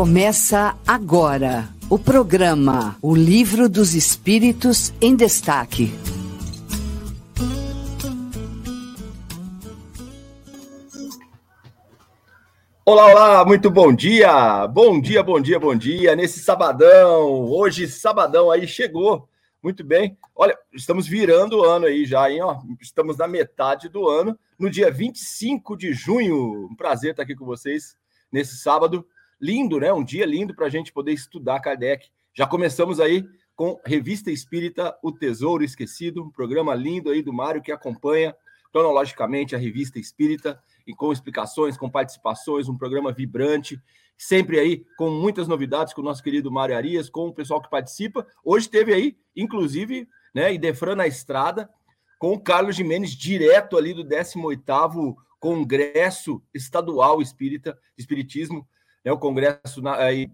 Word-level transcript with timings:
Começa 0.00 0.78
agora 0.86 1.68
o 1.90 1.98
programa 1.98 2.96
O 3.02 3.14
Livro 3.14 3.68
dos 3.68 3.94
Espíritos 3.94 4.94
em 4.98 5.14
Destaque. 5.14 5.92
Olá, 12.82 13.10
olá, 13.12 13.44
muito 13.44 13.70
bom 13.70 13.94
dia! 13.94 14.66
Bom 14.68 14.98
dia, 14.98 15.22
bom 15.22 15.38
dia, 15.38 15.60
bom 15.60 15.76
dia. 15.76 16.16
Nesse 16.16 16.40
sabadão, 16.40 17.44
hoje, 17.50 17.86
sabadão 17.86 18.50
aí 18.50 18.66
chegou. 18.66 19.28
Muito 19.62 19.84
bem. 19.84 20.16
Olha, 20.34 20.58
estamos 20.72 21.06
virando 21.06 21.58
o 21.58 21.62
ano 21.62 21.84
aí 21.84 22.06
já, 22.06 22.30
hein? 22.30 22.40
Ó, 22.40 22.56
estamos 22.80 23.18
na 23.18 23.28
metade 23.28 23.90
do 23.90 24.08
ano, 24.08 24.34
no 24.58 24.70
dia 24.70 24.90
25 24.90 25.76
de 25.76 25.92
junho. 25.92 26.68
Um 26.70 26.74
prazer 26.74 27.10
estar 27.10 27.22
aqui 27.22 27.36
com 27.36 27.44
vocês 27.44 27.94
nesse 28.32 28.56
sábado. 28.56 29.04
Lindo, 29.40 29.80
né? 29.80 29.92
Um 29.92 30.04
dia 30.04 30.26
lindo 30.26 30.54
para 30.54 30.66
a 30.66 30.70
gente 30.70 30.92
poder 30.92 31.12
estudar 31.12 31.60
Kardec. 31.60 32.08
Já 32.34 32.46
começamos 32.46 33.00
aí 33.00 33.24
com 33.56 33.80
Revista 33.86 34.30
Espírita 34.30 34.96
O 35.02 35.10
Tesouro 35.10 35.64
Esquecido, 35.64 36.22
um 36.22 36.30
programa 36.30 36.74
lindo 36.74 37.10
aí 37.10 37.22
do 37.22 37.32
Mário 37.32 37.62
que 37.62 37.72
acompanha 37.72 38.34
cronologicamente 38.72 39.54
a 39.54 39.58
Revista 39.58 39.98
Espírita 39.98 40.62
e 40.86 40.94
com 40.94 41.12
explicações, 41.12 41.76
com 41.76 41.90
participações, 41.90 42.68
um 42.68 42.76
programa 42.76 43.12
vibrante, 43.12 43.80
sempre 44.16 44.58
aí 44.58 44.84
com 44.96 45.10
muitas 45.10 45.48
novidades 45.48 45.94
com 45.94 46.02
o 46.02 46.04
nosso 46.04 46.22
querido 46.22 46.50
Mário 46.50 46.76
Arias, 46.76 47.08
com 47.08 47.28
o 47.28 47.34
pessoal 47.34 47.60
que 47.60 47.70
participa. 47.70 48.26
Hoje 48.44 48.68
teve 48.68 48.92
aí, 48.92 49.16
inclusive, 49.34 50.06
né, 50.34 50.52
Idefran 50.52 50.94
na 50.94 51.06
estrada, 51.06 51.68
com 52.18 52.32
o 52.32 52.40
Carlos 52.40 52.76
Jimenez, 52.76 53.12
direto 53.12 53.78
ali 53.78 53.94
do 53.94 54.04
18º 54.04 55.16
Congresso 55.38 56.42
Estadual 56.54 57.22
Espírita, 57.22 57.78
Espiritismo, 57.96 58.68
né, 59.04 59.12
o 59.12 59.18
Congresso 59.18 59.82
na, 59.82 59.96
aí, 59.96 60.30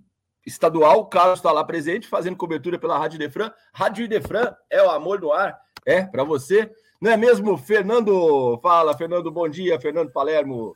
estadual, 0.47 1.01
o 1.01 1.07
Carlos 1.07 1.39
está 1.39 1.51
lá 1.51 1.65
presente, 1.65 2.09
fazendo 2.09 2.37
cobertura 2.37 2.79
pela 2.79 2.99
Rádio 2.99 3.17
Idefran. 3.17 3.51
Rádio 3.73 4.05
Idefran 4.05 4.55
é 4.71 4.83
o 4.83 4.91
amor 4.91 5.21
no 5.21 5.33
ar, 5.33 5.59
é, 5.85 6.03
para 6.03 6.25
você. 6.25 6.71
Não 7.01 7.11
é 7.11 7.17
mesmo, 7.17 7.57
Fernando? 7.59 8.59
Fala, 8.63 8.97
Fernando, 8.97 9.31
bom 9.31 9.49
dia, 9.49 9.81
Fernando 9.81 10.11
Palermo. 10.11 10.75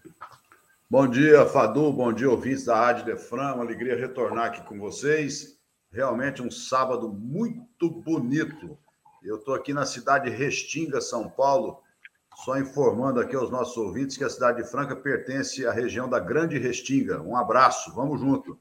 Bom 0.88 1.06
dia, 1.06 1.46
Fadu, 1.46 1.92
bom 1.92 2.12
dia, 2.12 2.28
ouvintes 2.28 2.64
da 2.64 2.74
Rádio 2.74 3.04
Defran, 3.04 3.54
uma 3.54 3.62
alegria 3.62 3.96
retornar 3.96 4.46
aqui 4.46 4.60
com 4.62 4.78
vocês. 4.78 5.56
Realmente 5.92 6.42
um 6.42 6.50
sábado 6.50 7.08
muito 7.08 7.88
bonito. 7.88 8.76
Eu 9.22 9.36
estou 9.36 9.54
aqui 9.54 9.72
na 9.72 9.86
cidade 9.86 10.28
de 10.28 10.36
Restinga, 10.36 11.00
São 11.00 11.28
Paulo, 11.28 11.80
só 12.44 12.58
informando 12.58 13.20
aqui 13.20 13.36
aos 13.36 13.50
nossos 13.50 13.76
ouvintes 13.76 14.16
que 14.16 14.24
a 14.24 14.30
cidade 14.30 14.62
de 14.62 14.68
Franca 14.68 14.96
pertence 14.96 15.66
à 15.66 15.72
região 15.72 16.08
da 16.08 16.18
Grande 16.18 16.58
Restinga. 16.58 17.20
Um 17.20 17.36
abraço, 17.36 17.94
vamos 17.94 18.20
junto. 18.20 18.58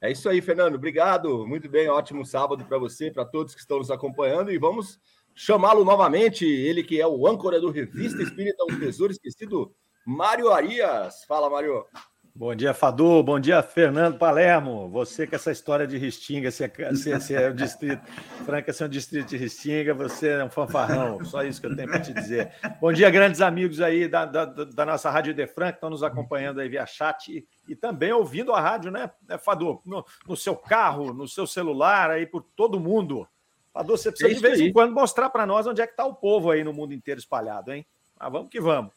É 0.00 0.10
isso 0.10 0.28
aí, 0.28 0.42
Fernando. 0.42 0.74
Obrigado. 0.74 1.46
Muito 1.46 1.68
bem, 1.68 1.88
ótimo 1.88 2.26
sábado 2.26 2.64
para 2.64 2.76
você, 2.76 3.10
para 3.10 3.24
todos 3.24 3.54
que 3.54 3.60
estão 3.60 3.78
nos 3.78 3.90
acompanhando 3.90 4.50
e 4.50 4.58
vamos 4.58 5.00
chamá-lo 5.34 5.84
novamente, 5.84 6.44
ele 6.44 6.82
que 6.82 7.00
é 7.00 7.06
o 7.06 7.26
âncora 7.26 7.60
do 7.60 7.70
Revista 7.70 8.22
Espírita 8.22 8.64
Um 8.70 8.78
Tesouro 8.78 9.12
Esquecido, 9.12 9.74
Mário 10.04 10.50
Arias. 10.50 11.24
Fala, 11.24 11.48
Mário. 11.48 11.86
Bom 12.36 12.52
dia, 12.52 12.74
Fadu. 12.74 13.22
Bom 13.22 13.38
dia, 13.38 13.62
Fernando 13.62 14.18
Palermo. 14.18 14.88
Você 14.88 15.24
com 15.24 15.36
essa 15.36 15.52
história 15.52 15.86
de 15.86 15.96
Ristinga, 15.96 16.50
se 16.50 16.64
é, 16.64 16.94
se, 16.96 17.20
se 17.20 17.32
é 17.32 17.48
o 17.48 17.54
distrito, 17.54 18.04
Franca, 18.44 18.72
se 18.72 18.82
é 18.82 18.86
um 18.86 18.88
distrito 18.88 19.28
de 19.28 19.36
Ristinga, 19.36 19.94
você 19.94 20.30
é 20.30 20.44
um 20.44 20.50
fanfarrão. 20.50 21.24
Só 21.24 21.44
isso 21.44 21.60
que 21.60 21.68
eu 21.68 21.76
tenho 21.76 21.88
para 21.88 22.00
te 22.00 22.12
dizer. 22.12 22.50
Bom 22.80 22.92
dia, 22.92 23.08
grandes 23.08 23.40
amigos 23.40 23.80
aí 23.80 24.08
da, 24.08 24.26
da, 24.26 24.46
da 24.46 24.84
nossa 24.84 25.08
Rádio 25.12 25.32
De 25.32 25.46
Franca, 25.46 25.74
que 25.74 25.76
estão 25.76 25.90
nos 25.90 26.02
acompanhando 26.02 26.60
aí 26.60 26.68
via 26.68 26.84
chat 26.86 27.28
e, 27.28 27.46
e 27.68 27.76
também 27.76 28.10
ouvindo 28.10 28.52
a 28.52 28.60
rádio, 28.60 28.90
né, 28.90 29.12
Fadu? 29.38 29.80
No, 29.86 30.04
no 30.26 30.36
seu 30.36 30.56
carro, 30.56 31.14
no 31.14 31.28
seu 31.28 31.46
celular, 31.46 32.10
aí 32.10 32.26
por 32.26 32.42
todo 32.56 32.80
mundo. 32.80 33.28
Fadu, 33.72 33.96
você 33.96 34.10
precisa 34.10 34.32
é 34.32 34.34
de 34.34 34.42
vez 34.42 34.60
aí. 34.60 34.70
em 34.70 34.72
quando 34.72 34.92
mostrar 34.92 35.30
para 35.30 35.46
nós 35.46 35.68
onde 35.68 35.80
é 35.80 35.86
que 35.86 35.92
está 35.92 36.04
o 36.04 36.16
povo 36.16 36.50
aí 36.50 36.64
no 36.64 36.72
mundo 36.72 36.92
inteiro 36.92 37.20
espalhado, 37.20 37.72
hein? 37.72 37.86
Mas 38.18 38.32
vamos 38.32 38.48
que 38.48 38.60
vamos. 38.60 38.92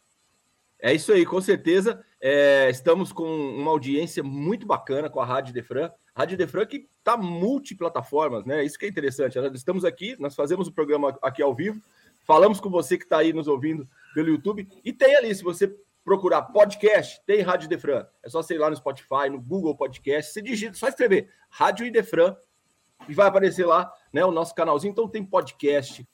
É 0.80 0.92
isso 0.92 1.14
aí, 1.14 1.24
com 1.24 1.40
certeza. 1.40 2.03
É, 2.19 2.69
estamos 2.69 3.11
com 3.11 3.23
uma 3.23 3.69
audiência 3.69 4.23
muito 4.23 4.66
bacana 4.66 5.09
com 5.09 5.19
a 5.19 5.25
Rádio 5.25 5.53
Defran. 5.53 5.91
Rádio 6.16 6.38
Defran 6.38 6.66
que 6.66 6.88
está 6.97 7.16
multiplataformas, 7.16 8.44
né? 8.45 8.63
Isso 8.63 8.78
que 8.78 8.85
é 8.85 8.89
interessante. 8.89 9.38
Nós 9.38 9.53
estamos 9.53 9.85
aqui, 9.85 10.16
nós 10.19 10.35
fazemos 10.35 10.67
o 10.67 10.72
programa 10.72 11.17
aqui 11.22 11.44
ao 11.44 11.53
vivo, 11.53 11.79
falamos 12.25 12.59
com 12.59 12.69
você 12.69 12.97
que 12.97 13.03
está 13.03 13.19
aí 13.19 13.33
nos 13.33 13.47
ouvindo 13.47 13.88
pelo 14.13 14.29
YouTube. 14.29 14.67
E 14.83 14.91
tem 14.91 15.16
ali, 15.16 15.33
se 15.33 15.44
você 15.44 15.73
procurar 16.03 16.41
podcast, 16.41 17.22
tem 17.25 17.41
Rádio 17.41 17.69
Defran. 17.69 18.05
É 18.23 18.29
só 18.29 18.41
você 18.41 18.55
ir 18.55 18.59
lá 18.59 18.69
no 18.69 18.75
Spotify, 18.75 19.29
no 19.29 19.39
Google 19.39 19.75
Podcast. 19.75 20.31
Você 20.31 20.41
digita, 20.41 20.73
só 20.73 20.88
escrever 20.88 21.29
Rádio 21.49 21.91
Defran 21.91 22.35
e 23.07 23.13
vai 23.13 23.28
aparecer 23.28 23.66
lá 23.66 23.91
né, 24.11 24.25
o 24.25 24.31
nosso 24.31 24.55
canalzinho. 24.55 24.91
Então 24.91 25.07
tem 25.07 25.23
podcast 25.23 26.07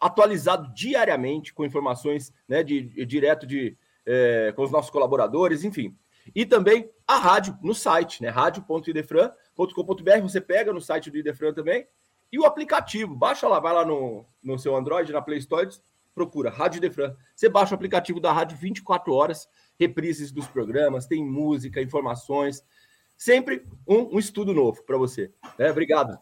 atualizado 0.00 0.72
diariamente 0.74 1.52
com 1.52 1.64
informações 1.64 2.32
né, 2.48 2.64
de, 2.64 2.80
de 2.80 3.04
direto 3.04 3.46
de, 3.46 3.76
é, 4.06 4.52
com 4.54 4.62
os 4.62 4.70
nossos 4.70 4.90
colaboradores, 4.90 5.64
enfim. 5.64 5.96
E 6.34 6.44
também 6.46 6.90
a 7.06 7.16
rádio 7.16 7.58
no 7.62 7.74
site, 7.74 8.22
né? 8.22 8.28
rádio.idefran.com.br. 8.28 10.20
Você 10.22 10.40
pega 10.40 10.72
no 10.72 10.80
site 10.80 11.10
do 11.10 11.18
Idefran 11.18 11.52
também. 11.52 11.86
E 12.32 12.38
o 12.38 12.44
aplicativo, 12.44 13.14
baixa 13.14 13.48
lá, 13.48 13.58
vai 13.58 13.72
lá 13.72 13.84
no, 13.84 14.24
no 14.42 14.58
seu 14.58 14.76
Android, 14.76 15.12
na 15.12 15.20
Play 15.20 15.38
Store, 15.38 15.68
procura 16.14 16.50
Rádio 16.50 16.78
Idefran. 16.78 17.14
Você 17.34 17.48
baixa 17.48 17.72
o 17.72 17.74
aplicativo 17.74 18.20
da 18.20 18.32
rádio 18.32 18.56
24 18.56 19.12
horas, 19.12 19.48
reprises 19.78 20.30
dos 20.30 20.46
programas, 20.46 21.06
tem 21.06 21.24
música, 21.24 21.82
informações. 21.82 22.64
Sempre 23.16 23.66
um, 23.86 24.14
um 24.14 24.18
estudo 24.18 24.54
novo 24.54 24.82
para 24.84 24.96
você. 24.96 25.32
Né? 25.58 25.70
Obrigado. 25.70 26.18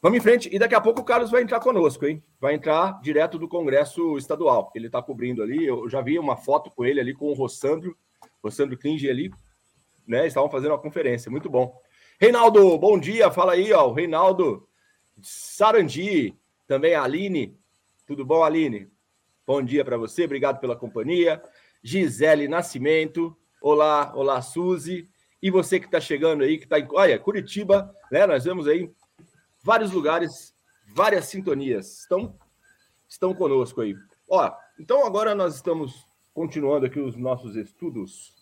Vamos 0.00 0.18
em 0.18 0.20
frente. 0.20 0.48
E 0.52 0.58
daqui 0.58 0.74
a 0.74 0.80
pouco 0.80 1.00
o 1.00 1.04
Carlos 1.04 1.30
vai 1.30 1.42
entrar 1.42 1.60
conosco, 1.60 2.06
hein? 2.06 2.22
Vai 2.40 2.54
entrar 2.54 3.00
direto 3.00 3.38
do 3.38 3.48
Congresso 3.48 4.18
Estadual. 4.18 4.70
Ele 4.74 4.86
está 4.86 5.02
cobrindo 5.02 5.42
ali. 5.42 5.66
Eu 5.66 5.88
já 5.88 6.00
vi 6.00 6.18
uma 6.18 6.36
foto 6.36 6.70
com 6.70 6.84
ele 6.84 7.00
ali, 7.00 7.14
com 7.14 7.26
o 7.26 7.34
Rossandro, 7.34 7.96
Rossandro 8.42 8.76
Klinge 8.76 9.08
ali, 9.08 9.30
né? 10.06 10.26
Estavam 10.26 10.50
fazendo 10.50 10.72
uma 10.72 10.78
conferência. 10.78 11.30
Muito 11.30 11.48
bom. 11.48 11.80
Reinaldo, 12.20 12.76
bom 12.78 12.98
dia. 12.98 13.30
Fala 13.30 13.52
aí, 13.52 13.72
ó. 13.72 13.88
O 13.88 13.92
Reinaldo 13.92 14.68
Sarandi, 15.22 16.36
também 16.66 16.94
a 16.94 17.02
Aline. 17.02 17.58
Tudo 18.06 18.24
bom, 18.24 18.42
Aline? 18.42 18.88
Bom 19.46 19.62
dia 19.62 19.84
para 19.84 19.96
você. 19.96 20.24
Obrigado 20.24 20.60
pela 20.60 20.76
companhia. 20.76 21.42
Gisele 21.82 22.48
Nascimento. 22.48 23.36
Olá, 23.60 24.12
olá, 24.14 24.40
Suzy. 24.42 25.08
E 25.42 25.50
você 25.50 25.78
que 25.78 25.86
está 25.86 26.00
chegando 26.00 26.42
aí, 26.42 26.58
que 26.58 26.64
está 26.64 26.78
em. 26.78 26.86
Olha, 26.92 27.18
Curitiba, 27.18 27.94
né? 28.10 28.26
Nós 28.26 28.44
vemos 28.44 28.66
aí 28.66 28.90
vários 29.64 29.90
lugares, 29.92 30.54
várias 30.94 31.24
sintonias 31.24 32.00
estão, 32.00 32.38
estão 33.08 33.34
conosco 33.34 33.80
aí. 33.80 33.96
Ó, 34.28 34.54
então 34.78 35.06
agora 35.06 35.34
nós 35.34 35.54
estamos 35.54 36.06
continuando 36.34 36.84
aqui 36.84 37.00
os 37.00 37.16
nossos 37.16 37.56
estudos 37.56 38.34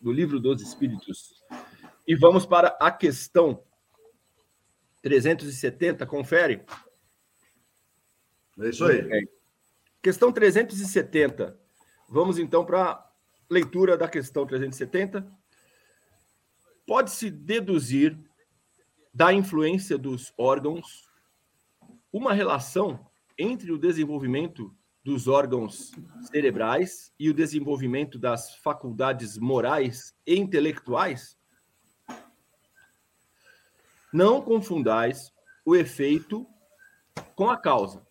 do 0.00 0.10
livro 0.10 0.40
dos 0.40 0.62
Espíritos 0.62 1.44
e 2.08 2.16
vamos 2.16 2.46
para 2.46 2.68
a 2.80 2.90
questão 2.90 3.62
370, 5.02 6.06
confere. 6.06 6.64
É 8.58 8.68
isso 8.70 8.84
aí. 8.86 9.00
É. 9.12 9.20
Questão 10.00 10.32
370. 10.32 11.58
Vamos 12.08 12.38
então 12.38 12.64
para 12.64 12.92
a 12.92 13.10
leitura 13.50 13.98
da 13.98 14.08
questão 14.08 14.46
370. 14.46 15.26
Pode-se 16.86 17.30
deduzir 17.30 18.16
da 19.16 19.32
influência 19.32 19.96
dos 19.96 20.30
órgãos, 20.36 21.08
uma 22.12 22.34
relação 22.34 23.08
entre 23.38 23.72
o 23.72 23.78
desenvolvimento 23.78 24.76
dos 25.02 25.26
órgãos 25.26 25.92
cerebrais 26.30 27.14
e 27.18 27.30
o 27.30 27.32
desenvolvimento 27.32 28.18
das 28.18 28.56
faculdades 28.56 29.38
morais 29.38 30.14
e 30.26 30.36
intelectuais? 30.38 31.34
Não 34.12 34.42
confundais 34.42 35.32
o 35.64 35.74
efeito 35.74 36.46
com 37.34 37.48
a 37.48 37.56
causa. 37.56 38.06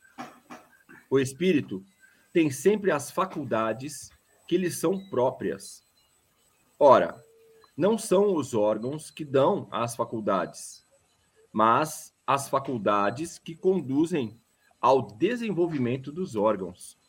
O 1.07 1.19
espírito 1.19 1.85
tem 2.33 2.49
sempre 2.49 2.89
as 2.89 3.11
faculdades 3.11 4.09
que 4.47 4.57
lhe 4.57 4.71
são 4.71 5.07
próprias. 5.11 5.85
Ora, 6.79 7.23
não 7.77 7.95
são 7.95 8.33
os 8.33 8.55
órgãos 8.55 9.11
que 9.11 9.23
dão 9.23 9.67
as 9.69 9.95
faculdades, 9.95 10.84
mas 11.55 12.13
as 12.27 12.49
faculdades 12.49 13.39
que 13.39 13.55
conduzem 13.55 14.37
ao 14.81 15.01
desenvolvimento 15.01 16.11
dos 16.11 16.35
órgãos. 16.35 16.99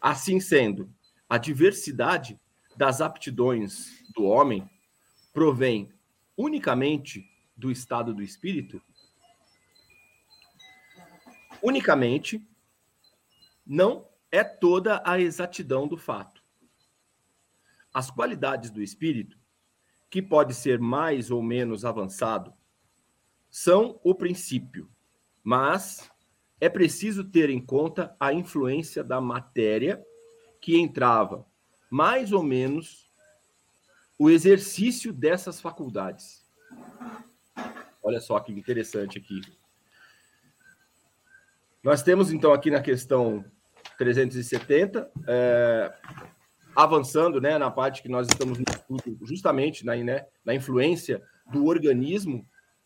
Assim 0.00 0.40
sendo, 0.40 0.92
a 1.28 1.38
diversidade 1.38 2.36
das 2.76 3.00
aptidões 3.00 4.02
do 4.12 4.24
homem 4.24 4.68
provém 5.32 5.88
unicamente 6.36 7.24
do 7.56 7.70
estado 7.70 8.12
do 8.12 8.24
espírito? 8.24 8.82
Unicamente 11.62 12.44
não 13.64 14.04
é 14.32 14.42
toda 14.42 15.00
a 15.06 15.20
exatidão 15.20 15.86
do 15.86 15.96
fato. 15.96 16.42
As 17.94 18.10
qualidades 18.10 18.72
do 18.72 18.82
espírito 18.82 19.38
que 20.10 20.20
pode 20.20 20.54
ser 20.54 20.80
mais 20.80 21.30
ou 21.30 21.40
menos 21.40 21.84
avançado 21.84 22.52
são 23.54 24.00
o 24.02 24.12
princípio, 24.12 24.90
mas 25.40 26.10
é 26.60 26.68
preciso 26.68 27.22
ter 27.22 27.50
em 27.50 27.64
conta 27.64 28.16
a 28.18 28.32
influência 28.32 29.04
da 29.04 29.20
matéria 29.20 30.04
que 30.60 30.76
entrava 30.76 31.46
mais 31.88 32.32
ou 32.32 32.42
menos 32.42 33.08
o 34.18 34.28
exercício 34.28 35.12
dessas 35.12 35.60
faculdades. 35.60 36.44
Olha 38.02 38.20
só 38.20 38.40
que 38.40 38.50
interessante 38.50 39.18
aqui. 39.18 39.40
Nós 41.80 42.02
temos 42.02 42.32
então 42.32 42.52
aqui 42.52 42.72
na 42.72 42.82
questão 42.82 43.44
370, 43.96 45.12
é, 45.28 45.94
avançando 46.74 47.40
né, 47.40 47.56
na 47.56 47.70
parte 47.70 48.02
que 48.02 48.08
nós 48.08 48.26
estamos 48.26 48.58
justamente 49.22 49.86
na, 49.86 49.94
né, 49.94 50.26
na 50.44 50.56
influência 50.56 51.22
do 51.52 51.66
organismo 51.66 52.44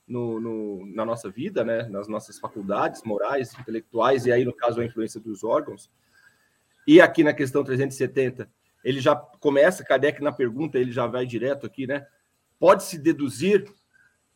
no, 0.09 0.41
no, 0.41 0.87
na 0.87 1.05
nossa 1.05 1.31
vida, 1.31 1.63
né, 1.63 1.83
nas 1.85 2.09
nossas 2.09 2.39
faculdades 2.39 3.03
morais, 3.05 3.53
intelectuais, 3.59 4.25
e 4.25 4.33
aí, 4.33 4.45
no 4.45 4.53
caso, 4.53 4.81
a 4.81 4.85
influência 4.85 5.21
dos 5.21 5.45
órgãos. 5.45 5.91
E 6.87 7.01
aqui 7.01 7.23
na 7.23 7.35
questão 7.35 7.63
370, 7.63 8.51
ele 8.83 9.01
já 9.01 9.15
começa, 9.15 9.85
Kardec 9.85 10.23
na 10.23 10.33
pergunta, 10.33 10.79
ele 10.79 10.91
já 10.91 11.07
vai 11.07 11.27
direto 11.27 11.67
aqui, 11.67 11.87
né? 11.87 12.07
Pode-se 12.59 12.99
deduzir 12.99 13.71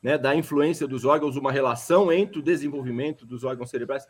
né, 0.02 0.18
da 0.18 0.34
influência 0.34 0.86
dos 0.86 1.04
órgãos 1.04 1.36
uma 1.36 1.50
relação 1.50 2.12
entre 2.12 2.38
o 2.38 2.42
desenvolvimento 2.42 3.24
dos 3.24 3.42
órgãos 3.42 3.70
cerebrais? 3.70 4.06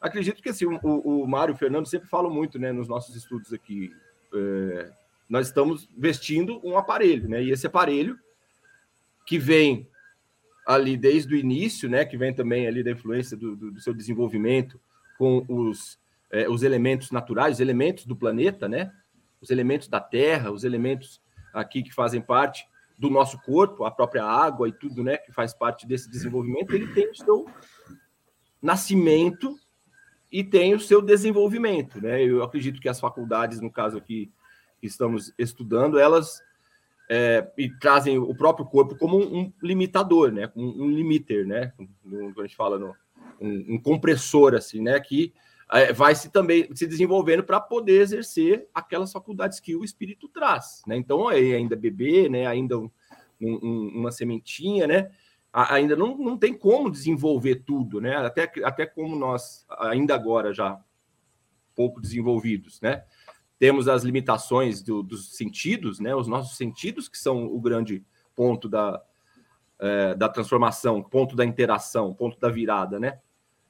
Acredito 0.00 0.42
que 0.42 0.48
assim, 0.48 0.64
o, 0.66 1.22
o 1.22 1.26
Mário 1.26 1.52
e 1.52 1.54
o 1.54 1.58
Fernando 1.58 1.86
sempre 1.86 2.08
falam 2.08 2.32
muito 2.32 2.58
né, 2.58 2.72
nos 2.72 2.88
nossos 2.88 3.14
estudos 3.14 3.52
aqui. 3.52 3.92
É, 4.32 4.90
nós 5.28 5.48
estamos 5.48 5.88
vestindo 5.96 6.60
um 6.64 6.78
aparelho, 6.78 7.28
né? 7.28 7.42
E 7.42 7.50
esse 7.50 7.66
aparelho 7.66 8.18
que 9.26 9.38
vem 9.38 9.88
ali 10.66 10.96
desde 10.96 11.34
o 11.34 11.36
início, 11.36 11.88
né, 11.88 12.04
que 12.04 12.16
vem 12.16 12.32
também 12.32 12.66
ali 12.66 12.82
da 12.82 12.90
influência 12.90 13.36
do, 13.36 13.54
do, 13.54 13.70
do 13.72 13.80
seu 13.80 13.92
desenvolvimento 13.92 14.80
com 15.18 15.44
os, 15.48 15.98
é, 16.30 16.48
os 16.48 16.62
elementos 16.62 17.10
naturais, 17.10 17.56
os 17.56 17.60
elementos 17.60 18.06
do 18.06 18.16
planeta, 18.16 18.68
né, 18.68 18.92
os 19.40 19.50
elementos 19.50 19.88
da 19.88 20.00
Terra, 20.00 20.50
os 20.50 20.64
elementos 20.64 21.20
aqui 21.52 21.82
que 21.82 21.92
fazem 21.92 22.20
parte 22.20 22.66
do 22.98 23.10
nosso 23.10 23.40
corpo, 23.42 23.84
a 23.84 23.90
própria 23.90 24.24
água 24.24 24.68
e 24.68 24.72
tudo, 24.72 25.02
né, 25.02 25.18
que 25.18 25.32
faz 25.32 25.52
parte 25.52 25.86
desse 25.86 26.10
desenvolvimento, 26.10 26.74
ele 26.74 26.86
tem 26.94 27.10
o 27.10 27.14
seu 27.14 27.46
nascimento 28.62 29.58
e 30.32 30.42
tem 30.42 30.74
o 30.74 30.80
seu 30.80 31.02
desenvolvimento, 31.02 32.00
né? 32.00 32.20
Eu 32.24 32.42
acredito 32.42 32.80
que 32.80 32.88
as 32.88 32.98
faculdades, 32.98 33.60
no 33.60 33.70
caso 33.70 33.98
aqui 33.98 34.32
que 34.80 34.86
estamos 34.86 35.32
estudando, 35.38 35.96
elas 35.96 36.42
é, 37.08 37.46
e 37.58 37.68
trazem 37.78 38.18
o 38.18 38.34
próprio 38.34 38.66
corpo 38.66 38.96
como 38.96 39.18
um, 39.18 39.40
um 39.40 39.52
limitador, 39.62 40.32
né? 40.32 40.50
Um, 40.56 40.84
um, 40.84 40.90
limiter, 40.90 41.46
né? 41.46 41.72
No, 42.04 42.32
a 42.38 42.42
gente 42.42 42.56
fala 42.56 42.78
no, 42.78 42.94
um, 43.40 43.74
um, 43.74 43.80
compressor, 43.80 44.54
assim, 44.54 44.80
né? 44.80 44.98
Que 45.00 45.32
é, 45.70 45.92
vai 45.92 46.14
se 46.14 46.30
também 46.30 46.68
se 46.74 46.86
desenvolvendo 46.86 47.42
para 47.42 47.60
poder 47.60 48.00
exercer 48.00 48.68
aquelas 48.72 49.12
faculdades 49.12 49.60
que 49.60 49.76
o 49.76 49.84
espírito 49.84 50.28
traz, 50.28 50.82
né? 50.86 50.96
Então, 50.96 51.30
é 51.30 51.36
ainda 51.36 51.76
bebê, 51.76 52.28
né? 52.28 52.46
Ainda 52.46 52.76
uma 53.40 54.10
sementinha, 54.10 54.86
né? 54.86 55.10
Ainda 55.52 55.94
não, 55.94 56.16
não 56.16 56.36
tem 56.36 56.54
como 56.54 56.90
desenvolver 56.90 57.56
tudo, 57.66 58.00
né? 58.00 58.16
Até, 58.16 58.50
até 58.64 58.86
como 58.86 59.14
nós, 59.14 59.66
ainda 59.78 60.14
agora 60.14 60.52
já 60.52 60.80
pouco 61.74 62.00
desenvolvidos, 62.00 62.80
né? 62.80 63.04
Temos 63.64 63.88
as 63.88 64.02
limitações 64.02 64.82
do, 64.82 65.02
dos 65.02 65.34
sentidos, 65.38 65.98
né? 65.98 66.14
Os 66.14 66.28
nossos 66.28 66.54
sentidos 66.54 67.08
que 67.08 67.16
são 67.16 67.46
o 67.46 67.58
grande 67.58 68.04
ponto 68.36 68.68
da, 68.68 69.02
é, 69.78 70.14
da 70.14 70.28
transformação, 70.28 71.02
ponto 71.02 71.34
da 71.34 71.46
interação, 71.46 72.12
ponto 72.12 72.38
da 72.38 72.50
virada, 72.50 73.00
né? 73.00 73.20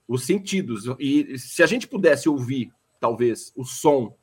Os 0.08 0.24
sentidos. 0.24 0.86
E 0.98 1.38
se 1.38 1.62
a 1.62 1.66
gente 1.66 1.86
pudesse 1.86 2.28
ouvir, 2.28 2.72
talvez, 2.98 3.52
o 3.54 3.64
som 3.64 4.16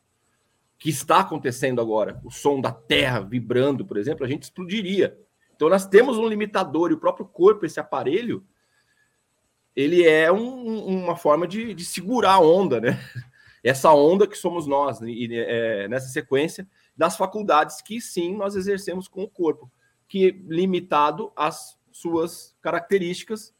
que 0.77 0.89
está 0.89 1.21
acontecendo 1.21 1.79
agora, 1.79 2.19
o 2.21 2.29
som 2.29 2.59
da 2.59 2.73
Terra 2.73 3.21
vibrando, 3.21 3.85
por 3.85 3.95
exemplo, 3.95 4.25
a 4.25 4.27
gente 4.27 4.43
explodiria. 4.43 5.17
Então 5.55 5.69
nós 5.69 5.87
temos 5.87 6.17
um 6.17 6.27
limitador 6.27 6.91
e 6.91 6.95
o 6.95 6.99
próprio 6.99 7.25
corpo, 7.25 7.65
esse 7.65 7.79
aparelho, 7.79 8.45
ele 9.73 10.03
é 10.05 10.29
um, 10.29 11.05
uma 11.05 11.15
forma 11.15 11.47
de, 11.47 11.73
de 11.73 11.85
segurar 11.85 12.33
a 12.33 12.41
onda, 12.41 12.81
né? 12.81 12.99
Essa 13.63 13.93
onda 13.93 14.27
que 14.27 14.37
somos 14.37 14.65
nós, 14.65 14.99
né, 14.99 15.09
e 15.09 15.29
é, 15.33 15.87
nessa 15.87 16.07
sequência 16.07 16.67
das 16.97 17.15
faculdades 17.15 17.81
que 17.81 18.01
sim 18.01 18.35
nós 18.35 18.55
exercemos 18.55 19.07
com 19.07 19.23
o 19.23 19.29
corpo, 19.29 19.71
que 20.07 20.31
limitado 20.47 21.31
às 21.35 21.79
suas 21.91 22.55
características, 22.61 23.53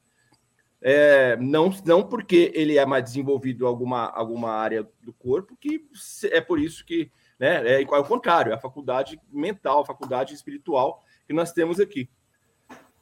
é, 0.81 1.38
não, 1.38 1.69
não 1.86 2.01
porque 2.01 2.51
ele 2.56 2.77
é 2.77 2.86
mais 2.86 3.03
desenvolvido 3.03 3.63
em 3.63 3.68
alguma, 3.68 4.09
alguma 4.09 4.50
área 4.50 4.88
do 5.01 5.13
corpo, 5.13 5.56
que 5.56 5.86
é 6.24 6.42
por 6.42 6.59
isso 6.59 6.83
que 6.83 7.12
né, 7.39 7.68
é, 7.68 7.83
é 7.83 7.86
o 7.86 8.03
contrário, 8.03 8.51
é 8.51 8.56
a 8.56 8.59
faculdade 8.59 9.19
mental, 9.31 9.81
a 9.81 9.86
faculdade 9.86 10.33
espiritual 10.33 11.03
que 11.27 11.33
nós 11.33 11.51
temos 11.51 11.80
aqui. 11.80 12.09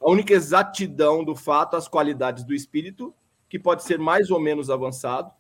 A 0.01 0.09
única 0.09 0.33
exatidão 0.33 1.23
do 1.23 1.35
fato, 1.35 1.75
as 1.75 1.87
qualidades 1.87 2.43
do 2.43 2.53
espírito, 2.53 3.13
que 3.47 3.57
pode 3.57 3.83
ser 3.83 3.97
mais 3.97 4.29
ou 4.29 4.39
menos 4.39 4.69
avançado, 4.69 5.31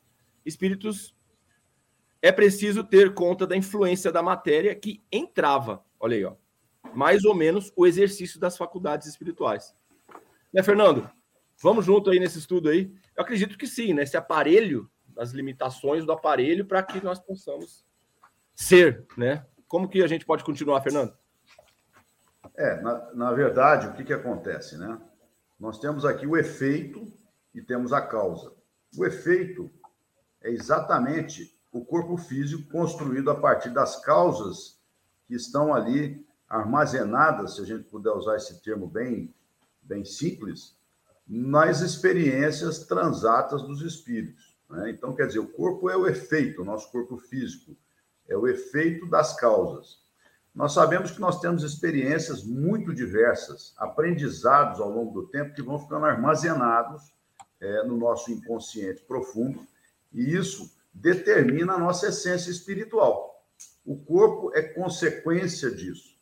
espíritos 0.45 1.15
é 2.21 2.31
preciso 2.31 2.83
ter 2.83 3.13
conta 3.13 3.47
da 3.47 3.55
influência 3.55 4.11
da 4.11 4.21
matéria 4.21 4.75
que 4.75 5.03
entrava, 5.11 5.83
olha 5.99 6.17
aí, 6.17 6.25
ó, 6.25 6.35
mais 6.93 7.23
ou 7.23 7.35
menos 7.35 7.71
o 7.75 7.85
exercício 7.85 8.39
das 8.39 8.57
faculdades 8.57 9.07
espirituais. 9.07 9.75
Né, 10.53 10.63
Fernando? 10.63 11.09
Vamos 11.61 11.85
junto 11.85 12.09
aí 12.09 12.19
nesse 12.19 12.39
estudo 12.39 12.69
aí. 12.69 12.93
Eu 13.15 13.23
acredito 13.23 13.57
que 13.57 13.67
sim, 13.67 13.93
né? 13.93 14.03
Esse 14.03 14.17
aparelho, 14.17 14.89
as 15.17 15.31
limitações 15.31 16.05
do 16.05 16.11
aparelho 16.11 16.65
para 16.65 16.81
que 16.81 17.03
nós 17.03 17.19
possamos 17.19 17.85
ser, 18.55 19.05
né? 19.17 19.45
Como 19.67 19.87
que 19.87 20.01
a 20.01 20.07
gente 20.07 20.25
pode 20.25 20.43
continuar, 20.43 20.81
Fernando? 20.81 21.13
É, 22.57 22.81
na, 22.81 23.13
na 23.13 23.31
verdade, 23.33 23.87
o 23.87 23.93
que, 23.93 24.03
que 24.03 24.13
acontece, 24.13 24.77
né? 24.77 24.99
Nós 25.59 25.79
temos 25.79 26.05
aqui 26.05 26.25
o 26.25 26.37
efeito 26.37 27.11
e 27.53 27.61
temos 27.61 27.91
a 27.91 28.01
causa. 28.01 28.53
O 28.97 29.05
efeito 29.05 29.69
é 30.41 30.49
exatamente 30.49 31.58
o 31.71 31.85
corpo 31.85 32.17
físico 32.17 32.69
construído 32.71 33.29
a 33.29 33.35
partir 33.35 33.69
das 33.69 34.01
causas 34.03 34.79
que 35.27 35.35
estão 35.35 35.73
ali 35.73 36.25
armazenadas, 36.47 37.55
se 37.55 37.61
a 37.61 37.65
gente 37.65 37.83
puder 37.83 38.11
usar 38.11 38.35
esse 38.35 38.61
termo 38.61 38.87
bem, 38.87 39.33
bem 39.81 40.03
simples, 40.03 40.75
nas 41.27 41.81
experiências 41.81 42.79
transatas 42.85 43.61
dos 43.61 43.81
espíritos. 43.83 44.57
Né? 44.67 44.89
Então, 44.89 45.15
quer 45.15 45.27
dizer, 45.27 45.39
o 45.39 45.47
corpo 45.47 45.89
é 45.89 45.95
o 45.95 46.07
efeito, 46.07 46.61
o 46.61 46.65
nosso 46.65 46.91
corpo 46.91 47.17
físico 47.17 47.77
é 48.27 48.35
o 48.35 48.47
efeito 48.47 49.07
das 49.07 49.35
causas. 49.35 49.99
Nós 50.53 50.73
sabemos 50.73 51.11
que 51.11 51.21
nós 51.21 51.39
temos 51.39 51.63
experiências 51.63 52.43
muito 52.43 52.93
diversas, 52.93 53.73
aprendizados 53.77 54.79
ao 54.79 54.89
longo 54.89 55.21
do 55.21 55.27
tempo 55.27 55.53
que 55.53 55.61
vão 55.61 55.79
ficando 55.79 56.05
armazenados 56.05 57.13
é, 57.59 57.83
no 57.83 57.95
nosso 57.95 58.31
inconsciente 58.31 59.03
profundo, 59.03 59.65
e 60.11 60.35
isso 60.35 60.71
determina 60.93 61.73
a 61.73 61.79
nossa 61.79 62.07
essência 62.07 62.51
espiritual. 62.51 63.45
O 63.85 63.97
corpo 63.97 64.51
é 64.53 64.61
consequência 64.61 65.71
disso. 65.71 66.17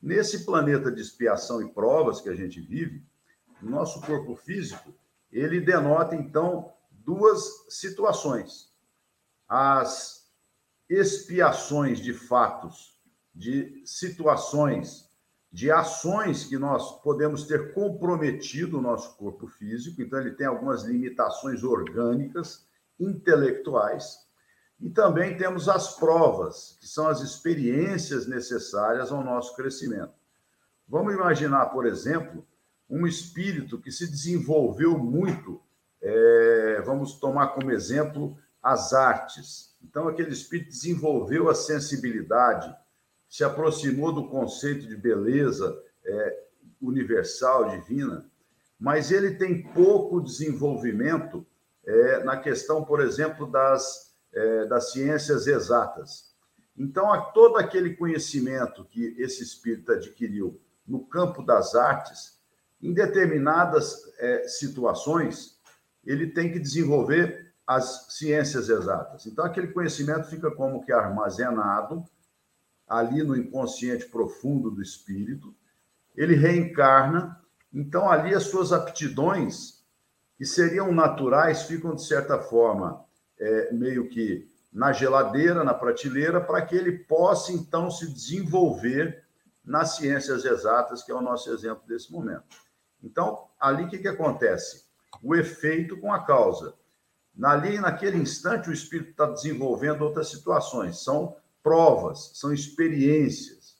Nesse 0.00 0.44
planeta 0.44 0.90
de 0.90 1.00
expiação 1.00 1.60
e 1.62 1.70
provas 1.72 2.20
que 2.20 2.28
a 2.28 2.34
gente 2.34 2.60
vive, 2.60 3.04
nosso 3.60 4.00
corpo 4.00 4.34
físico, 4.34 4.94
ele 5.30 5.60
denota 5.60 6.16
então 6.16 6.72
duas 6.90 7.66
situações. 7.68 8.72
As 9.48 10.30
expiações 10.88 12.00
de 12.00 12.12
fatos, 12.12 12.98
de 13.34 13.82
situações, 13.84 15.08
de 15.52 15.70
ações 15.70 16.44
que 16.44 16.56
nós 16.56 17.00
podemos 17.02 17.46
ter 17.46 17.74
comprometido 17.74 18.78
o 18.78 18.82
nosso 18.82 19.16
corpo 19.16 19.46
físico, 19.46 20.00
então 20.00 20.20
ele 20.20 20.32
tem 20.32 20.46
algumas 20.46 20.84
limitações 20.84 21.62
orgânicas 21.62 22.66
intelectuais, 23.00 24.28
e 24.80 24.88
também 24.88 25.36
temos 25.36 25.68
as 25.68 25.96
provas, 25.96 26.76
que 26.80 26.86
são 26.86 27.08
as 27.08 27.20
experiências 27.20 28.26
necessárias 28.26 29.10
ao 29.10 29.24
nosso 29.24 29.54
crescimento. 29.56 30.14
Vamos 30.88 31.14
imaginar, 31.14 31.66
por 31.66 31.86
exemplo, 31.86 32.46
um 32.88 33.06
espírito 33.06 33.78
que 33.78 33.92
se 33.92 34.10
desenvolveu 34.10 34.98
muito, 34.98 35.60
é, 36.02 36.82
vamos 36.84 37.14
tomar 37.20 37.48
como 37.48 37.70
exemplo 37.70 38.36
as 38.62 38.92
artes. 38.92 39.76
Então, 39.82 40.08
aquele 40.08 40.30
espírito 40.30 40.70
desenvolveu 40.70 41.48
a 41.48 41.54
sensibilidade, 41.54 42.74
se 43.28 43.44
aproximou 43.44 44.12
do 44.12 44.28
conceito 44.28 44.86
de 44.86 44.96
beleza 44.96 45.80
é, 46.04 46.44
universal, 46.80 47.68
divina, 47.68 48.28
mas 48.78 49.12
ele 49.12 49.34
tem 49.34 49.62
pouco 49.62 50.20
desenvolvimento 50.20 51.46
é, 51.90 52.24
na 52.24 52.36
questão, 52.36 52.84
por 52.84 53.00
exemplo, 53.00 53.50
das, 53.50 54.14
é, 54.32 54.66
das 54.66 54.92
ciências 54.92 55.46
exatas. 55.46 56.30
Então, 56.76 57.10
todo 57.32 57.56
aquele 57.56 57.96
conhecimento 57.96 58.84
que 58.84 59.14
esse 59.18 59.42
espírito 59.42 59.92
adquiriu 59.92 60.60
no 60.86 61.04
campo 61.04 61.42
das 61.42 61.74
artes, 61.74 62.38
em 62.80 62.92
determinadas 62.92 64.02
é, 64.18 64.46
situações, 64.46 65.58
ele 66.04 66.28
tem 66.28 66.52
que 66.52 66.58
desenvolver 66.60 67.52
as 67.66 68.06
ciências 68.10 68.68
exatas. 68.68 69.26
Então, 69.26 69.44
aquele 69.44 69.68
conhecimento 69.68 70.28
fica 70.28 70.50
como 70.50 70.84
que 70.84 70.92
armazenado 70.92 72.04
ali 72.88 73.22
no 73.22 73.36
inconsciente 73.36 74.06
profundo 74.06 74.70
do 74.70 74.82
espírito, 74.82 75.54
ele 76.16 76.34
reencarna, 76.34 77.40
então 77.72 78.10
ali 78.10 78.34
as 78.34 78.44
suas 78.44 78.72
aptidões, 78.72 79.79
que 80.40 80.46
seriam 80.46 80.90
naturais, 80.90 81.64
ficam, 81.64 81.94
de 81.94 82.02
certa 82.02 82.38
forma, 82.38 83.04
é, 83.38 83.74
meio 83.74 84.08
que 84.08 84.48
na 84.72 84.90
geladeira, 84.90 85.62
na 85.62 85.74
prateleira, 85.74 86.40
para 86.40 86.62
que 86.62 86.74
ele 86.74 86.92
possa, 86.92 87.52
então, 87.52 87.90
se 87.90 88.10
desenvolver 88.10 89.22
nas 89.62 89.96
ciências 89.96 90.46
exatas, 90.46 91.02
que 91.02 91.12
é 91.12 91.14
o 91.14 91.20
nosso 91.20 91.52
exemplo 91.52 91.82
desse 91.86 92.10
momento. 92.10 92.56
Então, 93.04 93.48
ali 93.60 93.84
o 93.84 93.88
que, 93.88 93.98
que 93.98 94.08
acontece? 94.08 94.86
O 95.22 95.36
efeito 95.36 95.98
com 95.98 96.10
a 96.10 96.24
causa. 96.24 96.72
Ali, 97.42 97.78
naquele 97.78 98.16
instante, 98.16 98.70
o 98.70 98.72
espírito 98.72 99.10
está 99.10 99.26
desenvolvendo 99.26 100.00
outras 100.00 100.30
situações, 100.30 101.04
são 101.04 101.36
provas, 101.62 102.30
são 102.32 102.50
experiências. 102.50 103.76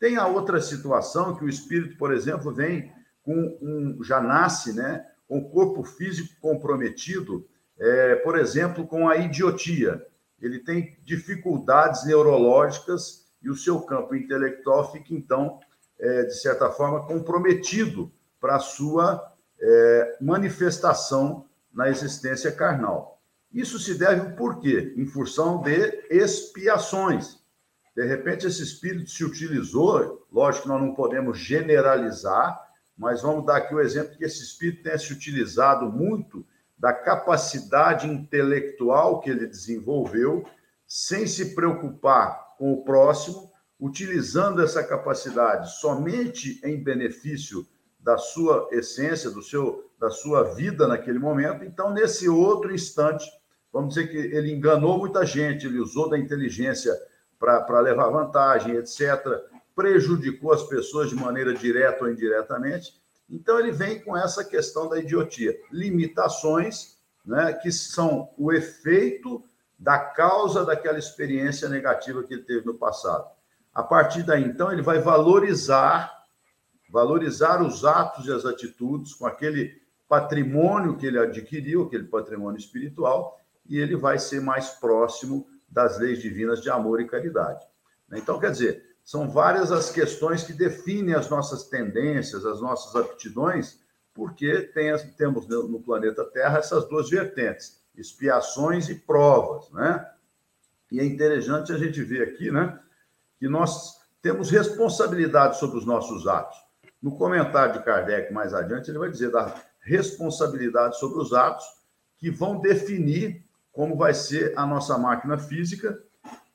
Tem 0.00 0.16
a 0.16 0.26
outra 0.26 0.60
situação 0.60 1.36
que 1.36 1.44
o 1.44 1.48
espírito, 1.48 1.96
por 1.96 2.12
exemplo, 2.12 2.52
vem 2.52 2.92
com 3.22 3.56
um, 3.62 4.02
já 4.02 4.20
nasce, 4.20 4.72
né, 4.72 5.06
com 5.32 5.48
corpo 5.48 5.82
físico 5.82 6.34
comprometido, 6.42 7.48
é, 7.78 8.16
por 8.16 8.38
exemplo, 8.38 8.86
com 8.86 9.08
a 9.08 9.16
idiotia. 9.16 10.06
Ele 10.38 10.58
tem 10.58 10.98
dificuldades 11.02 12.04
neurológicas 12.04 13.24
e 13.40 13.48
o 13.48 13.56
seu 13.56 13.80
campo 13.80 14.14
intelectual 14.14 14.92
fica, 14.92 15.14
então, 15.14 15.58
é, 15.98 16.24
de 16.24 16.38
certa 16.38 16.70
forma, 16.70 17.06
comprometido 17.06 18.12
para 18.38 18.56
a 18.56 18.60
sua 18.60 19.26
é, 19.58 20.18
manifestação 20.20 21.46
na 21.72 21.88
existência 21.88 22.52
carnal. 22.52 23.18
Isso 23.50 23.78
se 23.78 23.94
deve 23.94 24.36
por 24.36 24.60
quê? 24.60 24.92
Em 24.98 25.06
função 25.06 25.62
de 25.62 26.04
expiações. 26.10 27.38
De 27.96 28.04
repente, 28.04 28.46
esse 28.46 28.62
espírito 28.62 29.08
se 29.08 29.24
utilizou, 29.24 30.26
lógico 30.30 30.64
que 30.64 30.68
nós 30.68 30.82
não 30.82 30.94
podemos 30.94 31.38
generalizar, 31.38 32.70
mas 32.96 33.22
vamos 33.22 33.44
dar 33.46 33.56
aqui 33.56 33.74
o 33.74 33.80
exemplo 33.80 34.16
que 34.16 34.24
esse 34.24 34.42
espírito 34.42 34.82
tenha 34.82 34.98
se 34.98 35.12
utilizado 35.12 35.90
muito 35.90 36.46
da 36.78 36.92
capacidade 36.92 38.08
intelectual 38.08 39.20
que 39.20 39.30
ele 39.30 39.46
desenvolveu, 39.46 40.44
sem 40.86 41.26
se 41.26 41.54
preocupar 41.54 42.56
com 42.58 42.72
o 42.72 42.84
próximo, 42.84 43.50
utilizando 43.78 44.62
essa 44.62 44.82
capacidade 44.82 45.78
somente 45.80 46.60
em 46.64 46.82
benefício 46.82 47.66
da 47.98 48.18
sua 48.18 48.68
essência, 48.72 49.30
do 49.30 49.42
seu, 49.42 49.90
da 49.98 50.10
sua 50.10 50.54
vida 50.54 50.86
naquele 50.88 51.18
momento. 51.18 51.64
Então, 51.64 51.92
nesse 51.92 52.28
outro 52.28 52.74
instante, 52.74 53.24
vamos 53.72 53.94
dizer 53.94 54.08
que 54.08 54.16
ele 54.16 54.52
enganou 54.52 54.98
muita 54.98 55.24
gente, 55.24 55.66
ele 55.66 55.78
usou 55.78 56.10
da 56.10 56.18
inteligência 56.18 56.92
para 57.38 57.80
levar 57.80 58.08
vantagem, 58.08 58.76
etc., 58.76 59.00
prejudicou 59.82 60.52
as 60.52 60.62
pessoas 60.62 61.10
de 61.10 61.16
maneira 61.16 61.52
direta 61.52 62.04
ou 62.04 62.10
indiretamente. 62.10 62.94
Então, 63.28 63.58
ele 63.58 63.72
vem 63.72 64.00
com 64.00 64.16
essa 64.16 64.44
questão 64.44 64.88
da 64.88 64.96
idiotia. 64.96 65.58
Limitações 65.72 66.96
né, 67.26 67.52
que 67.54 67.72
são 67.72 68.30
o 68.38 68.52
efeito 68.52 69.42
da 69.76 69.98
causa 69.98 70.64
daquela 70.64 71.00
experiência 71.00 71.68
negativa 71.68 72.22
que 72.22 72.34
ele 72.34 72.44
teve 72.44 72.64
no 72.64 72.74
passado. 72.74 73.28
A 73.74 73.82
partir 73.82 74.22
daí, 74.22 74.44
então, 74.44 74.70
ele 74.70 74.82
vai 74.82 75.00
valorizar 75.00 76.22
valorizar 76.88 77.62
os 77.62 77.86
atos 77.86 78.26
e 78.26 78.32
as 78.32 78.44
atitudes 78.44 79.14
com 79.14 79.26
aquele 79.26 79.80
patrimônio 80.06 80.98
que 80.98 81.06
ele 81.06 81.18
adquiriu, 81.18 81.84
aquele 81.84 82.04
patrimônio 82.04 82.58
espiritual, 82.58 83.40
e 83.66 83.78
ele 83.78 83.96
vai 83.96 84.18
ser 84.18 84.42
mais 84.42 84.68
próximo 84.68 85.48
das 85.66 85.98
leis 85.98 86.20
divinas 86.20 86.60
de 86.60 86.68
amor 86.68 87.00
e 87.00 87.08
caridade. 87.08 87.66
Então, 88.12 88.38
quer 88.38 88.50
dizer, 88.50 88.91
são 89.04 89.28
várias 89.28 89.72
as 89.72 89.90
questões 89.90 90.44
que 90.44 90.52
definem 90.52 91.14
as 91.14 91.28
nossas 91.28 91.64
tendências, 91.64 92.46
as 92.46 92.60
nossas 92.60 92.94
aptidões, 92.94 93.80
porque 94.14 94.62
tem, 94.74 94.96
temos 95.16 95.48
no 95.48 95.80
planeta 95.80 96.24
Terra 96.24 96.58
essas 96.58 96.86
duas 96.88 97.10
vertentes, 97.10 97.80
expiações 97.96 98.88
e 98.88 98.94
provas, 98.94 99.70
né? 99.70 100.06
E 100.90 101.00
é 101.00 101.04
interessante 101.04 101.72
a 101.72 101.78
gente 101.78 102.02
ver 102.02 102.22
aqui, 102.28 102.50
né, 102.50 102.78
que 103.38 103.48
nós 103.48 104.02
temos 104.20 104.50
responsabilidade 104.50 105.58
sobre 105.58 105.78
os 105.78 105.86
nossos 105.86 106.28
atos. 106.28 106.56
No 107.02 107.16
comentário 107.16 107.72
de 107.72 107.82
Kardec 107.82 108.32
mais 108.32 108.52
adiante, 108.52 108.90
ele 108.90 108.98
vai 108.98 109.10
dizer 109.10 109.30
da 109.30 109.54
responsabilidade 109.80 110.98
sobre 110.98 111.18
os 111.18 111.32
atos 111.32 111.64
que 112.18 112.30
vão 112.30 112.60
definir 112.60 113.42
como 113.72 113.96
vai 113.96 114.12
ser 114.12 114.52
a 114.56 114.66
nossa 114.66 114.96
máquina 114.98 115.38
física 115.38 115.98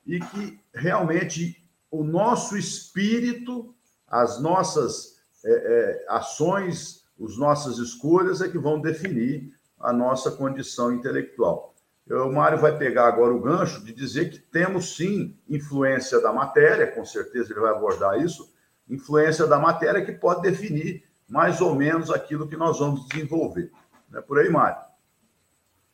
e 0.05 0.19
que 0.19 0.59
realmente 0.73 1.66
o 1.89 2.03
nosso 2.03 2.57
espírito, 2.57 3.73
as 4.07 4.39
nossas 4.41 5.17
é, 5.45 5.51
é, 5.51 6.05
ações, 6.09 7.03
as 7.23 7.37
nossas 7.37 7.77
escolhas 7.77 8.41
é 8.41 8.49
que 8.49 8.57
vão 8.57 8.79
definir 8.79 9.53
a 9.79 9.93
nossa 9.93 10.31
condição 10.31 10.91
intelectual. 10.91 11.75
O 12.09 12.31
Mário 12.31 12.57
vai 12.57 12.77
pegar 12.77 13.07
agora 13.07 13.33
o 13.33 13.41
gancho 13.41 13.83
de 13.83 13.93
dizer 13.93 14.29
que 14.29 14.39
temos 14.39 14.95
sim 14.95 15.37
influência 15.49 16.21
da 16.21 16.31
matéria, 16.31 16.87
com 16.87 17.03
certeza 17.03 17.51
ele 17.51 17.59
vai 17.59 17.71
abordar 17.71 18.21
isso, 18.21 18.53
influência 18.89 19.45
da 19.45 19.59
matéria 19.59 20.05
que 20.05 20.13
pode 20.13 20.41
definir 20.41 21.03
mais 21.27 21.59
ou 21.59 21.75
menos 21.75 22.09
aquilo 22.09 22.47
que 22.47 22.55
nós 22.55 22.79
vamos 22.79 23.05
desenvolver. 23.09 23.71
É 24.13 24.21
por 24.21 24.39
aí, 24.39 24.49
Mário. 24.49 24.86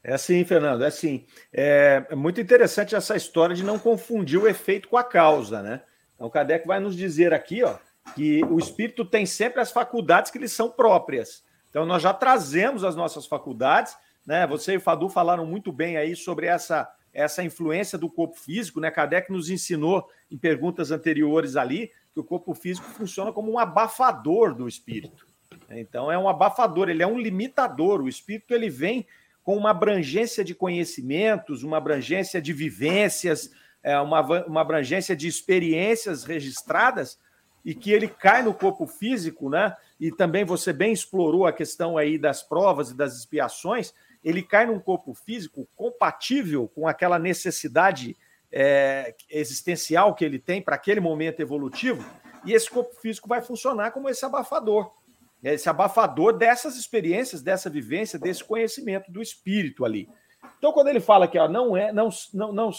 É 0.03 0.13
assim, 0.13 0.43
Fernando, 0.43 0.83
é 0.83 0.88
assim. 0.88 1.25
É 1.51 2.13
muito 2.13 2.41
interessante 2.41 2.93
essa 2.93 3.15
história 3.15 3.55
de 3.55 3.63
não 3.63 3.79
confundir 3.79 4.38
o 4.38 4.48
efeito 4.48 4.89
com 4.89 4.98
a 4.98 5.03
causa, 5.03 5.62
né? 5.62 5.81
Então, 6.15 6.27
o 6.27 6.29
Kardec 6.29 6.67
vai 6.67 6.79
nos 6.79 6.95
dizer 6.95 7.33
aqui, 7.33 7.63
ó, 7.63 7.75
que 8.13 8.43
o 8.43 8.60
espírito 8.60 9.05
tem 9.05 9.25
sempre 9.25 9.62
as 9.62 9.72
faculdades 9.72 10.29
que 10.29 10.38
lhe 10.38 10.50
são 10.50 10.69
próprias. 10.69 11.43
Então, 11.69 11.86
nós 11.86 12.03
já 12.03 12.13
trazemos 12.13 12.83
as 12.83 12.95
nossas 12.95 13.25
faculdades, 13.25 13.95
né? 14.25 14.45
Você 14.48 14.74
e 14.74 14.77
o 14.77 14.81
Fadu 14.81 15.07
falaram 15.07 15.45
muito 15.45 15.72
bem 15.72 15.95
aí 15.95 16.15
sobre 16.17 16.48
essa, 16.48 16.91
essa 17.13 17.41
influência 17.41 17.98
do 17.98 18.10
corpo 18.10 18.36
físico, 18.36 18.81
né? 18.81 18.91
Kardec 18.91 19.31
nos 19.31 19.50
ensinou 19.50 20.10
em 20.29 20.38
perguntas 20.38 20.91
anteriores 20.91 21.55
ali 21.55 21.91
que 22.13 22.19
o 22.19 22.24
corpo 22.24 22.53
físico 22.53 22.88
funciona 22.89 23.31
como 23.31 23.51
um 23.51 23.57
abafador 23.57 24.53
do 24.53 24.67
espírito. 24.67 25.25
Então 25.69 26.12
é 26.12 26.17
um 26.17 26.29
abafador, 26.29 26.89
ele 26.89 27.01
é 27.01 27.07
um 27.07 27.17
limitador. 27.17 28.01
O 28.01 28.10
espírito 28.10 28.53
ele 28.53 28.69
vem 28.69 29.07
com 29.43 29.57
uma 29.57 29.71
abrangência 29.71 30.43
de 30.43 30.55
conhecimentos, 30.55 31.63
uma 31.63 31.77
abrangência 31.77 32.41
de 32.41 32.53
vivências, 32.53 33.51
é, 33.83 34.00
uma, 34.00 34.21
uma 34.45 34.62
abrangência 34.62 35.15
de 35.15 35.27
experiências 35.27 36.23
registradas 36.23 37.19
e 37.65 37.75
que 37.75 37.91
ele 37.91 38.07
cai 38.07 38.41
no 38.41 38.53
corpo 38.53 38.85
físico, 38.88 39.50
né? 39.50 39.75
E 40.00 40.12
também 40.12 40.43
você 40.43 40.73
bem 40.73 40.91
explorou 40.91 41.45
a 41.45 41.53
questão 41.53 41.97
aí 41.97 42.17
das 42.17 42.43
provas 42.43 42.91
e 42.91 42.95
das 42.95 43.17
expiações. 43.17 43.93
Ele 44.23 44.41
cai 44.41 44.65
num 44.65 44.79
corpo 44.79 45.13
físico 45.13 45.67
compatível 45.75 46.67
com 46.73 46.88
aquela 46.88 47.19
necessidade 47.19 48.15
é, 48.53 49.15
existencial 49.29 50.13
que 50.13 50.23
ele 50.23 50.38
tem 50.39 50.62
para 50.62 50.75
aquele 50.75 51.00
momento 51.00 51.39
evolutivo, 51.39 52.05
e 52.45 52.53
esse 52.53 52.69
corpo 52.69 52.93
físico 52.95 53.27
vai 53.27 53.41
funcionar 53.41 53.91
como 53.91 54.07
esse 54.07 54.23
abafador. 54.23 54.91
Esse 55.43 55.69
abafador 55.69 56.38
dessas 56.38 56.77
experiências, 56.77 57.41
dessa 57.41 57.69
vivência, 57.69 58.17
desse 58.17 58.43
conhecimento 58.43 59.12
do 59.12 59.21
espírito 59.21 59.83
ali. 59.83 60.09
Então, 60.57 60.71
quando 60.71 60.88
ele 60.88 61.01
fala 61.01 61.27
que 61.27 61.38
ó, 61.38 61.47
não 61.50 61.75
é, 61.75 61.91
não, 61.91 62.09
não, 62.33 62.53
não 62.53 62.71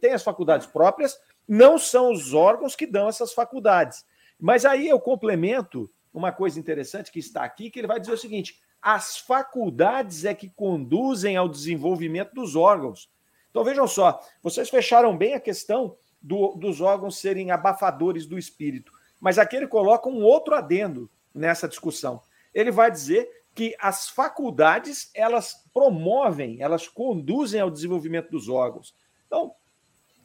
tem 0.00 0.12
as 0.12 0.24
faculdades 0.24 0.66
próprias, 0.66 1.16
não 1.46 1.78
são 1.78 2.10
os 2.10 2.34
órgãos 2.34 2.74
que 2.74 2.86
dão 2.86 3.08
essas 3.08 3.32
faculdades. 3.32 4.04
Mas 4.40 4.64
aí 4.64 4.88
eu 4.88 4.98
complemento 4.98 5.88
uma 6.12 6.32
coisa 6.32 6.58
interessante 6.58 7.12
que 7.12 7.20
está 7.20 7.44
aqui, 7.44 7.70
que 7.70 7.78
ele 7.78 7.86
vai 7.86 8.00
dizer 8.00 8.12
o 8.12 8.18
seguinte: 8.18 8.60
as 8.80 9.18
faculdades 9.18 10.24
é 10.24 10.34
que 10.34 10.50
conduzem 10.50 11.36
ao 11.36 11.48
desenvolvimento 11.48 12.34
dos 12.34 12.56
órgãos. 12.56 13.08
Então 13.50 13.62
vejam 13.62 13.86
só, 13.86 14.20
vocês 14.42 14.68
fecharam 14.68 15.16
bem 15.16 15.34
a 15.34 15.40
questão 15.40 15.96
do, 16.20 16.56
dos 16.56 16.80
órgãos 16.80 17.18
serem 17.18 17.50
abafadores 17.50 18.26
do 18.26 18.38
espírito, 18.38 18.92
mas 19.20 19.38
aqui 19.38 19.56
ele 19.56 19.66
coloca 19.68 20.08
um 20.08 20.22
outro 20.22 20.54
adendo 20.54 21.08
nessa 21.34 21.68
discussão. 21.68 22.22
Ele 22.54 22.70
vai 22.70 22.90
dizer 22.90 23.28
que 23.54 23.74
as 23.78 24.08
faculdades 24.08 25.10
elas 25.14 25.54
promovem, 25.72 26.60
elas 26.60 26.88
conduzem 26.88 27.60
ao 27.60 27.70
desenvolvimento 27.70 28.30
dos 28.30 28.48
órgãos. 28.48 28.94
Então, 29.26 29.54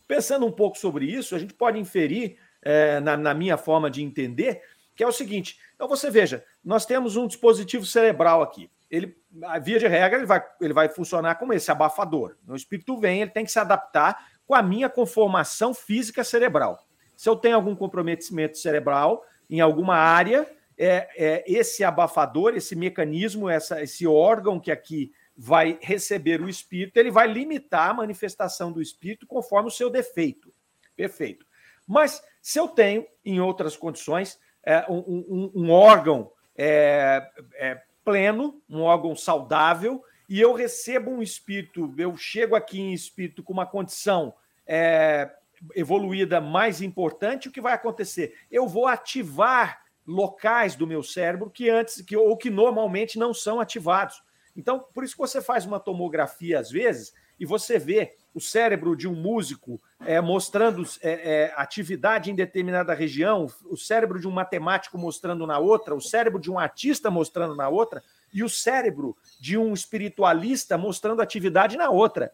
pensando 0.08 0.46
um 0.46 0.52
pouco 0.52 0.78
sobre 0.78 1.06
isso, 1.06 1.36
a 1.36 1.40
gente 1.40 1.54
pode 1.54 1.80
inferir, 1.80 2.38
é, 2.62 3.00
na, 3.00 3.18
na 3.18 3.34
minha 3.34 3.58
forma 3.58 3.90
de 3.90 4.04
entender, 4.04 4.62
que 4.96 5.04
é 5.04 5.08
o 5.08 5.12
seguinte: 5.12 5.60
então 5.76 5.88
você 5.88 6.10
veja, 6.10 6.46
nós 6.64 6.86
temos 6.86 7.16
um 7.16 7.28
dispositivo 7.28 7.86
cerebral 7.86 8.42
aqui 8.42 8.70
ele, 8.90 9.16
a 9.44 9.60
via 9.60 9.80
de 9.80 9.88
regra, 9.88 10.18
ele 10.18 10.26
vai, 10.26 10.44
ele 10.62 10.74
vai 10.74 10.90
funcionar 10.90 11.36
como 11.36 11.54
esse 11.54 11.70
abafador. 11.72 12.38
O 12.48 12.56
espírito 12.56 12.98
vem, 12.98 13.22
ele 13.22 13.32
tem 13.32 13.46
que 13.46 13.52
se 13.52 13.60
adaptar 13.60 14.18
com 14.46 14.56
a 14.56 14.62
minha 14.62 14.90
conformação 14.90 15.74
física 15.74 16.24
cerebral. 16.24 16.80
Se 17.16 17.28
eu 17.28 17.36
tenho 17.36 17.56
algum 17.56 17.76
comprometimento 17.76 18.58
cerebral, 18.58 19.24
em 19.50 19.60
alguma 19.60 19.96
área, 19.96 20.50
é, 20.78 21.10
é, 21.18 21.44
esse 21.48 21.84
abafador, 21.84 22.56
esse 22.56 22.76
mecanismo, 22.76 23.50
essa, 23.50 23.82
esse 23.82 24.06
órgão 24.06 24.60
que 24.60 24.72
aqui 24.72 25.12
vai 25.36 25.78
receber 25.82 26.42
o 26.42 26.50
espírito, 26.50 26.98
ele 26.98 27.12
vai 27.12 27.28
limitar 27.28 27.90
a 27.90 27.94
manifestação 27.94 28.72
do 28.72 28.82
espírito 28.82 29.28
conforme 29.28 29.70
o 29.70 29.72
seu 29.72 29.90
defeito. 29.90 30.52
Perfeito. 30.96 31.46
Mas 31.86 32.24
se 32.42 32.60
eu 32.60 32.68
tenho, 32.68 33.06
em 33.24 33.40
outras 33.40 33.78
condições, 33.78 34.40
é, 34.64 34.86
um, 34.90 34.98
um, 34.98 35.52
um, 35.56 35.72
órgão 35.72 36.32
é, 36.56 37.28
é, 37.56 37.82
pleno, 38.04 38.62
um 38.70 38.82
órgão 38.82 39.16
saudável, 39.16 40.04
e 40.28 40.42
eu 40.42 40.54
recebo 40.54 41.10
um 41.12 41.22
espírito, 41.22 41.94
eu 41.98 42.18
chego 42.18 42.56
aqui 42.56 42.80
em 42.80 42.94
espírito 42.94 43.44
com 43.44 43.54
uma 43.54 43.66
condição 43.66 44.34
é, 44.66 45.32
evoluída 45.76 46.42
mais 46.42 46.82
importante, 46.82 47.48
o 47.48 47.52
que 47.52 47.62
vai 47.62 47.74
acontecer? 47.74 48.36
Eu 48.52 48.68
vou 48.68 48.88
ativar 48.88 49.87
locais 50.08 50.76
do 50.76 50.88
meu 50.88 51.04
cérebro 51.04 51.50
que 51.50 51.70
antes, 51.70 52.02
que, 52.02 52.16
ou 52.16 52.38
que 52.38 52.50
normalmente 52.50 53.20
não 53.20 53.34
são 53.34 53.60
ativados. 53.60 54.24
Então, 54.56 54.84
por 54.94 55.04
isso 55.04 55.14
que 55.14 55.22
você 55.22 55.42
faz 55.42 55.66
uma 55.66 55.80
tomografia 55.80 56.60
às 56.60 56.72
vezes 56.72 57.14
e 57.40 57.46
você 57.46 57.78
vê 57.78 58.16
o 58.34 58.40
cérebro 58.40 58.96
de 58.96 59.08
um 59.08 59.14
músico 59.14 59.80
é, 60.00 60.20
mostrando 60.20 60.84
é, 61.02 61.12
é, 61.12 61.54
atividade 61.56 62.32
em 62.32 62.36
determinada 62.36 62.94
região, 62.94 63.48
o 63.66 63.78
cérebro 63.78 64.20
de 64.20 64.28
um 64.28 64.32
matemático 64.32 64.98
mostrando 64.98 65.46
na 65.46 65.60
outra, 65.60 65.94
o 65.94 66.02
cérebro 66.02 66.40
de 66.40 66.50
um 66.50 66.58
artista 66.58 67.12
mostrando 67.12 67.56
na 67.56 67.70
outra, 67.70 68.04
e 68.34 68.44
o 68.44 68.50
cérebro 68.50 69.16
de 69.40 69.58
um 69.58 69.74
espiritualista 69.74 70.78
mostrando 70.78 71.22
atividade 71.22 71.78
na 71.78 71.90
outra. 71.90 72.34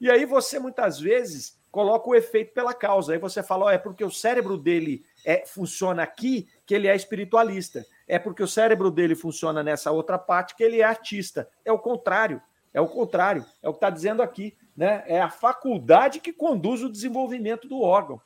E 0.00 0.10
aí 0.10 0.24
você 0.24 0.58
muitas 0.58 0.98
vezes 0.98 1.56
coloca 1.74 2.08
o 2.08 2.14
efeito 2.14 2.54
pela 2.54 2.72
causa. 2.72 3.12
Aí 3.12 3.18
você 3.18 3.42
fala, 3.42 3.64
oh, 3.64 3.68
é 3.68 3.76
porque 3.76 4.04
o 4.04 4.10
cérebro 4.10 4.56
dele 4.56 5.04
é, 5.26 5.44
funciona 5.44 6.04
aqui 6.04 6.48
que 6.64 6.72
ele 6.72 6.86
é 6.86 6.94
espiritualista. 6.94 7.84
É 8.06 8.16
porque 8.16 8.44
o 8.44 8.46
cérebro 8.46 8.92
dele 8.92 9.16
funciona 9.16 9.60
nessa 9.60 9.90
outra 9.90 10.16
parte 10.16 10.54
que 10.54 10.62
ele 10.62 10.80
é 10.80 10.84
artista. 10.84 11.48
É 11.64 11.72
o 11.72 11.78
contrário. 11.80 12.40
É 12.72 12.80
o 12.80 12.86
contrário. 12.86 13.44
É 13.60 13.68
o 13.68 13.72
que 13.72 13.78
está 13.78 13.90
dizendo 13.90 14.22
aqui. 14.22 14.56
Né? 14.76 15.02
É 15.08 15.20
a 15.20 15.28
faculdade 15.28 16.20
que 16.20 16.32
conduz 16.32 16.80
o 16.80 16.88
desenvolvimento 16.88 17.66
do 17.66 17.80
órgão. 17.80 18.20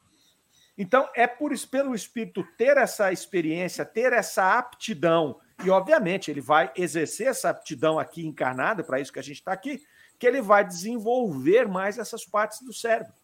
Então, 0.76 1.08
é 1.14 1.26
por 1.26 1.50
pelo 1.70 1.94
espírito 1.94 2.46
ter 2.58 2.76
essa 2.76 3.10
experiência, 3.10 3.82
ter 3.82 4.12
essa 4.12 4.58
aptidão, 4.58 5.40
e 5.64 5.70
obviamente 5.70 6.30
ele 6.30 6.42
vai 6.42 6.70
exercer 6.76 7.28
essa 7.28 7.48
aptidão 7.48 7.98
aqui 7.98 8.26
encarnada, 8.26 8.84
para 8.84 9.00
isso 9.00 9.12
que 9.12 9.18
a 9.18 9.22
gente 9.22 9.38
está 9.38 9.52
aqui, 9.52 9.82
que 10.18 10.26
ele 10.26 10.42
vai 10.42 10.64
desenvolver 10.64 11.66
mais 11.66 11.98
essas 11.98 12.26
partes 12.26 12.60
do 12.60 12.74
cérebro. 12.74 13.14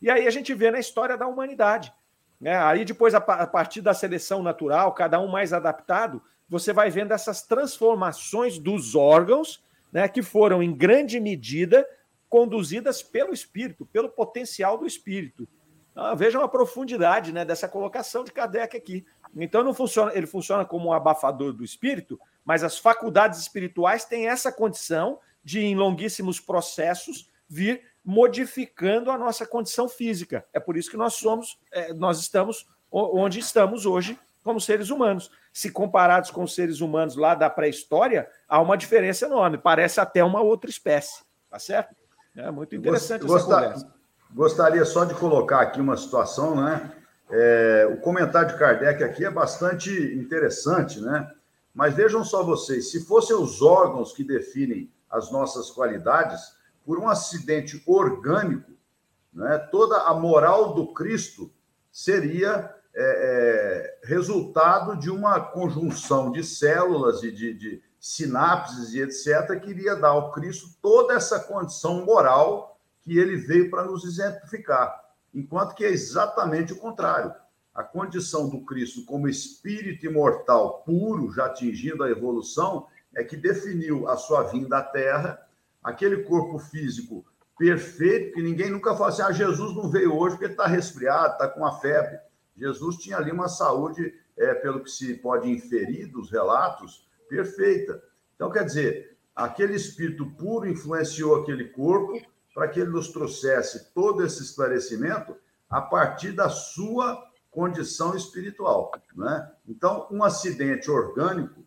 E 0.00 0.10
aí 0.10 0.26
a 0.26 0.30
gente 0.30 0.52
vê 0.54 0.70
na 0.70 0.78
história 0.78 1.16
da 1.16 1.26
humanidade. 1.26 1.92
Né? 2.40 2.56
Aí 2.56 2.84
depois, 2.84 3.14
a 3.14 3.20
partir 3.20 3.80
da 3.80 3.94
seleção 3.94 4.42
natural, 4.42 4.92
cada 4.92 5.20
um 5.20 5.28
mais 5.28 5.52
adaptado, 5.52 6.22
você 6.48 6.72
vai 6.72 6.90
vendo 6.90 7.12
essas 7.12 7.42
transformações 7.42 8.58
dos 8.58 8.94
órgãos, 8.94 9.64
né, 9.92 10.08
que 10.08 10.22
foram, 10.22 10.62
em 10.62 10.72
grande 10.72 11.18
medida, 11.18 11.86
conduzidas 12.28 13.02
pelo 13.02 13.32
espírito, 13.32 13.86
pelo 13.86 14.08
potencial 14.08 14.76
do 14.78 14.86
espírito. 14.86 15.48
Ah, 15.94 16.14
vejam 16.14 16.42
a 16.42 16.48
profundidade 16.48 17.32
né, 17.32 17.44
dessa 17.44 17.66
colocação 17.66 18.22
de 18.22 18.30
Kardec 18.30 18.76
aqui. 18.76 19.06
Então 19.34 19.64
não 19.64 19.72
funciona, 19.72 20.12
ele 20.14 20.26
funciona 20.26 20.64
como 20.64 20.88
um 20.88 20.92
abafador 20.92 21.52
do 21.52 21.64
espírito, 21.64 22.20
mas 22.44 22.62
as 22.62 22.78
faculdades 22.78 23.40
espirituais 23.40 24.04
têm 24.04 24.28
essa 24.28 24.52
condição 24.52 25.18
de, 25.42 25.60
em 25.60 25.74
longuíssimos 25.74 26.38
processos, 26.38 27.30
vir 27.48 27.82
modificando 28.06 29.10
a 29.10 29.18
nossa 29.18 29.44
condição 29.44 29.88
física. 29.88 30.46
É 30.52 30.60
por 30.60 30.76
isso 30.76 30.88
que 30.88 30.96
nós 30.96 31.14
somos, 31.14 31.58
é, 31.72 31.92
nós 31.92 32.20
estamos 32.20 32.64
onde 32.88 33.40
estamos 33.40 33.84
hoje 33.84 34.16
como 34.44 34.60
seres 34.60 34.90
humanos. 34.90 35.28
Se 35.52 35.72
comparados 35.72 36.30
com 36.30 36.44
os 36.44 36.54
seres 36.54 36.80
humanos 36.80 37.16
lá 37.16 37.34
da 37.34 37.50
pré-história, 37.50 38.30
há 38.48 38.60
uma 38.60 38.76
diferença 38.76 39.26
enorme. 39.26 39.58
Parece 39.58 40.00
até 40.00 40.22
uma 40.22 40.40
outra 40.40 40.70
espécie, 40.70 41.24
tá 41.50 41.58
certo? 41.58 41.96
É 42.36 42.48
muito 42.52 42.76
interessante 42.76 43.26
Gost, 43.26 43.44
essa 43.44 43.54
conversa. 43.54 43.94
Gostaria 44.32 44.84
só 44.84 45.04
de 45.04 45.14
colocar 45.14 45.62
aqui 45.62 45.80
uma 45.80 45.96
situação, 45.96 46.54
né? 46.54 46.92
É, 47.28 47.88
o 47.92 48.00
comentário 48.00 48.50
de 48.50 48.56
Kardec 48.56 49.02
aqui 49.02 49.24
é 49.24 49.30
bastante 49.30 49.90
interessante, 50.14 51.00
né? 51.00 51.28
Mas 51.74 51.94
vejam 51.94 52.24
só 52.24 52.44
vocês, 52.44 52.92
se 52.92 53.04
fossem 53.04 53.34
os 53.34 53.62
órgãos 53.62 54.12
que 54.12 54.22
definem 54.22 54.88
as 55.10 55.32
nossas 55.32 55.70
qualidades, 55.72 56.55
por 56.86 57.00
um 57.00 57.08
acidente 57.08 57.82
orgânico, 57.84 58.70
né, 59.34 59.58
toda 59.72 60.02
a 60.02 60.14
moral 60.14 60.72
do 60.72 60.94
Cristo 60.94 61.52
seria 61.90 62.72
é, 62.94 63.98
é, 64.04 64.06
resultado 64.06 64.96
de 64.96 65.10
uma 65.10 65.40
conjunção 65.40 66.30
de 66.30 66.44
células 66.44 67.24
e 67.24 67.32
de, 67.32 67.52
de 67.52 67.82
sinapses 67.98 68.94
e 68.94 69.00
etc., 69.00 69.60
que 69.60 69.70
iria 69.70 69.96
dar 69.96 70.10
ao 70.10 70.30
Cristo 70.30 70.68
toda 70.80 71.14
essa 71.14 71.40
condição 71.40 72.04
moral 72.04 72.78
que 73.02 73.18
ele 73.18 73.36
veio 73.36 73.68
para 73.68 73.84
nos 73.84 74.04
exemplificar. 74.04 75.04
Enquanto 75.34 75.74
que 75.74 75.84
é 75.84 75.90
exatamente 75.90 76.72
o 76.72 76.78
contrário. 76.78 77.34
A 77.74 77.82
condição 77.82 78.48
do 78.48 78.64
Cristo 78.64 79.04
como 79.04 79.28
espírito 79.28 80.06
imortal 80.06 80.82
puro, 80.82 81.30
já 81.30 81.46
atingindo 81.46 82.02
a 82.02 82.10
evolução, 82.10 82.86
é 83.14 83.22
que 83.22 83.36
definiu 83.36 84.08
a 84.08 84.16
sua 84.16 84.44
vinda 84.44 84.78
à 84.78 84.82
Terra 84.82 85.45
aquele 85.86 86.24
corpo 86.24 86.58
físico 86.58 87.24
perfeito, 87.56 88.34
que 88.34 88.42
ninguém 88.42 88.70
nunca 88.70 88.96
fala 88.96 89.10
assim: 89.10 89.22
ah, 89.22 89.30
Jesus 89.30 89.72
não 89.74 89.88
veio 89.88 90.12
hoje 90.12 90.36
porque 90.36 90.50
está 90.50 90.66
resfriado, 90.66 91.34
está 91.34 91.48
com 91.48 91.60
uma 91.60 91.78
febre. 91.78 92.18
Jesus 92.56 92.96
tinha 92.96 93.16
ali 93.16 93.30
uma 93.30 93.48
saúde, 93.48 94.12
é, 94.36 94.52
pelo 94.54 94.82
que 94.82 94.90
se 94.90 95.14
pode 95.14 95.48
inferir 95.48 96.10
dos 96.10 96.30
relatos, 96.30 97.06
perfeita. 97.28 98.02
Então, 98.34 98.50
quer 98.50 98.64
dizer, 98.64 99.16
aquele 99.34 99.74
espírito 99.74 100.26
puro 100.32 100.68
influenciou 100.68 101.36
aquele 101.36 101.66
corpo 101.68 102.20
para 102.52 102.66
que 102.66 102.80
ele 102.80 102.90
nos 102.90 103.08
trouxesse 103.08 103.92
todo 103.92 104.24
esse 104.24 104.42
esclarecimento 104.42 105.36
a 105.70 105.80
partir 105.80 106.32
da 106.32 106.48
sua 106.48 107.22
condição 107.50 108.16
espiritual. 108.16 108.90
Né? 109.14 109.52
Então, 109.68 110.08
um 110.10 110.24
acidente 110.24 110.90
orgânico 110.90 111.64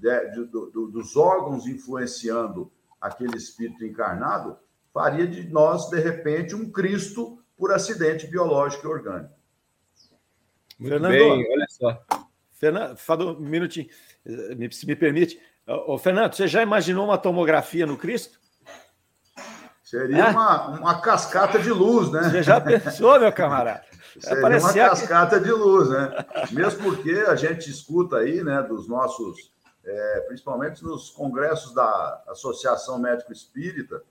né, 0.00 0.26
de, 0.26 0.44
do, 0.44 0.88
dos 0.88 1.16
órgãos 1.16 1.66
influenciando 1.66 2.70
aquele 3.00 3.36
espírito 3.36 3.84
encarnado, 3.84 4.58
faria 4.92 5.26
de 5.26 5.48
nós, 5.48 5.88
de 5.88 5.98
repente, 6.00 6.54
um 6.54 6.70
Cristo 6.70 7.42
por 7.56 7.72
acidente 7.72 8.26
biológico 8.26 8.86
e 8.86 8.90
orgânico. 8.90 9.34
Muito 10.78 10.92
Fernando, 10.92 11.10
bem, 11.10 11.52
olha 11.52 11.66
só. 11.68 12.04
Fernando, 12.52 12.96
fala 12.96 13.32
um 13.32 13.40
minutinho, 13.40 13.88
se 14.70 14.86
me 14.86 14.96
permite. 14.96 15.40
Ô, 15.66 15.98
Fernando, 15.98 16.34
você 16.34 16.48
já 16.48 16.62
imaginou 16.62 17.04
uma 17.04 17.18
tomografia 17.18 17.84
no 17.86 17.96
Cristo? 17.96 18.38
Seria 19.82 20.24
é? 20.24 20.30
uma, 20.30 20.68
uma 20.78 21.00
cascata 21.00 21.58
de 21.58 21.70
luz, 21.70 22.10
né? 22.12 22.22
Você 22.24 22.42
já 22.42 22.60
pensou, 22.60 23.18
meu 23.18 23.32
camarada? 23.32 23.84
Seria 24.20 24.58
uma 24.58 24.72
cascata 24.74 25.38
que... 25.38 25.44
de 25.44 25.52
luz, 25.52 25.88
né? 25.88 26.26
Mesmo 26.50 26.82
porque 26.82 27.12
a 27.26 27.34
gente 27.36 27.70
escuta 27.70 28.18
aí, 28.18 28.42
né, 28.42 28.62
dos 28.62 28.88
nossos 28.88 29.52
é, 29.88 30.20
principalmente 30.20 30.84
nos 30.84 31.10
congressos 31.10 31.72
da 31.72 32.22
Associação 32.28 32.98
Médico 32.98 33.32
Espírita, 33.32 34.02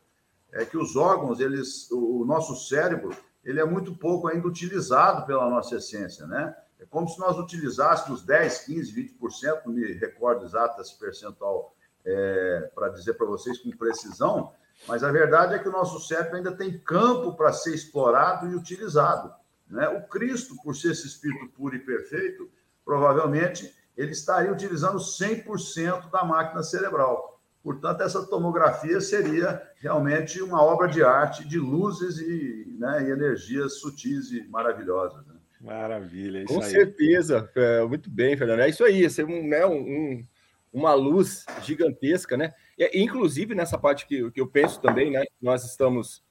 é 0.51 0.65
que 0.65 0.77
os 0.77 0.95
órgãos, 0.95 1.39
eles, 1.39 1.89
o, 1.91 2.25
nosso 2.25 2.55
cérebro, 2.55 3.15
ele 3.43 3.59
é 3.59 3.65
muito 3.65 3.95
pouco 3.95 4.27
ainda 4.27 4.47
utilizado 4.47 5.25
pela 5.25 5.49
nossa 5.49 5.75
essência, 5.75 6.25
né? 6.25 6.55
É 6.79 6.85
como 6.85 7.07
se 7.07 7.19
nós 7.19 7.37
utilizássemos 7.37 8.23
10, 8.23 8.65
15, 8.65 9.17
20%, 9.19 9.61
não 9.65 9.73
me 9.73 9.93
recordo 9.93 10.45
exato 10.45 10.81
esse 10.81 10.97
percentual 10.97 11.75
é, 12.05 12.71
para 12.73 12.89
dizer 12.89 13.13
para 13.13 13.25
vocês 13.25 13.57
com 13.59 13.71
precisão, 13.71 14.51
mas 14.87 15.03
a 15.03 15.11
verdade 15.11 15.55
é 15.55 15.59
que 15.59 15.67
o 15.67 15.71
nosso 15.71 15.99
cérebro 15.99 16.37
ainda 16.37 16.55
tem 16.55 16.77
campo 16.79 17.35
para 17.35 17.51
ser 17.51 17.73
explorado 17.73 18.47
e 18.47 18.55
utilizado. 18.55 19.33
Né? 19.67 19.87
O 19.89 20.07
Cristo, 20.07 20.55
por 20.63 20.75
ser 20.75 20.91
esse 20.91 21.07
espírito 21.07 21.49
puro 21.49 21.75
e 21.75 21.79
perfeito, 21.79 22.49
provavelmente 22.85 23.75
ele 23.97 24.11
estaria 24.11 24.51
utilizando 24.51 24.99
100% 24.99 26.11
da 26.11 26.23
máquina 26.23 26.61
cerebral. 26.61 27.41
Portanto, 27.63 28.01
essa 28.01 28.25
tomografia 28.25 29.01
seria 29.01 29.61
realmente 29.77 30.41
uma 30.41 30.61
obra 30.63 30.87
de 30.87 31.03
arte 31.03 31.45
de 31.45 31.57
luzes 31.57 32.17
e, 32.19 32.77
né, 32.79 33.05
e 33.07 33.11
energias 33.11 33.79
sutis 33.79 34.31
e 34.31 34.47
maravilhosas. 34.47 35.25
Né? 35.25 35.33
Maravilha, 35.59 36.45
Com 36.45 36.61
aí. 36.61 36.69
certeza, 36.69 37.49
é, 37.55 37.83
muito 37.83 38.09
bem, 38.09 38.37
Fernando. 38.37 38.59
É 38.59 38.69
isso 38.69 38.85
aí, 38.85 39.03
é 39.03 39.23
um, 39.25 39.47
né, 39.47 39.65
um, 39.65 40.23
uma 40.71 40.93
luz 40.93 41.45
gigantesca, 41.63 42.37
né? 42.37 42.53
E, 42.77 43.01
inclusive 43.01 43.55
nessa 43.55 43.77
parte 43.77 44.05
que, 44.05 44.29
que 44.31 44.39
eu 44.39 44.47
penso 44.47 44.79
também, 44.79 45.11
né? 45.11 45.25
Nós 45.41 45.65
estamos 45.65 46.23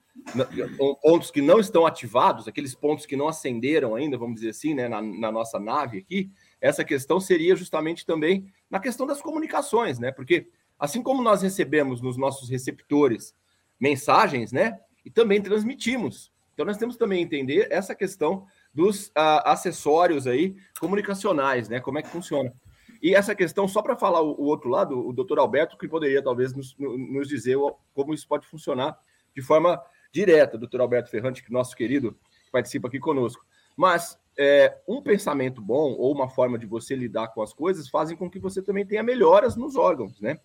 pontos 1.03 1.31
que 1.31 1.43
não 1.43 1.61
estão 1.61 1.85
ativados, 1.85 2.49
aqueles 2.49 2.75
pontos 2.75 3.05
que 3.05 3.17
não 3.17 3.29
acenderam 3.29 3.95
ainda, 3.95 4.17
vamos 4.17 4.37
dizer 4.37 4.51
assim, 4.51 4.75
né, 4.75 4.89
na, 4.89 5.03
na 5.03 5.31
nossa 5.31 5.59
nave 5.59 5.99
aqui, 5.99 6.31
essa 6.67 6.85
questão 6.85 7.21
seria 7.21 7.55
justamente 7.55 8.05
também 8.05 8.53
na 8.69 8.81
questão 8.81 9.07
das 9.07 9.23
comunicações, 9.23 9.99
né? 9.99 10.11
Porque 10.11 10.49
assim 10.79 11.03
como 11.03 11.23
nós 11.23 11.43
recebemos 11.43 12.01
nos 12.01 12.17
nossos 12.17 12.49
receptores 12.49 13.35
mensagens, 13.79 14.53
né? 14.53 14.79
E 15.05 15.11
também 15.11 15.41
transmitimos. 15.41 16.33
Então 16.53 16.67
nós 16.67 16.77
temos 16.77 16.97
também 16.97 17.23
entender 17.23 17.69
essa 17.71 17.95
questão 17.95 18.47
dos 18.75 19.09
uh, 19.09 19.45
acessórios 19.45 20.27
aí 20.27 20.57
comunicacionais, 20.81 21.69
né? 21.69 21.81
Como 21.81 21.99
é 21.99 22.03
que 22.03 22.09
funciona. 22.09 22.53
E 23.01 23.15
essa 23.15 23.35
questão, 23.35 23.69
só 23.69 23.83
para 23.83 23.97
falar 23.97 24.23
o, 24.23 24.33
o, 24.33 24.45
outro 24.45 24.69
lado, 24.69 25.07
o 25.07 25.13
doutor 25.13 25.39
Alberto, 25.39 25.79
que 25.79 25.87
poderia 25.87 26.23
talvez 26.23 26.53
nos, 26.53 26.75
nos 26.79 27.29
dizer 27.29 27.57
como 27.95 28.13
isso 28.13 28.27
pode 28.27 28.47
funcionar 28.47 28.99
de 29.35 29.43
forma 29.43 29.81
direta, 30.11 30.59
doutor 30.59 30.81
Alberto 30.81 31.11
Ferrante, 31.11 31.45
que 31.45 31.53
nosso 31.53 31.77
querido, 31.77 32.19
que 32.45 32.51
participa 32.51 32.89
aqui 32.89 32.99
conosco. 32.99 33.45
Mas 33.77 34.19
é, 34.39 34.77
um 34.87 35.01
pensamento 35.01 35.61
bom 35.61 35.93
ou 35.93 36.13
uma 36.13 36.29
forma 36.29 36.59
de 36.59 36.67
você 36.67 36.95
lidar 36.95 37.29
com 37.29 37.43
as 37.43 37.53
coisas 37.53 37.89
fazem 37.89 38.17
com 38.17 38.31
que 38.31 38.39
você 38.39 38.63
também 38.63 38.85
tenha 38.85 39.03
melhoras 39.03 39.57
nos 39.57 39.77
órgãos, 39.77 40.21
né? 40.21 40.39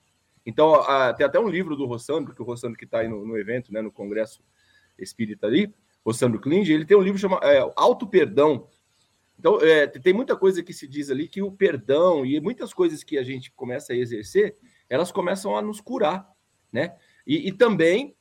Então, 0.46 0.74
a, 0.76 1.14
tem 1.14 1.26
até 1.26 1.40
um 1.40 1.50
livro 1.50 1.76
do 1.76 1.86
Rossandro, 1.86 2.34
que 2.34 2.42
o 2.42 2.46
Rossandro 2.46 2.78
que 2.78 2.86
está 2.86 3.00
aí 3.00 3.08
no, 3.08 3.26
no, 3.26 3.38
evento, 3.38 3.72
né, 3.72 3.82
no 3.82 3.92
Congresso 3.92 4.44
Espírita 4.98 5.46
ali, 5.46 5.74
Rossandro 6.04 6.40
Klinge, 6.40 6.74
ele 6.74 6.86
tem 6.86 6.98
um 6.98 7.02
livro 7.02 7.20
chamado 7.20 7.46
é, 7.46 7.60
Auto 7.76 8.08
Perdão. 8.08 8.68
Então, 9.38 9.60
é, 9.62 9.88
tem 9.88 10.14
muita 10.14 10.36
coisa 10.36 10.64
que 10.64 10.74
se 10.74 10.88
diz 10.88 11.10
ali 11.12 11.28
que 11.28 11.42
o 11.42 11.52
perdão 11.52 12.26
e 12.26 12.40
muitas 12.40 12.74
coisas 12.74 13.04
que 13.04 13.18
a 13.18 13.24
gente 13.24 13.52
começa 13.52 13.94
a 13.94 13.96
exercer, 13.96 14.56
elas 14.90 15.12
começam 15.12 15.56
a 15.56 15.62
nos 15.62 15.82
curar, 15.82 16.28
né? 16.72 16.96
E, 17.26 17.48
e 17.48 17.52
também 17.52 18.16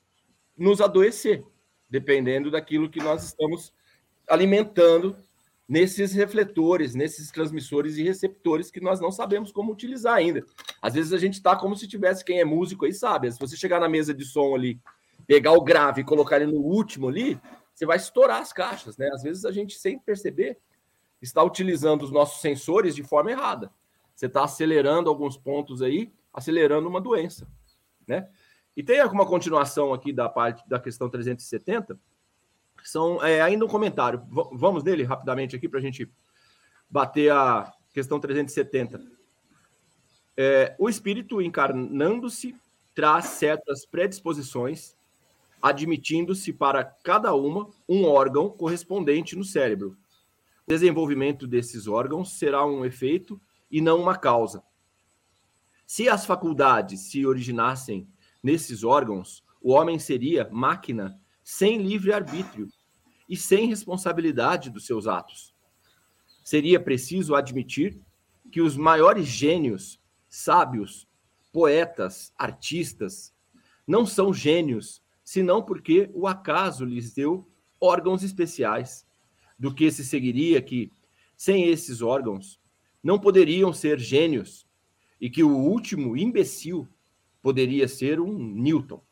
nos 0.57 0.81
adoecer, 0.81 1.45
dependendo 1.89 2.51
daquilo 2.51 2.91
que 2.91 3.01
nós 3.01 3.25
estamos 3.25 3.73
alimentando 4.29 5.17
nesses 5.71 6.13
refletores, 6.13 6.97
nesses 6.97 7.31
transmissores 7.31 7.97
e 7.97 8.03
receptores 8.03 8.73
que 8.73 8.81
nós 8.81 9.01
não 9.01 9.13
sabemos 9.13 9.53
como 9.53 9.71
utilizar 9.71 10.15
ainda. 10.15 10.45
Às 10.83 10.95
vezes 10.95 11.13
a 11.13 11.19
gente 11.19 11.35
está 11.35 11.55
como 11.55 11.77
se 11.77 11.87
tivesse 11.87 12.25
quem 12.25 12.41
é 12.41 12.45
músico 12.45 12.87
aí 12.87 12.93
sabe. 12.93 13.31
Se 13.31 13.39
você 13.39 13.57
chegar 13.57 13.79
na 13.79 13.89
mesa 13.89 14.13
de 14.13 14.25
som 14.25 14.53
ali, 14.53 14.81
pegar 15.29 15.53
o 15.53 15.63
grave 15.63 16.01
e 16.01 16.05
colocar 16.05 16.41
ele 16.41 16.51
no 16.51 16.59
último 16.59 17.09
ali, 17.09 17.41
você 17.73 17.87
vai 17.87 17.99
estourar 17.99 18.41
as 18.41 18.53
caixas, 18.53 18.99
né? 18.99 19.09
Às 19.15 19.23
vezes 19.23 19.45
a 19.45 19.53
gente 19.53 19.79
sem 19.79 19.97
perceber 19.97 20.59
está 21.23 21.41
utilizando 21.41 22.03
os 22.03 22.11
nossos 22.11 22.41
sensores 22.41 22.97
de 22.97 23.05
forma 23.05 23.31
errada. 23.31 23.71
Você 24.13 24.27
está 24.27 24.43
acelerando 24.43 25.09
alguns 25.09 25.37
pontos 25.37 25.83
aí, 25.83 26.13
acelerando 26.35 26.89
uma 26.89 27.01
doença, 27.01 27.47
né? 28.09 28.29
E 28.77 28.83
tem 28.83 28.99
alguma 28.99 29.25
continuação 29.25 29.95
aqui 29.95 30.13
da 30.13 30.29
parte 30.29 30.69
da 30.69 30.81
questão 30.81 31.09
370 31.09 31.97
são 32.85 33.23
é, 33.25 33.41
ainda 33.41 33.65
um 33.65 33.69
comentário. 33.69 34.21
V 34.29 34.43
vamos 34.53 34.83
nele 34.83 35.05
rapidamente 35.05 35.55
aqui 35.57 35.69
para 35.69 35.79
a 35.79 35.83
gente 35.83 36.11
bater 36.89 37.33
a 37.33 37.73
questão 37.93 38.19
370. 38.19 39.01
É, 40.37 40.75
o 40.79 40.89
espírito 40.89 41.41
encarnando-se 41.43 42.57
traz 42.95 43.27
certas 43.27 43.85
predisposições, 43.85 44.97
admitindo-se 45.63 46.53
para 46.53 46.85
cada 46.85 47.35
uma 47.35 47.69
um 47.89 48.05
órgão 48.05 48.49
correspondente 48.49 49.37
no 49.37 49.45
cérebro. 49.45 49.97
O 50.67 50.71
desenvolvimento 50.71 51.47
desses 51.47 51.87
órgãos 51.87 52.33
será 52.39 52.65
um 52.65 52.85
efeito 52.85 53.41
e 53.71 53.81
não 53.81 54.01
uma 54.01 54.17
causa. 54.17 54.63
Se 55.87 56.09
as 56.09 56.25
faculdades 56.25 57.11
se 57.11 57.27
originassem 57.27 58.09
nesses 58.43 58.85
órgãos, 58.85 59.45
o 59.61 59.73
homem 59.73 59.99
seria 59.99 60.49
máquina 60.51 61.21
sem 61.53 61.79
livre-arbítrio 61.79 62.69
e 63.29 63.37
sem 63.37 63.67
responsabilidade 63.67 64.71
dos 64.71 64.87
seus 64.87 65.09
atos. 65.09 65.53
Seria 66.45 66.79
preciso 66.79 67.35
admitir 67.35 68.01
que 68.53 68.61
os 68.61 68.77
maiores 68.77 69.27
gênios, 69.27 70.01
sábios, 70.29 71.09
poetas, 71.53 72.33
artistas, 72.39 73.35
não 73.85 74.07
são 74.07 74.33
gênios, 74.33 75.03
senão 75.25 75.61
porque 75.61 76.09
o 76.15 76.29
acaso 76.29 76.85
lhes 76.85 77.13
deu 77.13 77.51
órgãos 77.81 78.23
especiais, 78.23 79.05
do 79.59 79.75
que 79.75 79.91
se 79.91 80.05
seguiria 80.05 80.63
que, 80.63 80.93
sem 81.37 81.65
esses 81.65 82.01
órgãos, 82.01 82.61
não 83.03 83.19
poderiam 83.19 83.73
ser 83.73 83.99
gênios, 83.99 84.69
e 85.21 85.29
que 85.29 85.43
o 85.43 85.57
último 85.57 86.17
imbecil 86.17 86.89
poderia 87.43 87.89
ser 87.89 88.21
um 88.21 88.39
Newton, 88.39 89.03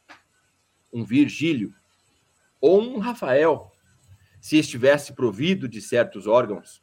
um 0.92 1.04
Virgílio, 1.04 1.74
ou 2.60 2.80
um 2.80 2.98
Rafael, 2.98 3.72
se 4.40 4.56
estivesse 4.56 5.12
provido 5.12 5.68
de 5.68 5.80
certos 5.80 6.26
órgãos. 6.26 6.82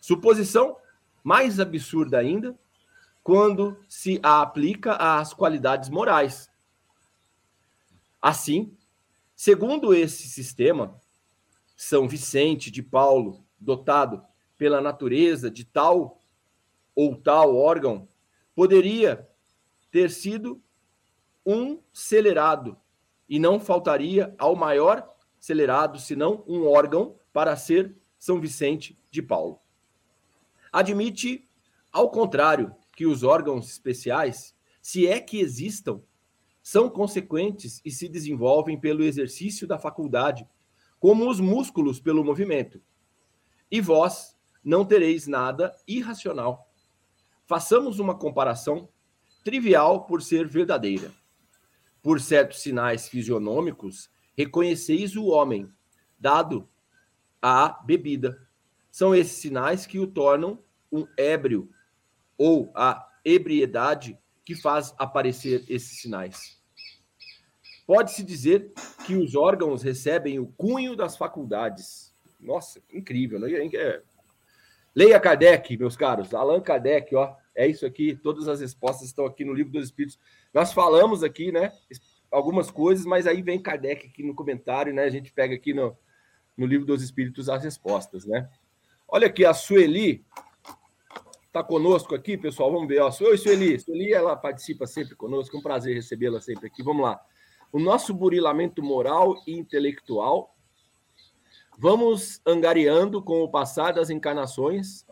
Suposição 0.00 0.76
mais 1.22 1.58
absurda 1.58 2.18
ainda, 2.18 2.58
quando 3.22 3.76
se 3.88 4.20
a 4.22 4.40
aplica 4.40 4.94
às 4.94 5.34
qualidades 5.34 5.88
morais. 5.88 6.48
Assim, 8.22 8.76
segundo 9.34 9.92
esse 9.92 10.28
sistema, 10.28 11.00
São 11.76 12.06
Vicente 12.06 12.70
de 12.70 12.82
Paulo, 12.82 13.44
dotado 13.58 14.24
pela 14.56 14.80
natureza 14.80 15.50
de 15.50 15.64
tal 15.64 16.22
ou 16.94 17.16
tal 17.16 17.56
órgão, 17.56 18.08
poderia 18.54 19.28
ter 19.90 20.10
sido 20.10 20.62
um 21.44 21.80
celerado 21.92 22.80
e 23.28 23.38
não 23.38 23.58
faltaria 23.58 24.34
ao 24.38 24.54
maior 24.54 25.08
acelerado, 25.38 25.98
senão 25.98 26.44
um 26.46 26.66
órgão 26.66 27.18
para 27.32 27.56
ser 27.56 27.96
São 28.18 28.40
Vicente 28.40 28.98
de 29.10 29.22
Paulo. 29.22 29.60
Admite, 30.72 31.48
ao 31.92 32.10
contrário, 32.10 32.74
que 32.96 33.06
os 33.06 33.22
órgãos 33.22 33.68
especiais, 33.70 34.54
se 34.80 35.06
é 35.06 35.20
que 35.20 35.38
existam, 35.38 36.02
são 36.62 36.90
consequentes 36.90 37.80
e 37.84 37.90
se 37.90 38.08
desenvolvem 38.08 38.78
pelo 38.78 39.04
exercício 39.04 39.66
da 39.66 39.78
faculdade, 39.78 40.46
como 40.98 41.30
os 41.30 41.38
músculos 41.38 42.00
pelo 42.00 42.24
movimento. 42.24 42.82
E 43.70 43.80
vós 43.80 44.36
não 44.64 44.84
tereis 44.84 45.26
nada 45.26 45.76
irracional. 45.86 46.68
Façamos 47.44 48.00
uma 48.00 48.18
comparação 48.18 48.88
trivial 49.44 50.06
por 50.06 50.20
ser 50.20 50.48
verdadeira. 50.48 51.12
Por 52.06 52.20
certos 52.20 52.60
sinais 52.60 53.08
fisionômicos, 53.08 54.08
reconheceis 54.38 55.16
o 55.16 55.26
homem, 55.26 55.68
dado 56.16 56.68
a 57.42 57.82
bebida. 57.84 58.40
São 58.92 59.12
esses 59.12 59.38
sinais 59.38 59.86
que 59.86 59.98
o 59.98 60.06
tornam 60.06 60.62
um 60.92 61.04
ébrio, 61.16 61.68
ou 62.38 62.70
a 62.76 63.04
ebriedade 63.24 64.16
que 64.44 64.54
faz 64.54 64.94
aparecer 64.96 65.64
esses 65.68 66.00
sinais. 66.00 66.62
Pode-se 67.84 68.22
dizer 68.22 68.72
que 69.04 69.16
os 69.16 69.34
órgãos 69.34 69.82
recebem 69.82 70.38
o 70.38 70.46
cunho 70.46 70.94
das 70.94 71.16
faculdades. 71.16 72.14
Nossa, 72.38 72.80
incrível, 72.88 73.40
né? 73.40 73.50
É... 73.74 74.02
Leia 74.94 75.18
Kardec, 75.18 75.76
meus 75.76 75.96
caros. 75.96 76.32
Allan 76.32 76.60
Kardec, 76.60 77.16
ó. 77.16 77.34
É 77.52 77.66
isso 77.66 77.84
aqui. 77.84 78.14
Todas 78.14 78.46
as 78.46 78.60
respostas 78.60 79.08
estão 79.08 79.26
aqui 79.26 79.44
no 79.44 79.52
Livro 79.52 79.72
dos 79.72 79.86
Espíritos. 79.86 80.20
Nós 80.56 80.72
falamos 80.72 81.22
aqui, 81.22 81.52
né? 81.52 81.70
Algumas 82.32 82.70
coisas, 82.70 83.04
mas 83.04 83.26
aí 83.26 83.42
vem 83.42 83.60
Kardec 83.60 84.06
aqui 84.06 84.22
no 84.22 84.34
comentário, 84.34 84.90
né? 84.94 85.02
A 85.02 85.10
gente 85.10 85.30
pega 85.30 85.54
aqui 85.54 85.74
no, 85.74 85.94
no 86.56 86.64
Livro 86.64 86.86
dos 86.86 87.02
Espíritos 87.02 87.50
as 87.50 87.62
respostas, 87.62 88.24
né? 88.24 88.48
Olha 89.06 89.26
aqui, 89.26 89.44
a 89.44 89.52
Sueli 89.52 90.24
está 91.46 91.62
conosco 91.62 92.14
aqui, 92.14 92.38
pessoal. 92.38 92.72
Vamos 92.72 92.88
ver. 92.88 93.02
Ó. 93.02 93.10
Oi, 93.20 93.36
Sueli. 93.36 93.78
Sueli, 93.78 94.14
ela 94.14 94.34
participa 94.34 94.86
sempre 94.86 95.14
conosco. 95.14 95.54
É 95.54 95.60
um 95.60 95.62
prazer 95.62 95.94
recebê-la 95.94 96.40
sempre 96.40 96.68
aqui. 96.68 96.82
Vamos 96.82 97.02
lá. 97.02 97.20
O 97.70 97.78
nosso 97.78 98.14
burilamento 98.14 98.82
moral 98.82 99.34
e 99.46 99.58
intelectual. 99.58 100.56
Vamos 101.76 102.40
angariando 102.46 103.22
com 103.22 103.42
o 103.42 103.50
passar 103.50 103.92
das 103.92 104.08
encarnações 104.08 105.04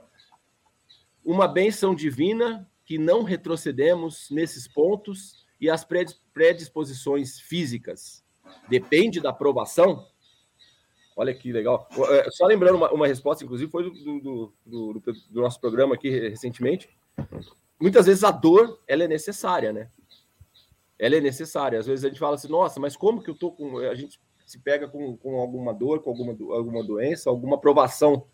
uma 1.22 1.46
benção 1.46 1.94
divina 1.94 2.66
que 2.84 2.98
não 2.98 3.22
retrocedemos 3.22 4.30
nesses 4.30 4.68
pontos 4.68 5.44
e 5.60 5.70
as 5.70 5.86
predisposições 6.32 7.40
físicas. 7.40 8.22
Depende 8.68 9.20
da 9.20 9.30
aprovação. 9.30 10.06
Olha 11.16 11.32
que 11.34 11.52
legal. 11.52 11.88
É, 12.10 12.30
só 12.30 12.46
lembrando 12.46 12.76
uma, 12.76 12.92
uma 12.92 13.06
resposta, 13.06 13.44
inclusive, 13.44 13.70
foi 13.70 13.84
do, 13.84 13.90
do, 13.92 14.52
do, 14.66 15.02
do, 15.30 15.40
nosso 15.40 15.60
programa 15.60 15.94
aqui 15.94 16.10
recentemente. 16.10 16.88
Muitas 17.80 18.06
vezes 18.06 18.24
a 18.24 18.30
dor 18.30 18.80
ela 18.86 19.04
é 19.04 19.08
necessária, 19.08 19.72
né? 19.72 19.90
Ela 20.98 21.16
é 21.16 21.20
necessária. 21.20 21.78
Às 21.78 21.86
vezes 21.86 22.04
a 22.04 22.08
gente 22.08 22.18
fala 22.18 22.34
assim, 22.34 22.48
nossa, 22.48 22.80
mas 22.80 22.96
como 22.96 23.22
que 23.22 23.30
eu 23.30 23.34
tô 23.34 23.52
com. 23.52 23.78
A 23.78 23.94
gente 23.94 24.20
se 24.44 24.58
pega 24.58 24.88
com, 24.88 25.16
com 25.16 25.40
alguma 25.40 25.72
dor, 25.72 26.02
com 26.02 26.10
alguma, 26.10 26.32
alguma 26.54 26.84
doença, 26.84 27.30
alguma 27.30 27.58
provação 27.58 28.26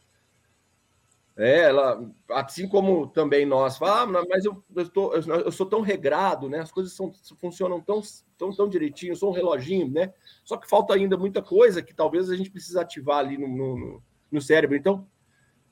é, 1.40 1.60
ela, 1.60 2.06
assim 2.28 2.68
como 2.68 3.06
também 3.06 3.46
nós 3.46 3.78
falamos, 3.78 4.14
ah, 4.14 4.26
mas 4.28 4.44
eu, 4.44 4.62
eu, 4.76 4.88
tô, 4.90 5.14
eu, 5.14 5.50
sou 5.50 5.64
tão 5.64 5.80
regrado, 5.80 6.50
né? 6.50 6.58
As 6.58 6.70
coisas 6.70 6.92
são, 6.92 7.10
funcionam 7.40 7.80
tão, 7.80 8.02
tão, 8.36 8.52
tão 8.52 8.68
direitinho, 8.68 9.16
sou 9.16 9.30
um 9.30 9.34
reloginho, 9.34 9.90
né? 9.90 10.12
Só 10.44 10.58
que 10.58 10.68
falta 10.68 10.92
ainda 10.92 11.16
muita 11.16 11.40
coisa 11.40 11.80
que 11.80 11.94
talvez 11.94 12.28
a 12.28 12.36
gente 12.36 12.50
precise 12.50 12.78
ativar 12.78 13.20
ali 13.20 13.38
no, 13.38 13.48
no, 13.48 14.02
no 14.30 14.40
cérebro. 14.42 14.76
Então, 14.76 15.08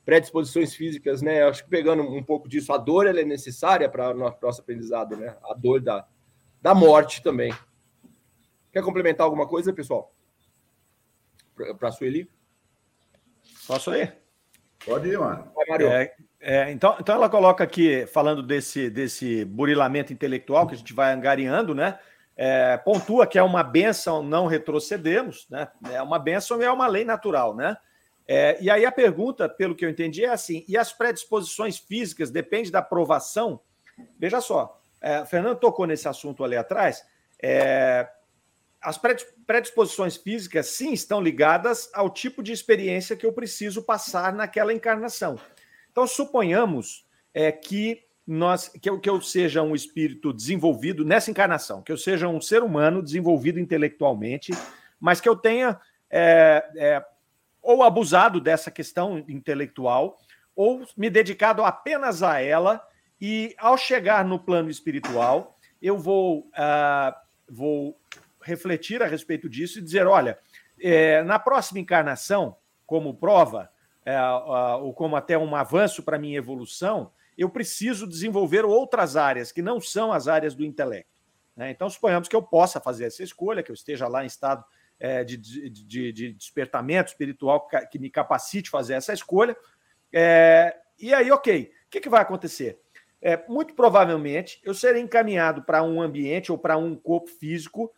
predisposições 0.06 0.72
físicas, 0.72 1.20
né? 1.20 1.42
Acho 1.42 1.64
que 1.64 1.68
pegando 1.68 2.02
um 2.02 2.22
pouco 2.22 2.48
disso, 2.48 2.72
a 2.72 2.78
dor 2.78 3.06
ela 3.06 3.20
é 3.20 3.24
necessária 3.26 3.90
para 3.90 4.12
o 4.12 4.14
nosso 4.40 4.62
aprendizado, 4.62 5.18
né? 5.18 5.36
A 5.44 5.52
dor 5.52 5.82
da, 5.82 6.08
da 6.62 6.74
morte 6.74 7.22
também. 7.22 7.52
Quer 8.72 8.82
complementar 8.82 9.26
alguma 9.26 9.46
coisa, 9.46 9.70
pessoal? 9.70 10.14
Para 11.78 11.88
a 11.88 11.92
Sueli? 11.92 12.26
Posso 13.66 13.90
ler? 13.90 14.27
Pode 14.84 15.08
ir, 15.08 15.18
mano. 15.18 15.50
É, 15.80 16.14
é, 16.40 16.70
então, 16.70 16.96
então 17.00 17.14
ela 17.14 17.28
coloca 17.28 17.62
aqui, 17.64 18.06
falando 18.06 18.42
desse, 18.42 18.88
desse 18.88 19.44
burilamento 19.44 20.12
intelectual 20.12 20.66
que 20.66 20.74
a 20.74 20.78
gente 20.78 20.92
vai 20.92 21.12
angariando, 21.12 21.74
né? 21.74 21.98
É, 22.36 22.76
pontua 22.76 23.26
que 23.26 23.36
é 23.36 23.42
uma 23.42 23.64
benção 23.64 24.22
não 24.22 24.46
retrocedermos, 24.46 25.46
né? 25.50 25.68
É 25.90 26.00
uma 26.00 26.18
benção 26.18 26.60
e 26.62 26.64
é 26.64 26.70
uma 26.70 26.86
lei 26.86 27.04
natural, 27.04 27.54
né? 27.54 27.76
É, 28.26 28.56
e 28.60 28.70
aí 28.70 28.84
a 28.84 28.92
pergunta, 28.92 29.48
pelo 29.48 29.74
que 29.74 29.84
eu 29.84 29.90
entendi, 29.90 30.24
é 30.24 30.28
assim: 30.28 30.64
e 30.68 30.76
as 30.76 30.92
predisposições 30.92 31.78
físicas 31.78 32.30
depende 32.30 32.70
da 32.70 32.78
aprovação? 32.78 33.60
Veja 34.18 34.40
só, 34.40 34.80
é, 35.00 35.24
Fernando 35.24 35.58
tocou 35.58 35.86
nesse 35.86 36.06
assunto 36.06 36.44
ali 36.44 36.56
atrás. 36.56 37.04
É, 37.42 38.08
as 38.80 38.98
predisposições 39.46 40.16
físicas, 40.16 40.66
sim, 40.66 40.92
estão 40.92 41.20
ligadas 41.20 41.90
ao 41.92 42.08
tipo 42.08 42.42
de 42.42 42.52
experiência 42.52 43.16
que 43.16 43.26
eu 43.26 43.32
preciso 43.32 43.82
passar 43.82 44.32
naquela 44.32 44.72
encarnação. 44.72 45.38
Então, 45.90 46.06
suponhamos 46.06 47.04
é, 47.34 47.50
que, 47.50 48.04
nós, 48.26 48.68
que, 48.68 48.88
eu, 48.88 49.00
que 49.00 49.10
eu 49.10 49.20
seja 49.20 49.62
um 49.62 49.74
espírito 49.74 50.32
desenvolvido 50.32 51.04
nessa 51.04 51.30
encarnação, 51.30 51.82
que 51.82 51.90
eu 51.90 51.96
seja 51.96 52.28
um 52.28 52.40
ser 52.40 52.62
humano 52.62 53.02
desenvolvido 53.02 53.58
intelectualmente, 53.58 54.52
mas 55.00 55.20
que 55.20 55.28
eu 55.28 55.34
tenha 55.34 55.80
é, 56.10 56.64
é, 56.76 57.04
ou 57.60 57.82
abusado 57.82 58.40
dessa 58.40 58.70
questão 58.70 59.18
intelectual, 59.28 60.18
ou 60.54 60.86
me 60.96 61.10
dedicado 61.10 61.64
apenas 61.64 62.22
a 62.22 62.40
ela, 62.40 62.84
e 63.20 63.54
ao 63.58 63.76
chegar 63.76 64.24
no 64.24 64.38
plano 64.38 64.70
espiritual, 64.70 65.56
eu 65.82 65.98
vou, 65.98 66.48
uh, 66.48 67.14
vou 67.48 67.98
refletir 68.48 69.02
a 69.02 69.06
respeito 69.06 69.48
disso 69.48 69.78
e 69.78 69.82
dizer: 69.82 70.06
olha, 70.06 70.38
é, 70.80 71.22
na 71.22 71.38
próxima 71.38 71.78
encarnação, 71.78 72.56
como 72.86 73.14
prova, 73.14 73.70
é, 74.04 74.18
ou 74.80 74.92
como 74.94 75.14
até 75.14 75.36
um 75.36 75.54
avanço 75.54 76.02
para 76.02 76.18
minha 76.18 76.38
evolução, 76.38 77.12
eu 77.36 77.48
preciso 77.48 78.06
desenvolver 78.06 78.64
outras 78.64 79.16
áreas 79.16 79.52
que 79.52 79.62
não 79.62 79.80
são 79.80 80.12
as 80.12 80.26
áreas 80.26 80.54
do 80.54 80.64
intelecto. 80.64 81.20
Né? 81.54 81.70
Então, 81.70 81.88
suponhamos 81.88 82.28
que 82.28 82.34
eu 82.34 82.42
possa 82.42 82.80
fazer 82.80 83.04
essa 83.04 83.22
escolha, 83.22 83.62
que 83.62 83.70
eu 83.70 83.74
esteja 83.74 84.08
lá 84.08 84.24
em 84.24 84.26
estado 84.26 84.64
é, 84.98 85.22
de, 85.22 85.36
de, 85.36 86.12
de, 86.12 86.32
despertamento 86.32 87.10
espiritual 87.10 87.68
que 87.90 87.98
me 87.98 88.10
capacite 88.10 88.70
fazer 88.70 88.94
essa 88.94 89.12
escolha. 89.12 89.56
É, 90.12 90.74
e 90.98 91.12
aí, 91.14 91.30
ok, 91.30 91.70
o 91.86 91.90
que, 91.90 92.00
que 92.00 92.08
vai 92.08 92.22
acontecer? 92.22 92.80
É, 93.20 93.44
muito 93.48 93.74
provavelmente 93.74 94.60
eu 94.64 94.72
serei 94.72 95.02
encaminhado 95.02 95.62
para 95.62 95.82
um 95.82 96.00
ambiente 96.00 96.52
ou 96.52 96.58
para 96.58 96.76
um 96.76 96.94
corpo 96.94 97.28
físico 97.28 97.92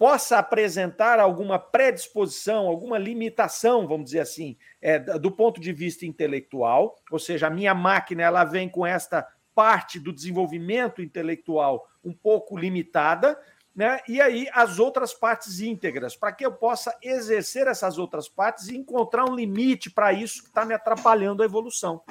possa 0.00 0.38
apresentar 0.38 1.20
alguma 1.20 1.58
predisposição, 1.58 2.66
alguma 2.66 2.96
limitação, 2.96 3.86
vamos 3.86 4.06
dizer 4.06 4.20
assim, 4.20 4.56
é, 4.80 4.98
do 4.98 5.30
ponto 5.30 5.60
de 5.60 5.74
vista 5.74 6.06
intelectual, 6.06 6.96
ou 7.10 7.18
seja, 7.18 7.48
a 7.48 7.50
minha 7.50 7.74
máquina 7.74 8.22
ela 8.22 8.42
vem 8.42 8.66
com 8.66 8.86
esta 8.86 9.28
parte 9.54 10.00
do 10.00 10.10
desenvolvimento 10.10 11.02
intelectual 11.02 11.86
um 12.02 12.14
pouco 12.14 12.56
limitada, 12.56 13.38
né? 13.76 14.00
E 14.08 14.22
aí 14.22 14.48
as 14.54 14.78
outras 14.78 15.12
partes 15.12 15.60
íntegras, 15.60 16.16
para 16.16 16.32
que 16.32 16.46
eu 16.46 16.52
possa 16.52 16.96
exercer 17.02 17.66
essas 17.66 17.98
outras 17.98 18.26
partes 18.26 18.68
e 18.68 18.78
encontrar 18.78 19.26
um 19.26 19.34
limite 19.34 19.90
para 19.90 20.14
isso 20.14 20.40
que 20.44 20.48
está 20.48 20.64
me 20.64 20.72
atrapalhando 20.72 21.42
a 21.42 21.44
evolução. 21.44 22.02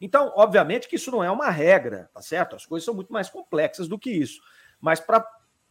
Então, 0.00 0.32
obviamente 0.34 0.88
que 0.88 0.96
isso 0.96 1.10
não 1.10 1.22
é 1.22 1.30
uma 1.30 1.50
regra, 1.50 2.08
tá 2.14 2.22
certo? 2.22 2.56
As 2.56 2.64
coisas 2.64 2.86
são 2.86 2.94
muito 2.94 3.12
mais 3.12 3.28
complexas 3.28 3.86
do 3.86 3.98
que 3.98 4.10
isso. 4.10 4.40
Mas 4.80 4.98
para 4.98 5.20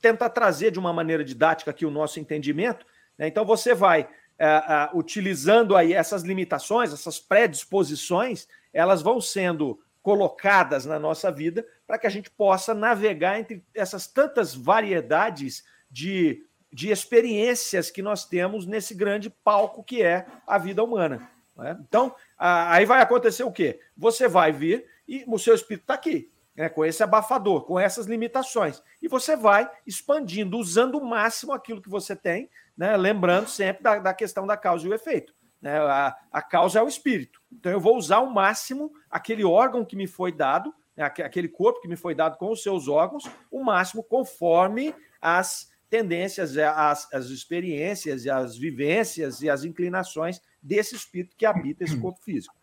tentar 0.02 0.30
trazer 0.30 0.72
de 0.72 0.80
uma 0.80 0.94
maneira 0.94 1.24
didática 1.24 1.72
aqui 1.72 1.86
o 1.86 1.92
nosso 1.92 2.20
entendimento. 2.20 2.86
Né? 3.18 3.28
Então, 3.28 3.46
você 3.46 3.74
vai 3.74 4.08
é, 4.38 4.46
é, 4.46 4.90
utilizando 4.94 5.76
aí 5.76 5.94
essas 5.94 6.24
limitações, 6.24 6.94
essas 6.94 7.20
predisposições, 7.20 8.48
elas 8.74 9.02
vão 9.02 9.20
sendo 9.20 9.80
colocadas 10.02 10.86
na 10.86 10.98
nossa 10.98 11.30
vida 11.32 11.66
para 11.86 11.98
que 11.98 12.08
a 12.08 12.10
gente 12.10 12.30
possa 12.30 12.74
navegar 12.74 13.40
entre 13.40 13.64
essas 13.76 14.08
tantas 14.08 14.56
variedades 14.56 15.64
de, 15.92 16.46
de 16.72 16.90
experiências 16.90 17.92
que 17.92 18.02
nós 18.02 18.26
temos 18.26 18.66
nesse 18.66 18.96
grande 18.96 19.30
palco 19.30 19.84
que 19.84 20.02
é 20.02 20.26
a 20.48 20.58
vida 20.58 20.84
humana. 20.84 21.30
Né? 21.58 21.78
Então, 21.88 22.16
aí 22.38 22.86
vai 22.86 23.02
acontecer 23.02 23.44
o 23.44 23.52
quê? 23.52 23.82
Você 23.98 24.28
vai 24.28 24.54
vir 24.54 24.86
e 25.08 25.26
o 25.28 25.38
seu 25.38 25.54
espírito 25.54 25.84
está 25.84 25.96
aqui 25.96 26.32
né, 26.60 26.68
com 26.68 26.84
esse 26.84 27.02
abafador, 27.02 27.62
com 27.62 27.80
essas 27.80 28.06
limitações. 28.06 28.84
E 29.02 29.08
você 29.08 29.34
vai 29.38 29.72
expandindo, 29.88 30.58
usando 30.58 30.96
o 30.96 31.06
máximo 31.06 31.54
aquilo 31.54 31.82
que 31.82 31.88
você 31.88 32.18
tem, 32.18 32.50
né, 32.78 32.98
lembrando 32.98 33.48
sempre 33.48 33.82
da, 33.82 33.98
da 33.98 34.14
questão 34.14 34.46
da 34.46 34.58
causa 34.58 34.86
e 34.86 34.90
o 34.90 34.94
efeito. 34.94 35.34
Né, 35.62 35.80
a, 35.80 36.14
a 36.30 36.42
causa 36.42 36.80
é 36.80 36.84
o 36.84 36.88
espírito. 36.90 37.42
Então 37.50 37.72
eu 37.72 37.80
vou 37.80 37.96
usar 37.96 38.18
ao 38.18 38.30
máximo 38.30 38.92
aquele 39.10 39.46
órgão 39.46 39.86
que 39.86 39.96
me 39.96 40.06
foi 40.06 40.34
dado, 40.34 40.76
né, 40.98 41.06
aquele 41.06 41.48
corpo 41.48 41.80
que 41.80 41.88
me 41.88 41.96
foi 41.96 42.14
dado 42.14 42.38
com 42.38 42.52
os 42.52 42.62
seus 42.62 42.90
órgãos, 42.90 43.24
o 43.50 43.64
máximo 43.64 44.04
conforme 44.04 44.94
as 45.22 45.72
tendências, 45.90 46.58
as, 46.58 47.08
as 47.14 47.28
experiências, 47.28 48.28
as 48.28 48.58
vivências 48.58 49.42
e 49.42 49.50
as 49.50 49.64
inclinações 49.64 50.42
desse 50.62 50.94
espírito 50.94 51.38
que 51.38 51.46
habita 51.46 51.86
esse 51.86 51.98
corpo 51.98 52.20
físico. 52.20 52.59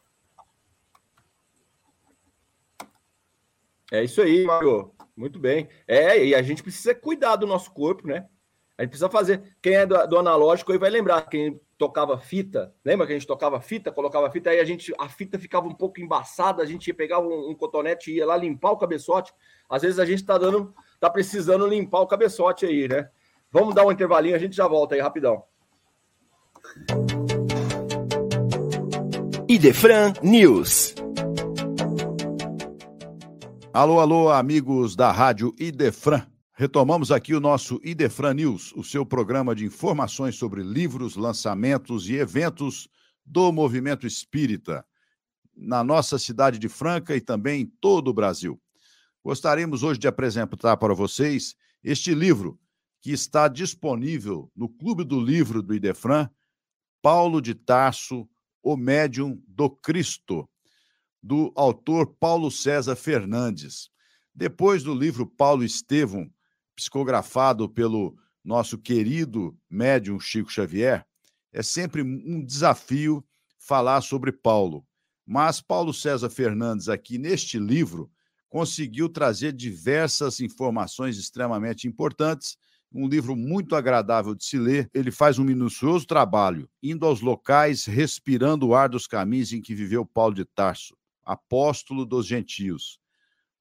É 3.92 4.02
isso 4.02 4.20
aí, 4.20 4.44
Mário. 4.44 4.92
Muito 5.16 5.38
bem. 5.38 5.68
É, 5.86 6.24
e 6.24 6.34
a 6.34 6.42
gente 6.42 6.62
precisa 6.62 6.94
cuidar 6.94 7.36
do 7.36 7.46
nosso 7.46 7.72
corpo, 7.72 8.06
né? 8.06 8.26
A 8.76 8.82
gente 8.82 8.90
precisa 8.90 9.08
fazer. 9.08 9.56
Quem 9.62 9.74
é 9.74 9.86
do, 9.86 10.06
do 10.06 10.18
analógico 10.18 10.72
aí 10.72 10.78
vai 10.78 10.90
lembrar. 10.90 11.22
Quem 11.22 11.58
tocava 11.78 12.18
fita, 12.18 12.74
lembra 12.84 13.06
que 13.06 13.12
a 13.12 13.16
gente 13.16 13.26
tocava 13.26 13.60
fita, 13.60 13.92
colocava 13.92 14.30
fita, 14.30 14.50
aí 14.50 14.60
a 14.60 14.64
gente 14.64 14.94
a 14.98 15.08
fita 15.08 15.38
ficava 15.38 15.66
um 15.66 15.74
pouco 15.74 16.00
embaçada, 16.00 16.62
a 16.62 16.66
gente 16.66 16.88
ia 16.88 16.94
pegar 16.94 17.20
um, 17.20 17.50
um 17.50 17.54
cotonete 17.54 18.10
e 18.10 18.16
ia 18.16 18.26
lá 18.26 18.36
limpar 18.36 18.70
o 18.70 18.78
cabeçote. 18.78 19.32
Às 19.68 19.82
vezes 19.82 19.98
a 19.98 20.04
gente 20.04 20.24
tá 20.24 20.38
dando, 20.38 20.74
tá 20.98 21.10
precisando 21.10 21.66
limpar 21.66 22.00
o 22.00 22.06
cabeçote 22.06 22.66
aí, 22.66 22.88
né? 22.88 23.08
Vamos 23.50 23.74
dar 23.74 23.86
um 23.86 23.92
intervalinho, 23.92 24.34
a 24.34 24.38
gente 24.38 24.56
já 24.56 24.66
volta 24.66 24.94
aí 24.94 25.00
rapidão. 25.00 25.42
Idefran 29.48 30.12
News. 30.22 30.94
Alô, 33.76 34.00
alô, 34.00 34.30
amigos 34.30 34.96
da 34.96 35.12
Rádio 35.12 35.54
Idefran. 35.58 36.26
Retomamos 36.54 37.12
aqui 37.12 37.34
o 37.34 37.40
nosso 37.40 37.78
Idefran 37.84 38.32
News, 38.32 38.72
o 38.72 38.82
seu 38.82 39.04
programa 39.04 39.54
de 39.54 39.66
informações 39.66 40.34
sobre 40.34 40.62
livros, 40.62 41.14
lançamentos 41.14 42.08
e 42.08 42.14
eventos 42.14 42.88
do 43.22 43.52
movimento 43.52 44.06
espírita 44.06 44.82
na 45.54 45.84
nossa 45.84 46.18
cidade 46.18 46.58
de 46.58 46.70
Franca 46.70 47.14
e 47.14 47.20
também 47.20 47.60
em 47.60 47.66
todo 47.66 48.08
o 48.08 48.14
Brasil. 48.14 48.58
Gostaríamos 49.22 49.82
hoje 49.82 50.00
de 50.00 50.08
apresentar 50.08 50.78
para 50.78 50.94
vocês 50.94 51.54
este 51.84 52.14
livro 52.14 52.58
que 53.02 53.12
está 53.12 53.46
disponível 53.46 54.50
no 54.56 54.70
Clube 54.70 55.04
do 55.04 55.20
Livro 55.20 55.60
do 55.60 55.74
Idefran, 55.74 56.30
Paulo 57.02 57.42
de 57.42 57.54
Tarso, 57.54 58.26
O 58.62 58.74
Médium 58.74 59.38
do 59.46 59.68
Cristo 59.68 60.48
do 61.26 61.52
autor 61.56 62.06
Paulo 62.20 62.52
César 62.52 62.94
Fernandes. 62.94 63.90
Depois 64.32 64.84
do 64.84 64.94
livro 64.94 65.26
Paulo 65.26 65.64
Estevão, 65.64 66.30
psicografado 66.76 67.68
pelo 67.68 68.16
nosso 68.44 68.78
querido 68.78 69.58
médium 69.68 70.20
Chico 70.20 70.52
Xavier, 70.52 71.04
é 71.52 71.64
sempre 71.64 72.00
um 72.00 72.44
desafio 72.44 73.24
falar 73.58 74.02
sobre 74.02 74.30
Paulo. 74.30 74.86
Mas 75.26 75.60
Paulo 75.60 75.92
César 75.92 76.30
Fernandes, 76.30 76.88
aqui 76.88 77.18
neste 77.18 77.58
livro, 77.58 78.08
conseguiu 78.48 79.08
trazer 79.08 79.52
diversas 79.52 80.38
informações 80.38 81.18
extremamente 81.18 81.88
importantes. 81.88 82.56
Um 82.92 83.08
livro 83.08 83.34
muito 83.34 83.74
agradável 83.74 84.32
de 84.32 84.44
se 84.44 84.60
ler. 84.60 84.88
Ele 84.94 85.10
faz 85.10 85.40
um 85.40 85.44
minucioso 85.44 86.06
trabalho, 86.06 86.70
indo 86.80 87.04
aos 87.04 87.20
locais, 87.20 87.84
respirando 87.84 88.68
o 88.68 88.76
ar 88.76 88.88
dos 88.88 89.08
caminhos 89.08 89.52
em 89.52 89.60
que 89.60 89.74
viveu 89.74 90.06
Paulo 90.06 90.32
de 90.32 90.44
Tarso 90.44 90.96
apóstolo 91.26 92.06
dos 92.06 92.26
gentios, 92.26 93.00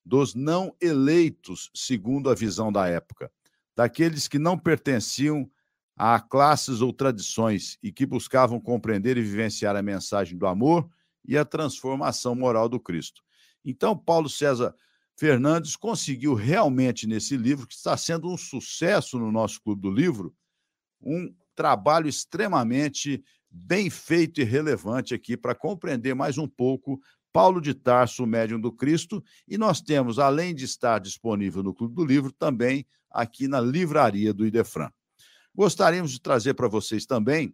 dos 0.05 0.35
não 0.35 0.75
eleitos, 0.79 1.71
segundo 1.73 2.29
a 2.29 2.35
visão 2.35 2.71
da 2.71 2.87
época, 2.87 3.31
daqueles 3.75 4.27
que 4.27 4.37
não 4.37 4.57
pertenciam 4.57 5.49
a 5.97 6.19
classes 6.19 6.81
ou 6.81 6.93
tradições 6.93 7.77
e 7.81 7.91
que 7.91 8.05
buscavam 8.05 8.59
compreender 8.59 9.17
e 9.17 9.21
vivenciar 9.21 9.75
a 9.75 9.81
mensagem 9.81 10.37
do 10.37 10.45
amor 10.45 10.87
e 11.27 11.37
a 11.37 11.43
transformação 11.43 12.35
moral 12.35 12.69
do 12.69 12.79
Cristo. 12.79 13.23
Então, 13.63 13.97
Paulo 13.97 14.29
César 14.29 14.75
Fernandes 15.17 15.75
conseguiu 15.75 16.33
realmente 16.33 17.07
nesse 17.07 17.37
livro, 17.37 17.65
que 17.65 17.73
está 17.73 17.95
sendo 17.95 18.29
um 18.29 18.37
sucesso 18.37 19.17
no 19.17 19.31
nosso 19.31 19.61
Clube 19.61 19.81
do 19.81 19.89
Livro, 19.89 20.35
um 21.01 21.33
trabalho 21.55 22.07
extremamente 22.07 23.23
bem 23.49 23.89
feito 23.89 24.41
e 24.41 24.43
relevante 24.43 25.13
aqui 25.13 25.37
para 25.37 25.55
compreender 25.55 26.13
mais 26.13 26.37
um 26.37 26.47
pouco 26.47 26.99
Paulo 27.35 27.59
de 27.59 27.73
Tarso, 27.73 28.25
Médium 28.25 28.57
do 28.57 28.71
Cristo, 28.71 29.21
e 29.45 29.57
nós 29.57 29.81
temos, 29.81 30.19
além 30.19 30.55
de 30.55 30.63
estar 30.63 30.99
disponível 30.99 31.61
no 31.61 31.73
Clube 31.73 31.93
do 31.93 32.05
Livro, 32.05 32.31
também 32.31 32.87
aqui 33.11 33.45
na 33.45 33.59
livraria 33.59 34.33
do 34.33 34.47
Idefran. 34.47 34.89
Gostaríamos 35.53 36.11
de 36.11 36.21
trazer 36.21 36.53
para 36.53 36.69
vocês 36.69 37.05
também 37.05 37.53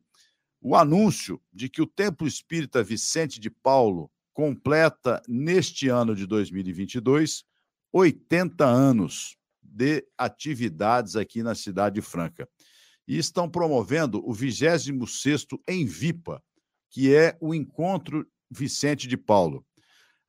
o 0.61 0.75
anúncio 0.75 1.41
de 1.51 1.67
que 1.67 1.81
o 1.81 1.87
Templo 1.87 2.27
Espírita 2.27 2.83
Vicente 2.83 3.39
de 3.39 3.49
Paulo 3.49 4.11
completa 4.31 5.19
neste 5.27 5.89
ano 5.89 6.15
de 6.15 6.27
2022 6.27 7.43
80 7.91 8.63
anos 8.63 9.35
de 9.63 10.05
atividades 10.15 11.15
aqui 11.15 11.41
na 11.41 11.55
cidade 11.55 11.95
de 11.95 12.01
Franca. 12.03 12.47
E 13.07 13.17
estão 13.17 13.49
promovendo 13.49 14.19
o 14.29 14.31
26º 14.31 15.59
Envipa, 15.67 16.39
que 16.87 17.15
é 17.15 17.35
o 17.41 17.55
Encontro 17.55 18.27
Vicente 18.47 19.07
de 19.07 19.17
Paulo. 19.17 19.65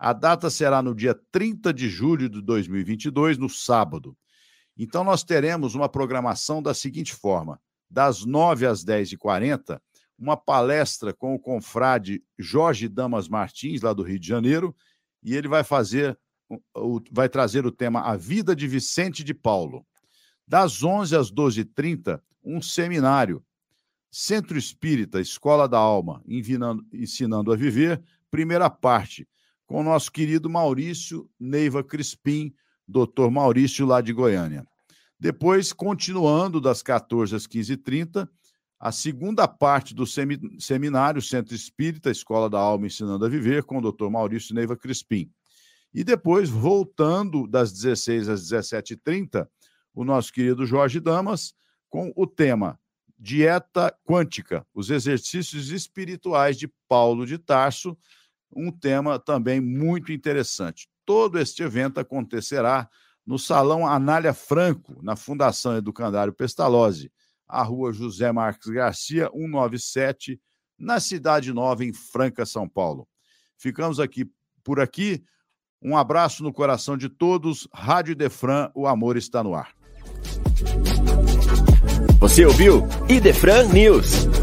A 0.04 0.12
data 0.12 0.50
será 0.50 0.82
no 0.82 0.96
dia 0.96 1.14
30 1.30 1.72
de 1.72 1.88
julho 1.88 2.28
de 2.28 2.42
2022, 2.42 3.38
no 3.38 3.48
sábado. 3.48 4.16
Então, 4.76 5.04
nós 5.04 5.22
teremos 5.22 5.76
uma 5.76 5.88
programação 5.88 6.60
da 6.60 6.74
seguinte 6.74 7.14
forma: 7.14 7.60
das 7.88 8.24
9 8.24 8.66
às 8.66 8.84
10h40, 8.84 9.80
uma 10.18 10.36
palestra 10.36 11.12
com 11.12 11.36
o 11.36 11.38
confrade 11.38 12.20
Jorge 12.36 12.88
Damas 12.88 13.28
Martins, 13.28 13.80
lá 13.80 13.92
do 13.92 14.02
Rio 14.02 14.18
de 14.18 14.26
Janeiro, 14.26 14.74
e 15.22 15.36
ele 15.36 15.46
vai 15.46 15.62
fazer, 15.62 16.18
vai 17.12 17.28
trazer 17.28 17.64
o 17.64 17.70
tema 17.70 18.00
A 18.00 18.16
Vida 18.16 18.56
de 18.56 18.66
Vicente 18.66 19.22
de 19.22 19.32
Paulo. 19.32 19.86
Das 20.48 20.82
11 20.82 21.14
às 21.14 21.32
12h30, 21.32 22.20
um 22.42 22.60
seminário. 22.60 23.40
Centro 24.10 24.58
Espírita, 24.58 25.20
Escola 25.20 25.68
da 25.68 25.78
Alma, 25.78 26.24
ensinando 26.92 27.52
a 27.52 27.56
viver, 27.56 28.02
primeira 28.32 28.68
parte 28.68 29.28
com 29.72 29.80
o 29.80 29.82
nosso 29.82 30.12
querido 30.12 30.50
Maurício 30.50 31.26
Neiva 31.40 31.82
Crispim, 31.82 32.54
doutor 32.86 33.30
Maurício, 33.30 33.86
lá 33.86 34.02
de 34.02 34.12
Goiânia. 34.12 34.66
Depois, 35.18 35.72
continuando 35.72 36.60
das 36.60 36.82
14 36.82 37.34
às 37.34 37.46
15h30, 37.46 38.28
a 38.78 38.92
segunda 38.92 39.48
parte 39.48 39.94
do 39.94 40.04
seminário 40.06 41.22
Centro 41.22 41.54
Espírita, 41.54 42.10
Escola 42.10 42.50
da 42.50 42.58
Alma 42.58 42.86
Ensinando 42.86 43.24
a 43.24 43.30
Viver, 43.30 43.64
com 43.64 43.78
o 43.78 43.80
doutor 43.80 44.10
Maurício 44.10 44.54
Neiva 44.54 44.76
Crispim. 44.76 45.32
E 45.94 46.04
depois, 46.04 46.50
voltando 46.50 47.46
das 47.46 47.72
16 47.72 48.28
às 48.28 48.42
17h30, 48.42 49.48
o 49.94 50.04
nosso 50.04 50.34
querido 50.34 50.66
Jorge 50.66 51.00
Damas, 51.00 51.54
com 51.88 52.12
o 52.14 52.26
tema 52.26 52.78
Dieta 53.18 53.90
Quântica, 54.04 54.66
os 54.74 54.90
exercícios 54.90 55.70
espirituais 55.70 56.58
de 56.58 56.70
Paulo 56.86 57.24
de 57.24 57.38
Tarso, 57.38 57.96
um 58.54 58.70
tema 58.70 59.18
também 59.18 59.60
muito 59.60 60.12
interessante. 60.12 60.88
Todo 61.04 61.38
este 61.38 61.62
evento 61.62 61.98
acontecerá 61.98 62.88
no 63.26 63.38
Salão 63.38 63.86
Anália 63.86 64.34
Franco, 64.34 64.98
na 65.02 65.16
Fundação 65.16 65.76
Educandário 65.76 66.32
Pestalozzi, 66.32 67.10
a 67.48 67.62
rua 67.62 67.92
José 67.92 68.32
Marques 68.32 68.68
Garcia, 68.68 69.30
197, 69.32 70.40
na 70.78 70.98
Cidade 70.98 71.52
Nova, 71.52 71.84
em 71.84 71.92
Franca, 71.92 72.44
São 72.44 72.68
Paulo. 72.68 73.06
Ficamos 73.58 74.00
aqui 74.00 74.28
por 74.64 74.80
aqui. 74.80 75.22
Um 75.80 75.96
abraço 75.96 76.42
no 76.42 76.52
coração 76.52 76.96
de 76.96 77.08
todos. 77.08 77.68
Rádio 77.72 78.16
Defran, 78.16 78.70
o 78.74 78.86
amor 78.86 79.16
está 79.16 79.42
no 79.42 79.54
ar. 79.54 79.72
Você 82.18 82.44
ouviu 82.44 82.86
Idefran 83.08 83.68
News. 83.68 84.41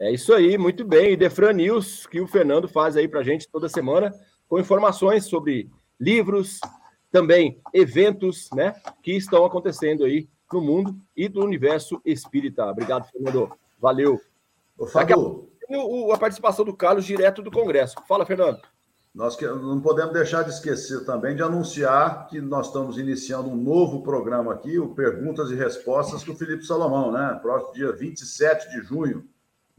É 0.00 0.10
isso 0.10 0.32
aí, 0.32 0.56
muito 0.56 0.82
bem. 0.82 1.12
E 1.12 1.16
Defran 1.16 1.52
News, 1.52 2.06
que 2.06 2.22
o 2.22 2.26
Fernando 2.26 2.66
faz 2.66 2.96
aí 2.96 3.06
para 3.06 3.22
gente 3.22 3.46
toda 3.46 3.68
semana, 3.68 4.10
com 4.48 4.58
informações 4.58 5.26
sobre 5.26 5.70
livros, 6.00 6.58
também 7.12 7.60
eventos, 7.74 8.48
né, 8.54 8.74
que 9.02 9.12
estão 9.12 9.44
acontecendo 9.44 10.04
aí 10.04 10.26
no 10.50 10.62
mundo 10.62 10.96
e 11.14 11.28
do 11.28 11.44
universo 11.44 12.00
espírita. 12.02 12.64
Obrigado, 12.64 13.10
Fernando. 13.10 13.52
Valeu. 13.78 14.18
Ô, 14.78 14.86
Fábio. 14.86 15.50
A, 15.70 16.14
a 16.14 16.18
participação 16.18 16.64
do 16.64 16.74
Carlos 16.74 17.04
direto 17.04 17.42
do 17.42 17.50
Congresso. 17.50 17.96
Fala, 18.08 18.24
Fernando. 18.24 18.58
Nós 19.14 19.36
que, 19.36 19.46
não 19.46 19.80
podemos 19.80 20.14
deixar 20.14 20.44
de 20.44 20.50
esquecer 20.50 21.04
também 21.04 21.36
de 21.36 21.42
anunciar 21.42 22.26
que 22.28 22.40
nós 22.40 22.68
estamos 22.68 22.96
iniciando 22.96 23.50
um 23.50 23.56
novo 23.56 24.02
programa 24.02 24.52
aqui, 24.54 24.78
o 24.78 24.94
Perguntas 24.94 25.50
e 25.50 25.56
Respostas 25.56 26.24
com 26.24 26.32
o 26.32 26.36
Felipe 26.36 26.64
Salomão, 26.64 27.12
né? 27.12 27.38
Próximo 27.42 27.74
dia 27.74 27.92
27 27.92 28.70
de 28.70 28.80
junho. 28.82 29.28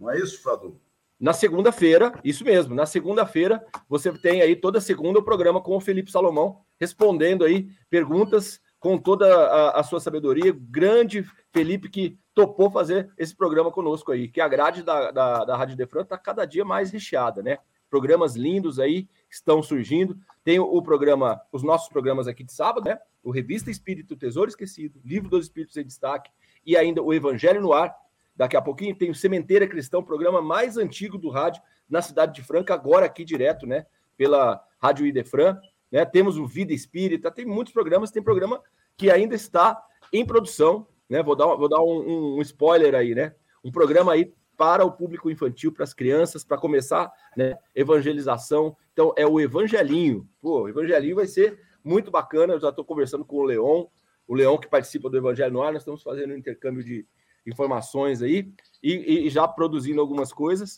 Não 0.01 0.09
é 0.09 0.17
isso, 0.17 0.41
Fadu? 0.41 0.81
Na 1.19 1.31
segunda-feira, 1.31 2.19
isso 2.23 2.43
mesmo, 2.43 2.73
na 2.73 2.87
segunda-feira, 2.87 3.63
você 3.87 4.11
tem 4.11 4.41
aí 4.41 4.55
toda 4.55 4.81
segunda 4.81 5.19
o 5.19 5.23
programa 5.23 5.61
com 5.61 5.77
o 5.77 5.79
Felipe 5.79 6.11
Salomão, 6.11 6.61
respondendo 6.79 7.45
aí 7.45 7.69
perguntas 7.87 8.59
com 8.79 8.97
toda 8.97 9.27
a, 9.27 9.79
a, 9.79 9.83
sua 9.83 9.99
sabedoria. 9.99 10.51
Grande 10.51 11.23
Felipe 11.53 11.87
que 11.87 12.17
topou 12.33 12.71
fazer 12.71 13.11
esse 13.15 13.35
programa 13.35 13.71
conosco 13.71 14.11
aí, 14.11 14.27
que 14.27 14.41
a 14.41 14.47
grade 14.47 14.81
da, 14.81 15.11
da, 15.11 15.45
da 15.45 15.55
Rádio 15.55 15.77
Defran 15.77 16.01
está 16.01 16.17
cada 16.17 16.43
dia 16.45 16.65
mais 16.65 16.89
recheada, 16.89 17.43
né? 17.43 17.59
Programas 17.87 18.35
lindos 18.35 18.79
aí 18.79 19.07
estão 19.29 19.61
surgindo. 19.61 20.17
Tem 20.43 20.57
o, 20.59 20.63
o, 20.63 20.81
programa, 20.81 21.39
os 21.51 21.61
nossos 21.61 21.89
programas 21.89 22.27
aqui 22.27 22.43
de 22.43 22.53
sábado, 22.53 22.85
né? 22.85 22.97
O 23.21 23.29
Revista 23.29 23.69
Espírito 23.69 24.15
Tesouro 24.15 24.49
Esquecido, 24.49 24.99
Livro 25.05 25.29
dos 25.29 25.45
Espíritos 25.45 25.77
em 25.77 25.85
Destaque 25.85 26.31
e 26.65 26.75
ainda 26.75 27.03
o 27.03 27.13
Evangelho 27.13 27.61
no 27.61 27.73
Ar, 27.73 27.95
Daqui 28.35 28.57
a 28.57 28.61
pouquinho 28.61 28.95
tem 28.95 29.09
o 29.09 29.15
Sementeira 29.15 29.67
Cristão, 29.67 30.03
programa 30.03 30.41
mais 30.41 30.77
antigo 30.77 31.17
do 31.17 31.29
rádio 31.29 31.61
na 31.89 32.01
cidade 32.01 32.33
de 32.33 32.41
Franca, 32.41 32.73
agora 32.73 33.05
aqui 33.05 33.25
direto, 33.25 33.67
né? 33.67 33.85
Pela 34.17 34.63
Rádio 34.79 35.05
Idefran. 35.05 35.59
Né? 35.91 36.05
Temos 36.05 36.37
o 36.37 36.45
Vida 36.45 36.73
Espírita, 36.73 37.29
tem 37.29 37.45
muitos 37.45 37.73
programas, 37.73 38.11
tem 38.11 38.23
programa 38.23 38.61
que 38.95 39.11
ainda 39.11 39.35
está 39.35 39.83
em 40.13 40.25
produção, 40.25 40.87
né? 41.09 41.21
Vou 41.21 41.35
dar, 41.35 41.47
vou 41.55 41.67
dar 41.67 41.81
um, 41.81 42.37
um 42.37 42.41
spoiler 42.41 42.95
aí, 42.95 43.13
né? 43.13 43.35
Um 43.63 43.71
programa 43.71 44.13
aí 44.13 44.33
para 44.57 44.85
o 44.85 44.91
público 44.91 45.29
infantil, 45.29 45.71
para 45.71 45.83
as 45.83 45.93
crianças, 45.93 46.43
para 46.43 46.57
começar, 46.57 47.11
né? 47.35 47.57
Evangelização. 47.75 48.77
Então, 48.93 49.13
é 49.17 49.25
o 49.25 49.39
Evangelinho. 49.39 50.27
Pô, 50.39 50.61
o 50.61 50.69
Evangelinho 50.69 51.15
vai 51.15 51.27
ser 51.27 51.59
muito 51.83 52.11
bacana. 52.11 52.53
Eu 52.53 52.59
já 52.59 52.69
estou 52.69 52.85
conversando 52.85 53.25
com 53.25 53.37
o 53.37 53.43
Leon, 53.43 53.85
o 54.27 54.35
Leon 54.35 54.57
que 54.57 54.69
participa 54.69 55.09
do 55.09 55.17
Evangelho 55.17 55.51
no 55.51 55.61
Ar. 55.61 55.73
Nós 55.73 55.81
estamos 55.81 56.03
fazendo 56.03 56.33
um 56.33 56.37
intercâmbio 56.37 56.83
de, 56.83 57.05
informações 57.45 58.21
aí 58.21 58.53
e, 58.81 59.25
e, 59.25 59.29
já 59.29 59.47
produzindo 59.47 60.01
algumas 60.01 60.33
coisas. 60.33 60.77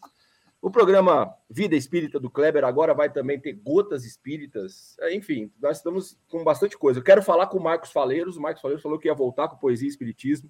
O 0.61 0.71
programa 0.71 1.33
Vida 1.49 1.75
Espírita 1.75 2.19
do 2.19 2.29
Kleber 2.29 2.63
agora 2.63 2.93
vai 2.93 3.11
também 3.11 3.39
ter 3.39 3.53
gotas 3.53 4.05
espíritas. 4.05 4.95
Enfim, 5.11 5.51
nós 5.61 5.77
estamos 5.77 6.17
com 6.29 6.43
bastante 6.43 6.77
coisa. 6.77 6.99
Eu 6.99 7.03
quero 7.03 7.21
falar 7.21 7.47
com 7.47 7.57
o 7.57 7.63
Marcos 7.63 7.91
Faleiros. 7.91 8.37
O 8.37 8.41
Marcos 8.41 8.61
Faleiros 8.61 8.81
falou 8.81 8.97
que 8.97 9.07
ia 9.07 9.13
voltar 9.13 9.49
com 9.49 9.57
Poesia 9.57 9.87
e 9.87 9.89
Espiritismo. 9.89 10.49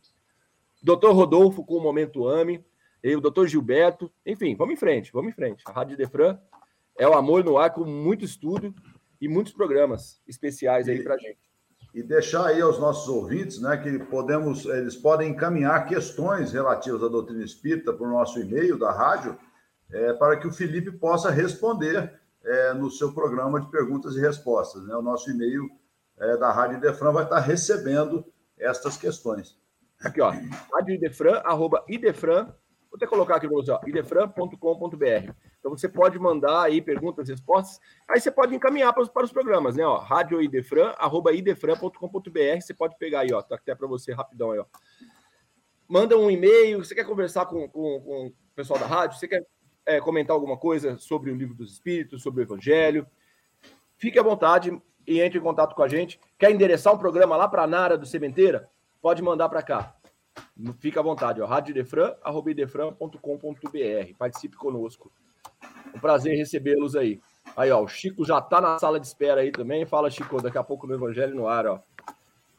Doutor 0.84 1.14
Rodolfo 1.14 1.66
com 1.66 1.78
o 1.78 1.82
Momento 1.82 2.28
Ame. 2.28 2.64
E 3.04 3.16
o 3.16 3.22
doutor 3.22 3.48
Gilberto. 3.48 4.12
Enfim, 4.26 4.56
vamos 4.56 4.76
em 4.76 4.78
frente, 4.78 5.12
vamos 5.12 5.32
em 5.32 5.36
frente. 5.36 5.64
A 5.66 5.72
Rádio 5.72 5.98
Defran 5.98 6.38
é 6.98 7.08
o 7.08 7.14
amor 7.14 7.44
no 7.44 7.58
ar 7.58 7.74
com 7.74 7.84
muito 7.84 8.24
estudo 8.24 8.74
e 9.20 9.28
muitos 9.28 9.52
programas 9.52 10.22
especiais 10.28 10.88
aí 10.88 11.04
para 11.04 11.18
gente 11.18 11.53
e 11.94 12.02
deixar 12.02 12.48
aí 12.48 12.60
aos 12.60 12.80
nossos 12.80 13.08
ouvintes, 13.08 13.62
né, 13.62 13.78
que 13.78 14.00
podemos, 14.00 14.66
eles 14.66 14.96
podem 14.96 15.30
encaminhar 15.30 15.86
questões 15.86 16.52
relativas 16.52 17.04
à 17.04 17.08
doutrina 17.08 17.44
espírita 17.44 17.94
para 17.94 18.08
o 18.08 18.10
nosso 18.10 18.40
e-mail 18.40 18.80
da 18.80 18.92
rádio, 18.92 19.38
é, 19.92 20.14
para 20.14 20.38
que 20.38 20.48
o 20.48 20.52
Felipe 20.52 20.92
possa 20.92 21.30
responder 21.30 22.20
é, 22.44 22.74
no 22.74 22.90
seu 22.90 23.14
programa 23.14 23.62
de 23.62 23.70
perguntas 23.70 24.16
e 24.16 24.20
respostas. 24.20 24.84
Né? 24.88 24.96
O 24.96 25.02
nosso 25.04 25.30
e-mail 25.30 25.70
é, 26.18 26.36
da 26.38 26.52
Rádio 26.52 26.78
Idefran 26.78 27.12
vai 27.12 27.24
estar 27.24 27.40
recebendo 27.40 28.26
estas 28.58 28.98
questões. 28.98 29.58
Aqui, 30.04 30.20
ó, 30.20 30.32
rádio 30.74 30.96
Idefran, 30.96 31.42
arroba 31.46 31.86
Idefran, 31.88 32.54
vou 32.94 32.98
até 32.98 33.08
colocar 33.08 33.38
aqui 33.38 33.48
para 33.48 33.56
você, 33.56 33.76
idefran.com.br. 33.88 35.34
Então 35.60 35.72
você 35.72 35.90
pode 35.90 36.20
mandar 36.20 36.64
aí 36.64 36.80
perguntas, 36.80 37.28
respostas. 37.28 37.82
Aí 38.08 38.22
você 38.22 38.32
pode 38.32 38.54
encaminhar 38.54 38.94
para 38.94 39.02
os, 39.02 39.10
para 39.10 39.24
os 39.24 39.32
programas, 39.32 39.76
né? 39.76 39.84
Ó, 39.84 39.98
Rádio 39.98 40.40
Idefran, 40.40 40.94
arroba 40.98 41.34
idefran.com.br. 41.34 42.62
Você 42.62 42.74
pode 42.74 42.96
pegar 43.00 43.22
aí, 43.22 43.34
ó. 43.34 43.42
Tá 43.42 43.56
até 43.56 43.74
para 43.74 43.88
você 43.88 44.14
rapidão 44.14 44.52
aí, 44.52 44.60
ó. 44.60 44.66
Manda 45.88 46.18
um 46.18 46.30
e-mail. 46.30 46.84
Você 46.84 46.94
quer 46.94 47.06
conversar 47.06 47.48
com, 47.48 47.68
com, 47.68 48.00
com 48.02 48.28
o 48.28 48.34
pessoal 48.56 48.80
da 48.80 48.86
rádio? 48.86 49.18
Você 49.18 49.28
quer 49.28 49.44
é, 49.88 50.00
comentar 50.00 50.36
alguma 50.36 50.58
coisa 50.58 50.96
sobre 51.00 51.32
o 51.32 51.36
livro 51.36 51.56
dos 51.56 51.74
Espíritos, 51.74 52.22
sobre 52.22 52.42
o 52.42 52.44
Evangelho? 52.44 53.08
Fique 53.98 54.20
à 54.20 54.24
vontade 54.24 54.80
e 55.08 55.20
entre 55.20 55.40
em 55.40 55.42
contato 55.42 55.74
com 55.74 55.82
a 55.82 55.88
gente. 55.88 56.20
Quer 56.38 56.52
endereçar 56.52 56.94
um 56.94 56.98
programa 57.00 57.36
lá 57.36 57.48
para 57.48 57.64
a 57.64 57.68
Nara 57.68 57.98
do 57.98 58.06
Sementeira? 58.06 58.70
Pode 59.02 59.24
mandar 59.24 59.50
para 59.50 59.64
cá. 59.64 59.96
Fica 60.80 61.00
à 61.00 61.04
vontade, 61.04 61.42
ó. 61.42 61.46
radiodefran.com.br. 61.46 64.18
Participe 64.18 64.56
conosco. 64.56 65.12
Um 65.96 66.00
prazer 66.00 66.38
recebê-los 66.38 66.96
aí. 66.96 67.20
Aí, 67.56 67.72
ó, 67.72 67.84
o 67.84 67.88
Chico 67.88 68.26
já 68.26 68.42
tá 68.42 68.60
na 68.60 68.80
sala 68.80 69.00
de 69.00 69.06
espera 69.06 69.42
aí 69.42 69.52
também. 69.52 69.86
Fala, 69.86 70.10
Chico, 70.10 70.42
daqui 70.42 70.58
a 70.58 70.64
pouco 70.64 70.88
no 70.88 70.94
Evangelho 70.94 71.36
no 71.36 71.48
ar, 71.48 71.68
ó. 71.68 71.80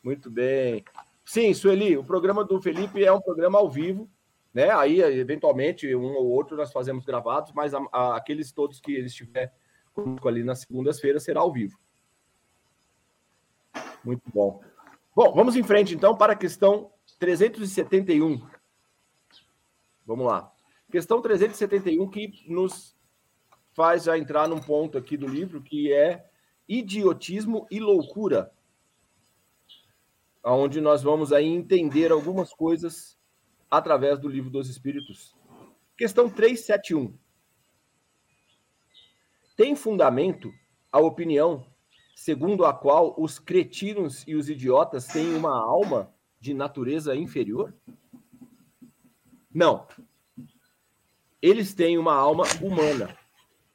Muito 0.03 0.31
bem. 0.31 0.85
Sim, 1.25 1.53
Sueli, 1.55 1.97
o 1.97 2.05
programa 2.05 2.45
do 2.45 2.61
Felipe 2.61 3.03
é 3.03 3.12
um 3.12 3.20
programa 3.20 3.59
ao 3.59 3.70
vivo, 3.70 4.09
né? 4.53 4.70
Aí, 4.70 5.01
eventualmente, 5.01 5.95
um 5.97 6.14
ou 6.14 6.29
outro 6.29 6.57
nós 6.57 6.70
fazemos 6.70 7.05
gravados, 7.05 7.53
mas 7.53 7.75
a, 7.75 7.81
a, 7.91 8.16
aqueles 8.16 8.53
todos 8.53 8.81
que 8.81 8.93
ele 8.93 9.07
estiver 9.07 9.53
conosco 9.95 10.29
ali 10.29 10.45
nas 10.45 10.61
segundas-feiras 10.61 11.22
será 11.22 11.41
ao 11.41 11.53
vivo. 11.53 11.79
Muito 14.05 14.22
bom. 14.33 14.61
Bom, 15.16 15.33
vamos 15.33 15.57
em 15.57 15.62
frente 15.62 15.95
então 15.95 16.14
para 16.14 16.35
a 16.35 16.37
questão 16.37 16.91
371. 17.15 18.47
Vamos 20.07 20.27
lá. 20.27 20.53
Questão 20.91 21.21
371 21.21 22.09
que 22.09 22.45
nos 22.47 22.97
faz 23.73 24.05
já 24.05 24.17
entrar 24.17 24.49
num 24.49 24.61
ponto 24.61 24.97
aqui 24.97 25.17
do 25.17 25.27
livro 25.27 25.62
que 25.62 25.93
é 25.93 26.25
idiotismo 26.69 27.67
e 27.71 27.81
loucura. 27.81 28.53
Onde 30.45 30.81
nós 30.81 31.03
vamos 31.03 31.33
aí 31.33 31.47
entender 31.47 32.12
algumas 32.12 32.53
coisas 32.53 33.19
através 33.71 34.19
do 34.19 34.29
livro 34.29 34.51
dos 34.51 34.69
Espíritos. 34.69 35.35
Questão 35.97 36.29
371. 36.29 37.17
Tem 39.57 39.75
fundamento 39.75 40.53
a 40.93 41.01
opinião 41.01 41.67
segundo 42.15 42.65
a 42.65 42.73
qual 42.73 43.15
os 43.19 43.39
cretinos 43.39 44.23
e 44.27 44.37
os 44.37 44.49
idiotas 44.49 45.07
têm 45.07 45.35
uma 45.35 45.57
alma 45.57 46.14
de 46.45 46.53
natureza 46.53 47.16
inferior? 47.16 47.74
Não. 49.51 49.88
Eles 51.40 51.72
têm 51.72 51.97
uma 51.97 52.12
alma 52.14 52.45
humana, 52.62 53.16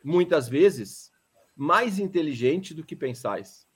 muitas 0.04 0.48
vezes 0.48 1.12
mais 1.56 1.98
inteligente 1.98 2.76
do 2.76 2.86
que 2.86 2.96
pensais, 2.96 3.68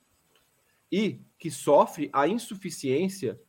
e 0.92 1.20
que 1.36 1.50
sofre 1.50 2.08
a 2.12 2.28
insuficiência 2.28 3.40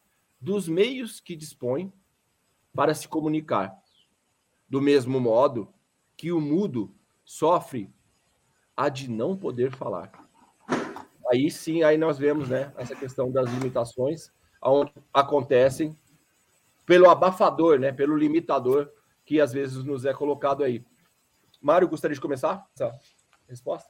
dos 0.42 0.68
meios 0.68 1.20
que 1.20 1.36
dispõe 1.36 1.94
para 2.74 2.96
se 2.96 3.08
comunicar. 3.08 3.72
Do 4.68 4.82
mesmo 4.82 5.20
modo 5.20 5.72
que 6.18 6.32
o 6.32 6.42
mudo 6.42 6.92
sofre 7.24 7.94
a 8.76 8.90
de 8.90 9.08
não 9.08 9.38
poder 9.38 9.72
falar 9.72 10.26
aí 11.32 11.50
sim, 11.50 11.84
aí 11.84 11.98
nós 11.98 12.18
vemos 12.18 12.50
né, 12.50 12.72
essa 12.78 12.96
questão 12.96 13.32
das 13.32 13.50
limitações, 13.52 14.32
onde 14.72 14.92
acontecem 15.14 15.98
pelo 16.86 17.10
abafador, 17.10 17.80
né, 17.80 17.92
pelo 17.92 18.16
limitador 18.16 18.90
que 19.26 19.42
às 19.42 19.52
vezes 19.52 19.84
nos 19.84 20.06
é 20.06 20.14
colocado 20.14 20.64
aí. 20.64 20.84
Mário, 21.62 21.88
gostaria 21.88 22.14
de 22.14 22.22
começar 22.22 22.66
essa 22.76 22.92
resposta? 23.50 23.90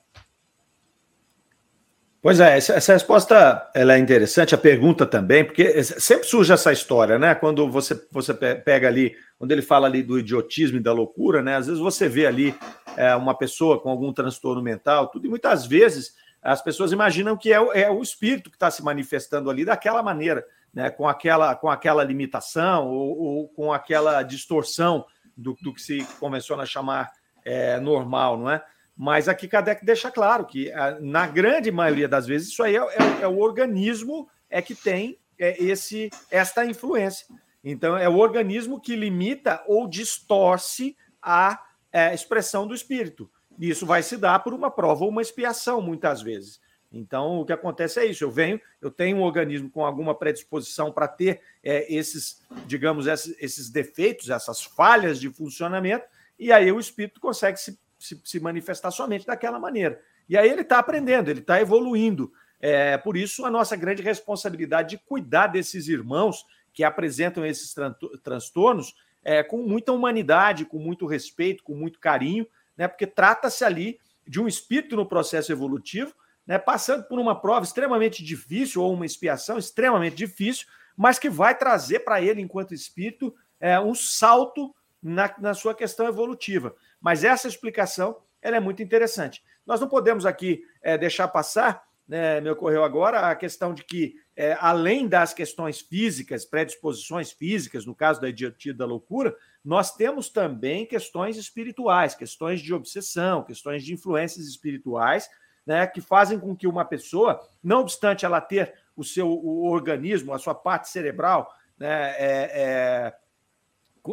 Pois 2.21 2.39
é, 2.39 2.57
essa, 2.57 2.93
resposta 2.93 3.69
ela 3.76 3.93
é 3.93 3.99
interessante, 3.99 4.55
a 4.55 4.57
pergunta 4.57 5.05
também, 5.05 5.45
porque 5.45 5.84
sempre 5.84 6.26
surge 6.26 6.51
essa 6.51 6.71
história, 6.73 7.19
né? 7.19 7.36
Quando 7.36 7.69
você, 7.69 8.03
você 8.11 8.34
pega 8.34 8.88
ali, 8.88 9.15
quando 9.38 9.51
ele 9.51 9.61
fala 9.61 9.86
ali 9.86 10.01
do 10.01 10.17
idiotismo 10.17 10.78
e 10.78 10.82
da 10.82 10.91
loucura, 10.91 11.43
né? 11.43 11.55
Às 11.55 11.67
vezes 11.67 11.80
você 11.80 12.09
vê 12.09 12.26
ali 12.26 12.55
é, 12.97 13.15
uma 13.15 13.38
pessoa 13.38 13.80
com 13.80 13.91
algum 13.91 14.11
transtorno 14.11 14.59
mental, 14.59 15.07
tudo, 15.09 15.28
e 15.28 15.30
muitas 15.30 15.67
vezes 15.67 16.15
as 16.41 16.63
pessoas 16.63 16.91
imaginam 16.91 17.38
que 17.38 17.53
é, 17.53 17.59
o, 17.59 17.71
é 17.71 17.91
o 17.91 18.01
espírito 18.01 18.49
que 18.49 18.55
está 18.55 18.71
se 18.71 18.84
manifestando 18.84 19.47
ali 19.47 19.63
daquela 19.63 20.01
maneira, 20.01 20.43
né, 20.76 20.89
com, 20.89 21.07
aquela, 21.07 21.55
com 21.55 21.69
aquela 21.69 22.03
limitação 22.03 22.89
ou, 22.89 23.17
ou 23.17 23.47
com 23.47 23.71
aquela 23.71 24.21
distorção 24.21 25.05
do, 25.36 25.55
do, 25.61 25.73
que 25.73 25.82
se 25.82 26.03
convenciona 26.19 26.63
a 26.63 26.67
chamar 26.67 27.11
é, 27.45 27.80
normal, 27.80 28.38
não 28.38 28.51
é? 28.51 28.61
Mas 28.97 29.28
aqui 29.28 29.47
Kardec 29.47 29.86
deixa 29.86 30.09
claro 30.09 30.45
que, 30.45 30.71
na 31.01 31.28
grande 31.28 31.69
maioria 31.69 32.07
das 32.07 32.26
vezes, 32.26 32.49
isso 32.49 32.63
aí 32.63 32.78
é, 32.78 32.80
é, 32.80 33.21
é 33.23 33.28
o 33.28 33.39
organismo 33.39 34.30
é 34.49 34.61
que 34.61 34.73
tem 34.73 35.19
é, 35.38 35.61
esse 35.61 36.09
esta 36.32 36.65
influência. 36.65 37.28
Então, 37.61 37.97
é 37.97 38.07
o 38.07 38.17
organismo 38.17 38.80
que 38.80 38.95
limita 38.95 39.61
ou 39.67 39.88
distorce 39.88 40.95
a 41.21 41.59
é, 41.91 42.13
expressão 42.13 42.67
do 42.67 42.76
espírito. 42.76 43.30
Isso 43.59 43.86
vai 43.86 44.03
se 44.03 44.17
dar 44.17 44.39
por 44.39 44.53
uma 44.53 44.71
prova 44.71 45.03
ou 45.03 45.09
uma 45.09 45.21
expiação, 45.21 45.82
muitas 45.82 46.21
vezes. 46.21 46.59
Então, 46.97 47.41
o 47.41 47.45
que 47.45 47.53
acontece 47.53 47.99
é 47.99 48.05
isso: 48.05 48.23
eu 48.23 48.31
venho, 48.31 48.59
eu 48.81 48.89
tenho 48.89 49.17
um 49.17 49.21
organismo 49.21 49.69
com 49.69 49.85
alguma 49.85 50.15
predisposição 50.15 50.91
para 50.91 51.07
ter 51.07 51.41
é, 51.63 51.93
esses, 51.93 52.41
digamos, 52.65 53.07
esses, 53.07 53.35
esses, 53.39 53.69
defeitos, 53.69 54.29
essas 54.29 54.63
falhas 54.63 55.19
de 55.19 55.29
funcionamento, 55.29 56.05
e 56.39 56.51
aí 56.51 56.71
o 56.71 56.79
espírito 56.79 57.19
consegue 57.19 57.59
se, 57.59 57.79
se, 57.99 58.19
se 58.23 58.39
manifestar 58.39 58.91
somente 58.91 59.25
daquela 59.25 59.59
maneira. 59.59 60.01
E 60.27 60.37
aí 60.37 60.49
ele 60.49 60.61
está 60.61 60.79
aprendendo, 60.79 61.29
ele 61.29 61.41
está 61.41 61.61
evoluindo. 61.61 62.31
É, 62.59 62.97
por 62.97 63.15
isso, 63.15 63.45
a 63.45 63.51
nossa 63.51 63.75
grande 63.75 64.01
responsabilidade 64.01 64.91
de 64.91 64.97
cuidar 64.97 65.47
desses 65.47 65.87
irmãos 65.87 66.45
que 66.73 66.83
apresentam 66.83 67.45
esses 67.45 67.73
tran 67.73 67.93
transtornos 68.23 68.95
é, 69.23 69.43
com 69.43 69.57
muita 69.57 69.91
humanidade, 69.91 70.65
com 70.65 70.79
muito 70.79 71.05
respeito, 71.05 71.63
com 71.63 71.75
muito 71.75 71.99
carinho 71.99 72.47
né? 72.77 72.87
Porque 72.87 73.07
trata-se 73.07 73.63
ali 73.63 73.99
de 74.27 74.39
um 74.39 74.47
espírito 74.47 74.95
no 74.95 75.05
processo 75.05 75.51
evolutivo, 75.51 76.13
né? 76.45 76.57
Passando 76.57 77.03
por 77.03 77.19
uma 77.19 77.39
prova 77.39 77.65
extremamente 77.65 78.23
difícil 78.23 78.81
ou 78.81 78.93
uma 78.93 79.05
expiação 79.05 79.57
extremamente 79.57 80.15
difícil, 80.15 80.67
mas 80.95 81.19
que 81.19 81.29
vai 81.29 81.57
trazer 81.57 81.99
para 81.99 82.21
ele, 82.21 82.41
enquanto 82.41 82.73
espírito, 82.73 83.33
é, 83.59 83.79
um 83.79 83.93
salto 83.93 84.73
na, 85.01 85.33
na 85.39 85.53
sua 85.53 85.73
questão 85.73 86.07
evolutiva. 86.07 86.75
Mas 87.01 87.23
essa 87.23 87.47
explicação 87.47 88.17
ela 88.41 88.57
é 88.57 88.59
muito 88.59 88.83
interessante. 88.83 89.43
Nós 89.65 89.81
não 89.81 89.87
podemos 89.87 90.25
aqui 90.25 90.63
é, 90.81 90.97
deixar 90.97 91.27
passar, 91.27 91.83
né, 92.07 92.39
me 92.39 92.49
ocorreu 92.51 92.83
agora, 92.83 93.31
a 93.31 93.35
questão 93.35 93.73
de 93.73 93.83
que, 93.83 94.15
é, 94.35 94.55
além 94.59 95.07
das 95.07 95.33
questões 95.33 95.79
físicas, 95.81 96.45
predisposições 96.45 97.31
físicas, 97.31 97.85
no 97.87 97.95
caso 97.95 98.21
da 98.21 98.29
idiotia 98.29 98.73
da 98.73 98.85
loucura, 98.85 99.35
nós 99.63 99.95
temos 99.95 100.29
também 100.29 100.85
questões 100.85 101.37
espirituais, 101.37 102.13
questões 102.13 102.61
de 102.61 102.71
obsessão, 102.71 103.43
questões 103.43 103.83
de 103.83 103.93
influências 103.93 104.45
espirituais, 104.45 105.27
né, 105.66 105.88
que 105.88 105.99
fazem 105.99 106.39
com 106.39 106.55
que 106.55 106.68
uma 106.68 106.86
pessoa, 106.86 107.41
não 107.63 107.82
obstante 107.82 108.26
ela 108.26 108.39
ter 108.39 108.74
o 108.95 109.03
seu 109.03 109.28
o 109.28 109.66
organismo, 109.70 110.34
a 110.34 110.39
sua 110.39 110.53
parte 110.53 110.89
cerebral 110.89 111.51
né, 111.78 112.11
é, 112.18 113.13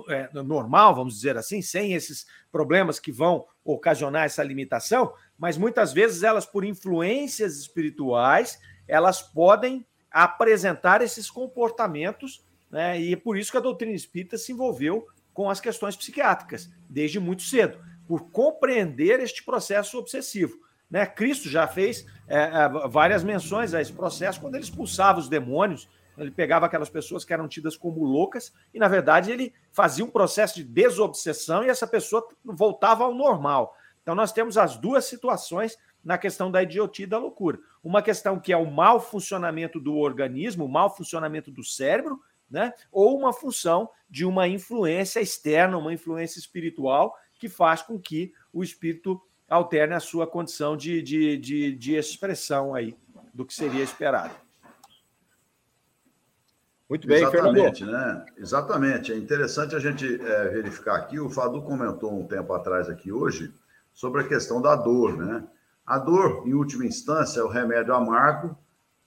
é, 0.08 0.28
é 0.34 0.42
normal, 0.42 0.94
vamos 0.94 1.14
dizer 1.14 1.36
assim, 1.36 1.60
sem 1.60 1.92
esses 1.92 2.26
problemas 2.50 2.98
que 2.98 3.12
vão 3.12 3.46
ocasionar 3.64 4.24
essa 4.24 4.42
limitação, 4.42 5.12
mas 5.38 5.56
muitas 5.56 5.92
vezes 5.92 6.22
elas, 6.22 6.46
por 6.46 6.64
influências 6.64 7.56
espirituais, 7.58 8.58
elas 8.88 9.20
podem 9.20 9.86
apresentar 10.10 11.02
esses 11.02 11.30
comportamentos, 11.30 12.44
né, 12.70 13.00
e 13.00 13.12
é 13.12 13.16
por 13.16 13.36
isso 13.36 13.50
que 13.50 13.58
a 13.58 13.60
doutrina 13.60 13.94
espírita 13.94 14.38
se 14.38 14.52
envolveu 14.52 15.06
com 15.32 15.48
as 15.48 15.60
questões 15.60 15.96
psiquiátricas, 15.96 16.70
desde 16.88 17.20
muito 17.20 17.42
cedo, 17.42 17.78
por 18.06 18.30
compreender 18.30 19.20
este 19.20 19.44
processo 19.44 19.98
obsessivo. 19.98 20.58
Né? 20.92 21.06
Cristo 21.06 21.48
já 21.48 21.66
fez 21.66 22.06
é, 22.28 22.38
é, 22.38 22.68
várias 22.90 23.24
menções 23.24 23.72
a 23.72 23.80
esse 23.80 23.90
processo 23.90 24.38
quando 24.38 24.56
ele 24.56 24.64
expulsava 24.64 25.18
os 25.18 25.26
demônios, 25.26 25.88
ele 26.18 26.30
pegava 26.30 26.66
aquelas 26.66 26.90
pessoas 26.90 27.24
que 27.24 27.32
eram 27.32 27.48
tidas 27.48 27.78
como 27.78 28.04
loucas 28.04 28.52
e, 28.74 28.78
na 28.78 28.88
verdade, 28.88 29.32
ele 29.32 29.54
fazia 29.70 30.04
um 30.04 30.10
processo 30.10 30.56
de 30.56 30.62
desobsessão 30.62 31.64
e 31.64 31.70
essa 31.70 31.86
pessoa 31.86 32.28
voltava 32.44 33.04
ao 33.04 33.14
normal. 33.14 33.74
Então, 34.02 34.14
nós 34.14 34.32
temos 34.32 34.58
as 34.58 34.76
duas 34.76 35.06
situações 35.06 35.78
na 36.04 36.18
questão 36.18 36.50
da 36.50 36.62
idiotia 36.62 37.06
e 37.06 37.08
da 37.08 37.16
loucura. 37.16 37.58
Uma 37.82 38.02
questão 38.02 38.38
que 38.38 38.52
é 38.52 38.56
o 38.56 38.70
mau 38.70 39.00
funcionamento 39.00 39.80
do 39.80 39.96
organismo, 39.96 40.66
o 40.66 40.68
mau 40.68 40.94
funcionamento 40.94 41.50
do 41.50 41.64
cérebro, 41.64 42.20
né? 42.50 42.74
ou 42.90 43.18
uma 43.18 43.32
função 43.32 43.88
de 44.10 44.26
uma 44.26 44.46
influência 44.46 45.20
externa, 45.20 45.78
uma 45.78 45.94
influência 45.94 46.38
espiritual, 46.38 47.16
que 47.38 47.48
faz 47.48 47.80
com 47.80 47.98
que 47.98 48.34
o 48.52 48.62
espírito 48.62 49.18
alterne 49.52 49.94
a 49.94 50.00
sua 50.00 50.26
condição 50.26 50.76
de, 50.76 51.02
de, 51.02 51.36
de, 51.36 51.76
de 51.76 51.94
expressão 51.94 52.74
aí 52.74 52.96
do 53.32 53.44
que 53.44 53.54
seria 53.54 53.82
esperado. 53.82 54.34
Muito 56.88 57.06
bem, 57.06 57.22
Exatamente, 57.22 57.84
Fernando. 57.84 58.16
né? 58.16 58.26
Exatamente. 58.36 59.12
É 59.12 59.16
interessante 59.16 59.74
a 59.74 59.78
gente 59.78 60.20
é, 60.20 60.48
verificar 60.48 60.96
aqui. 60.96 61.18
O 61.18 61.30
Fadu 61.30 61.62
comentou 61.62 62.12
um 62.18 62.26
tempo 62.26 62.52
atrás 62.52 62.88
aqui 62.88 63.10
hoje 63.10 63.52
sobre 63.94 64.20
a 64.20 64.28
questão 64.28 64.60
da 64.60 64.76
dor, 64.76 65.16
né? 65.16 65.44
A 65.86 65.98
dor, 65.98 66.46
em 66.46 66.54
última 66.54 66.84
instância, 66.84 67.40
é 67.40 67.42
o 67.42 67.48
remédio 67.48 67.94
amargo 67.94 68.56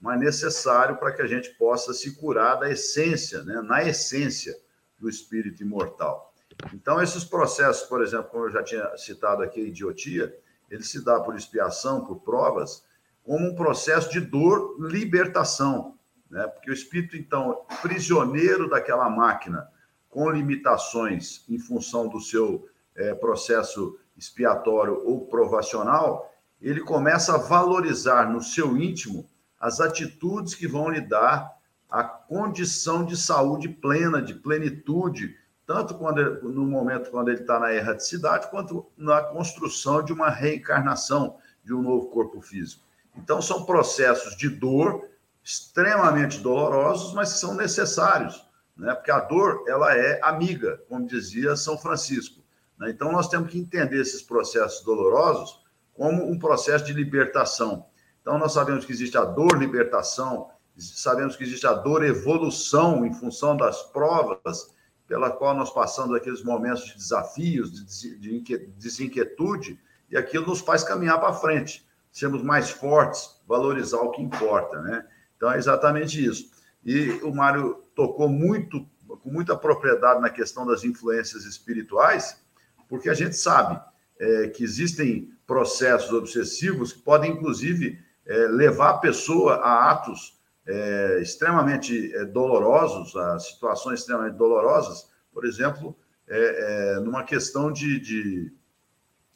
mas 0.06 0.20
necessário 0.20 0.98
para 0.98 1.12
que 1.12 1.22
a 1.24 1.26
gente 1.26 1.50
possa 1.58 1.92
se 1.92 2.16
curar 2.16 2.60
da 2.60 2.70
essência, 2.70 3.42
né? 3.44 3.60
na 3.62 3.84
essência 3.84 4.56
do 5.00 5.10
espírito 5.10 5.64
imortal. 5.64 6.32
Então, 6.74 7.02
esses 7.02 7.24
processos, 7.24 7.88
por 7.88 8.02
exemplo, 8.02 8.30
como 8.30 8.46
eu 8.46 8.52
já 8.52 8.64
tinha 8.64 8.96
citado 8.98 9.44
aqui, 9.44 9.62
idiotia, 9.62 10.36
ele 10.70 10.84
se 10.84 11.04
dá 11.04 11.20
por 11.20 11.36
expiação, 11.36 12.06
por 12.06 12.22
provas, 12.22 12.84
como 13.24 13.48
um 13.48 13.56
processo 13.56 14.10
de 14.12 14.20
dor, 14.20 14.76
libertação, 14.80 15.96
né? 16.30 16.48
Porque 16.48 16.70
o 16.70 16.74
espírito, 16.74 17.16
então, 17.16 17.66
prisioneiro 17.82 18.70
daquela 18.70 19.10
máquina, 19.10 19.68
com 20.10 20.30
limitações 20.30 21.44
em 21.50 21.60
função 21.60 22.08
do 22.08 22.20
seu 22.20 22.68
é, 22.96 23.14
processo 23.14 23.98
expiatório 24.18 25.02
ou 25.06 25.26
provacional, 25.28 26.32
ele 26.62 26.82
começa 26.82 27.36
a 27.36 27.38
valorizar 27.38 28.32
no 28.32 28.42
seu 28.42 28.78
íntimo 28.78 29.30
as 29.60 29.82
atitudes 29.82 30.56
que 30.56 30.68
vão 30.68 30.90
lhe 30.90 31.02
dar 31.02 31.54
a 31.90 32.04
condição 32.04 33.06
de 33.06 33.18
saúde 33.18 33.68
plena, 33.68 34.22
de 34.22 34.34
plenitude, 34.34 35.36
tanto 35.66 35.96
quando 35.96 36.42
no 36.44 36.66
momento 36.66 37.10
quando 37.10 37.30
ele 37.30 37.42
está 37.42 37.60
na 37.60 37.74
erraticidade, 37.74 38.50
quanto 38.50 38.86
na 38.98 39.22
construção 39.22 40.04
de 40.04 40.14
uma 40.14 40.30
reencarnação 40.30 41.38
de 41.64 41.74
um 41.74 41.82
novo 41.82 42.08
corpo 42.08 42.42
físico. 42.42 42.84
Então, 43.16 43.42
são 43.42 43.66
processos 43.66 44.36
de 44.36 44.50
dor 44.50 45.10
extremamente 45.44 46.40
dolorosos, 46.40 47.14
mas 47.14 47.34
que 47.34 47.40
são 47.40 47.54
necessários 47.56 48.46
né? 48.76 48.94
porque 48.94 49.12
a 49.12 49.20
dor 49.20 49.64
ela 49.68 49.96
é 49.96 50.20
amiga, 50.24 50.82
como 50.90 51.08
dizia 51.08 51.56
São 51.56 51.78
Francisco. 51.78 52.44
Né? 52.78 52.90
Então, 52.90 53.12
nós 53.12 53.28
temos 53.28 53.50
que 53.50 53.60
entender 53.60 54.02
esses 54.02 54.22
processos 54.22 54.84
dolorosos 54.84 55.64
como 55.94 56.30
um 56.30 56.38
processo 56.38 56.86
de 56.86 56.94
libertação. 56.94 57.86
Então, 58.22 58.38
nós 58.38 58.54
sabemos 58.54 58.86
que 58.86 58.92
existe 58.92 59.18
a 59.18 59.24
dor 59.24 59.58
libertação, 59.58 60.50
sabemos 60.78 61.36
que 61.36 61.44
existe 61.44 61.66
a 61.66 61.74
dor 61.74 62.04
evolução 62.04 63.06
em 63.06 63.14
função 63.14 63.56
das 63.56 63.82
provas 63.84 64.75
pela 65.08 65.32
qual 65.32 65.56
nós 65.56 65.72
passamos 65.72 66.16
aqueles 66.16 66.44
momentos 66.44 66.86
de 66.86 66.96
desafios, 66.96 67.72
de 67.72 68.40
desinquietude, 68.78 69.80
e 70.10 70.18
aquilo 70.18 70.48
nos 70.48 70.62
faz 70.62 70.84
caminhar 70.84 71.20
para 71.20 71.34
frente, 71.34 71.86
sermos 72.12 72.42
mais 72.42 72.70
fortes, 72.70 73.40
valorizar 73.48 74.00
o 74.00 74.12
que 74.12 74.22
importa, 74.22 74.82
né? 74.82 75.06
Então, 75.36 75.52
é 75.52 75.58
exatamente 75.58 76.24
isso. 76.24 76.50
E 76.84 77.10
o 77.24 77.34
Mário 77.34 77.84
tocou 77.96 78.30
muito, 78.30 78.88
com 79.08 79.30
muita 79.30 79.56
propriedade 79.56 80.22
na 80.22 80.30
questão 80.30 80.66
das 80.66 80.84
influências 80.84 81.44
espirituais, 81.46 82.42
porque 82.88 83.10
a 83.10 83.14
gente 83.14 83.36
sabe 83.36 83.80
é, 84.20 84.48
que 84.48 84.64
existem 84.64 85.34
processos 85.46 86.12
obsessivos 86.14 86.94
que 86.94 87.02
podem, 87.02 87.32
inclusive, 87.32 88.00
é, 88.26 88.48
levar 88.48 88.92
a 88.92 88.98
pessoa 88.98 89.56
a 89.56 89.92
atos 89.92 90.40
é, 90.68 91.20
extremamente 91.22 92.14
é, 92.16 92.26
dolorosos, 92.26 93.16
a 93.16 93.40
situações 93.40 94.00
extremamente 94.00 94.36
dolorosas, 94.36 95.10
por 95.32 95.46
exemplo, 95.46 95.96
é, 96.28 96.96
é, 96.96 97.00
numa 97.00 97.24
questão 97.24 97.72
de, 97.72 98.00
de, 98.00 98.54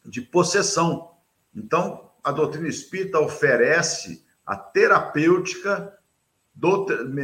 de 0.05 0.21
possessão. 0.21 1.11
Então, 1.55 2.11
a 2.23 2.31
doutrina 2.31 2.67
espírita 2.67 3.19
oferece 3.19 4.25
a 4.45 4.55
terapêutica 4.55 5.95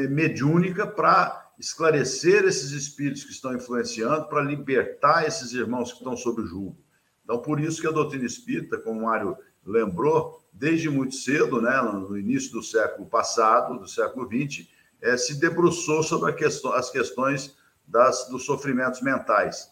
mediúnica 0.07 0.85
para 0.85 1.51
esclarecer 1.57 2.43
esses 2.43 2.71
espíritos 2.71 3.23
que 3.23 3.31
estão 3.31 3.53
influenciando, 3.53 4.27
para 4.27 4.41
libertar 4.41 5.25
esses 5.25 5.51
irmãos 5.53 5.91
que 5.91 5.97
estão 5.99 6.15
sob 6.15 6.43
julgo. 6.45 6.77
Então, 7.23 7.39
por 7.39 7.59
isso 7.59 7.81
que 7.81 7.87
a 7.87 7.91
doutrina 7.91 8.25
espírita, 8.25 8.77
como 8.77 8.99
o 8.99 9.03
Mário 9.05 9.37
lembrou, 9.65 10.41
desde 10.53 10.89
muito 10.89 11.15
cedo, 11.15 11.61
né, 11.61 11.81
no 11.81 12.17
início 12.17 12.51
do 12.51 12.63
século 12.63 13.07
passado, 13.07 13.79
do 13.79 13.87
século 13.87 14.27
XX, 14.27 14.67
é, 15.01 15.17
se 15.17 15.39
debruçou 15.39 16.03
sobre 16.03 16.31
questão, 16.33 16.73
as 16.73 16.89
questões 16.89 17.57
das, 17.87 18.27
dos 18.29 18.45
sofrimentos 18.45 19.01
mentais. 19.01 19.71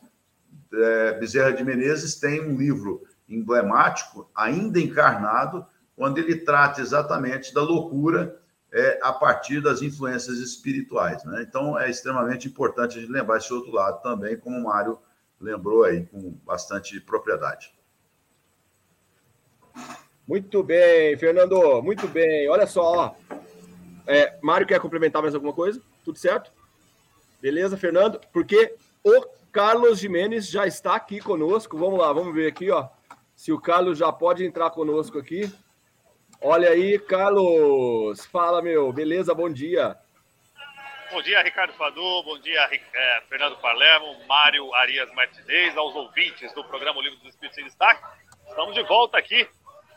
É, 0.74 1.14
Bezerra 1.20 1.54
de 1.54 1.64
Menezes 1.64 2.16
tem 2.16 2.42
um 2.42 2.58
livro 2.58 3.04
emblemático, 3.28 4.30
ainda 4.36 4.80
encarnado, 4.80 5.66
onde 5.98 6.20
ele 6.20 6.38
trata 6.38 6.82
exatamente 6.82 7.54
da 7.54 7.62
loucura 7.62 8.40
é, 8.72 9.00
a 9.02 9.14
partir 9.14 9.62
das 9.62 9.82
influências 9.82 10.38
espirituais. 10.40 11.24
Né? 11.24 11.46
Então, 11.48 11.80
é 11.80 11.90
extremamente 11.90 12.48
importante 12.48 12.98
a 12.98 13.02
gente 13.02 13.12
lembrar 13.12 13.38
esse 13.38 13.54
outro 13.54 13.72
lado 13.72 14.02
também, 14.02 14.36
como 14.38 14.58
o 14.58 14.64
Mário 14.64 14.98
lembrou 15.40 15.84
aí 15.84 16.06
com 16.06 16.32
bastante 16.46 17.00
propriedade. 17.00 17.73
Muito 20.28 20.64
bem, 20.64 21.18
Fernando, 21.18 21.82
muito 21.82 22.08
bem. 22.08 22.48
Olha 22.50 22.66
só, 22.66 22.82
ó. 22.82 23.16
É, 24.08 24.38
Mário 24.42 24.66
quer 24.66 24.80
complementar 24.80 25.22
mais 25.22 25.36
alguma 25.36 25.54
coisa? 25.54 25.82
Tudo 26.04 26.18
certo? 26.18 26.50
Beleza, 27.42 27.78
Fernando? 27.78 28.22
Porque 28.32 28.74
o 29.04 29.26
Carlos 29.52 30.00
Jimenez 30.00 30.50
já 30.50 30.66
está 30.66 30.96
aqui 30.96 31.20
conosco. 31.20 31.78
Vamos 31.78 32.00
lá, 32.00 32.14
vamos 32.14 32.34
ver 32.34 32.48
aqui, 32.48 32.72
ó. 32.72 32.88
Se 33.36 33.52
o 33.52 33.60
Carlos 33.60 33.98
já 33.98 34.14
pode 34.14 34.46
entrar 34.46 34.70
conosco 34.70 35.20
aqui. 35.20 35.52
Olha 36.42 36.70
aí, 36.70 36.98
Carlos. 37.00 38.26
Fala, 38.26 38.62
meu. 38.62 38.94
Beleza? 38.94 39.34
Bom 39.34 39.50
dia. 39.50 39.98
Bom 41.12 41.22
dia, 41.22 41.44
Ricardo 41.44 41.74
Fadu. 41.74 42.24
Bom 42.24 42.40
dia, 42.40 42.62
é, 42.72 43.22
Fernando 43.30 43.58
Palermo, 43.58 44.26
Mário 44.26 44.74
Arias 44.74 45.14
Martinez, 45.14 45.78
aos 45.78 45.94
ouvintes 45.96 46.52
do 46.54 46.64
programa 46.64 47.02
Livro 47.02 47.20
dos 47.20 47.30
Espíritos 47.30 47.60
em 47.60 47.66
Destaque. 47.66 48.02
Estamos 48.48 48.74
de 48.74 48.84
volta 48.84 49.18
aqui 49.18 49.48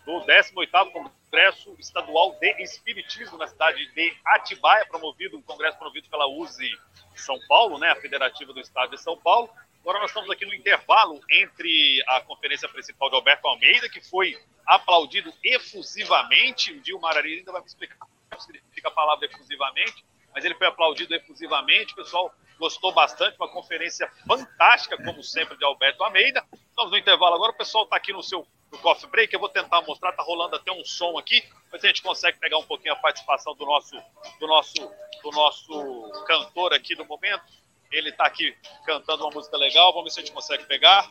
do 0.06 0.20
18º 0.24 0.92
Congresso 0.92 1.74
Estadual 1.80 2.38
de 2.38 2.62
Espiritismo 2.62 3.36
na 3.36 3.48
cidade 3.48 3.84
de 3.92 4.16
Atibaia, 4.24 4.86
promovido, 4.86 5.36
um 5.36 5.42
congresso 5.42 5.76
promovido 5.76 6.08
pela 6.08 6.28
USE 6.28 6.70
São 7.16 7.36
Paulo, 7.48 7.76
né, 7.76 7.90
a 7.90 7.96
Federativa 7.96 8.52
do 8.52 8.60
Estado 8.60 8.90
de 8.90 9.02
São 9.02 9.18
Paulo. 9.18 9.50
Agora 9.80 9.98
nós 9.98 10.10
estamos 10.10 10.30
aqui 10.30 10.46
no 10.46 10.54
intervalo 10.54 11.20
entre 11.28 12.02
a 12.06 12.20
conferência 12.20 12.68
principal 12.68 13.10
de 13.10 13.16
Alberto 13.16 13.48
Almeida, 13.48 13.88
que 13.88 14.00
foi 14.00 14.40
aplaudido 14.64 15.32
efusivamente, 15.42 16.72
o 16.72 16.80
Dilmar 16.80 17.16
Arias 17.16 17.40
ainda 17.40 17.52
vai 17.52 17.60
me 17.60 17.66
explicar 17.66 18.04
o 18.04 18.36
que 18.36 18.42
significa 18.42 18.88
a 18.88 18.92
palavra 18.92 19.26
efusivamente, 19.26 20.04
mas 20.32 20.44
ele 20.44 20.54
foi 20.54 20.68
aplaudido 20.68 21.14
efusivamente, 21.14 21.92
o 21.94 21.96
pessoal 21.96 22.32
gostou 22.58 22.92
bastante, 22.92 23.36
uma 23.38 23.48
conferência 23.48 24.10
fantástica, 24.26 24.96
como 24.96 25.22
sempre, 25.22 25.56
de 25.56 25.64
Alberto 25.64 26.02
Almeida. 26.02 26.44
Estamos 26.52 26.90
no 26.90 26.98
intervalo 26.98 27.34
agora, 27.34 27.52
o 27.52 27.56
pessoal 27.56 27.84
está 27.84 27.96
aqui 27.96 28.12
no 28.12 28.22
seu 28.22 28.46
no 28.70 28.78
coffee 28.78 29.08
break, 29.08 29.32
eu 29.32 29.40
vou 29.40 29.48
tentar 29.48 29.80
mostrar, 29.82 30.10
está 30.10 30.22
rolando 30.22 30.56
até 30.56 30.72
um 30.72 30.84
som 30.84 31.18
aqui, 31.18 31.44
mas 31.70 31.82
a 31.84 31.86
gente 31.86 32.02
consegue 32.02 32.38
pegar 32.38 32.58
um 32.58 32.64
pouquinho 32.64 32.92
a 32.92 32.96
participação 32.96 33.54
do 33.54 33.64
nosso, 33.64 33.96
do 34.40 34.46
nosso, 34.46 34.74
do 35.22 35.30
nosso 35.30 36.24
cantor 36.26 36.72
aqui 36.72 36.94
no 36.94 37.04
momento. 37.04 37.44
Ele 37.90 38.10
está 38.10 38.26
aqui 38.26 38.56
cantando 38.84 39.24
uma 39.24 39.32
música 39.32 39.56
legal, 39.56 39.92
vamos 39.92 40.04
ver 40.06 40.10
se 40.10 40.20
a 40.20 40.22
gente 40.24 40.34
consegue 40.34 40.64
pegar. 40.64 41.10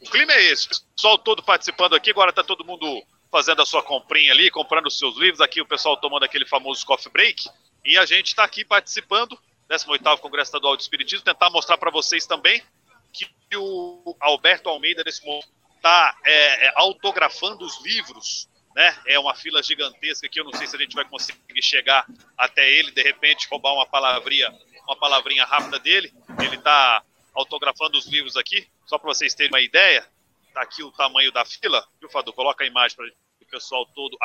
O 0.00 0.10
clima 0.10 0.32
é 0.32 0.42
esse, 0.44 0.68
pessoal 0.94 1.18
todo 1.18 1.42
participando 1.42 1.94
aqui, 1.94 2.10
agora 2.10 2.30
está 2.30 2.42
todo 2.42 2.64
mundo 2.64 3.02
fazendo 3.30 3.62
a 3.62 3.66
sua 3.66 3.82
comprinha 3.82 4.32
ali, 4.32 4.50
comprando 4.50 4.86
os 4.86 4.98
seus 4.98 5.16
livros, 5.16 5.40
aqui 5.40 5.60
o 5.60 5.66
pessoal 5.66 5.96
tomando 5.96 6.24
aquele 6.24 6.44
famoso 6.44 6.84
coffee 6.84 7.12
break, 7.12 7.48
e 7.84 7.96
a 7.96 8.04
gente 8.04 8.28
está 8.28 8.44
aqui 8.44 8.64
participando, 8.64 9.38
18º 9.70 10.18
Congresso 10.18 10.48
Estadual 10.48 10.76
de 10.76 10.82
Espiritismo, 10.82 11.24
tentar 11.24 11.48
mostrar 11.50 11.78
para 11.78 11.90
vocês 11.90 12.26
também 12.26 12.62
que 13.12 13.56
o 13.56 14.16
Alberto 14.20 14.68
Almeida, 14.68 15.02
nesse 15.04 15.24
momento, 15.24 15.48
está 15.76 16.16
é, 16.24 16.66
é, 16.66 16.72
autografando 16.76 17.64
os 17.64 17.82
livros, 17.82 18.48
né? 18.74 18.96
É 19.06 19.18
uma 19.18 19.34
fila 19.34 19.62
gigantesca 19.62 20.26
aqui, 20.26 20.38
eu 20.38 20.44
não 20.44 20.52
sei 20.52 20.66
se 20.66 20.76
a 20.76 20.78
gente 20.78 20.94
vai 20.94 21.04
conseguir 21.04 21.62
chegar 21.62 22.06
até 22.36 22.70
ele, 22.70 22.92
de 22.92 23.02
repente 23.02 23.48
roubar 23.48 23.74
uma 23.74 23.86
palavrinha, 23.86 24.56
uma 24.86 24.96
palavrinha 24.96 25.44
rápida 25.44 25.78
dele, 25.78 26.12
ele 26.40 26.56
está 26.56 27.02
autografando 27.34 27.98
os 27.98 28.06
livros 28.06 28.36
aqui, 28.36 28.68
só 28.86 28.98
para 28.98 29.08
vocês 29.08 29.34
terem 29.34 29.50
uma 29.50 29.60
ideia, 29.60 30.06
tá 30.52 30.62
aqui 30.62 30.82
o 30.82 30.92
tamanho 30.92 31.32
da 31.32 31.44
fila, 31.44 31.84
viu, 32.00 32.10
Fadu? 32.10 32.32
Coloca 32.32 32.62
a 32.62 32.66
imagem 32.66 32.96
para 32.96 33.06
o 33.06 33.50
pessoal 33.50 33.86
todo. 33.86 34.16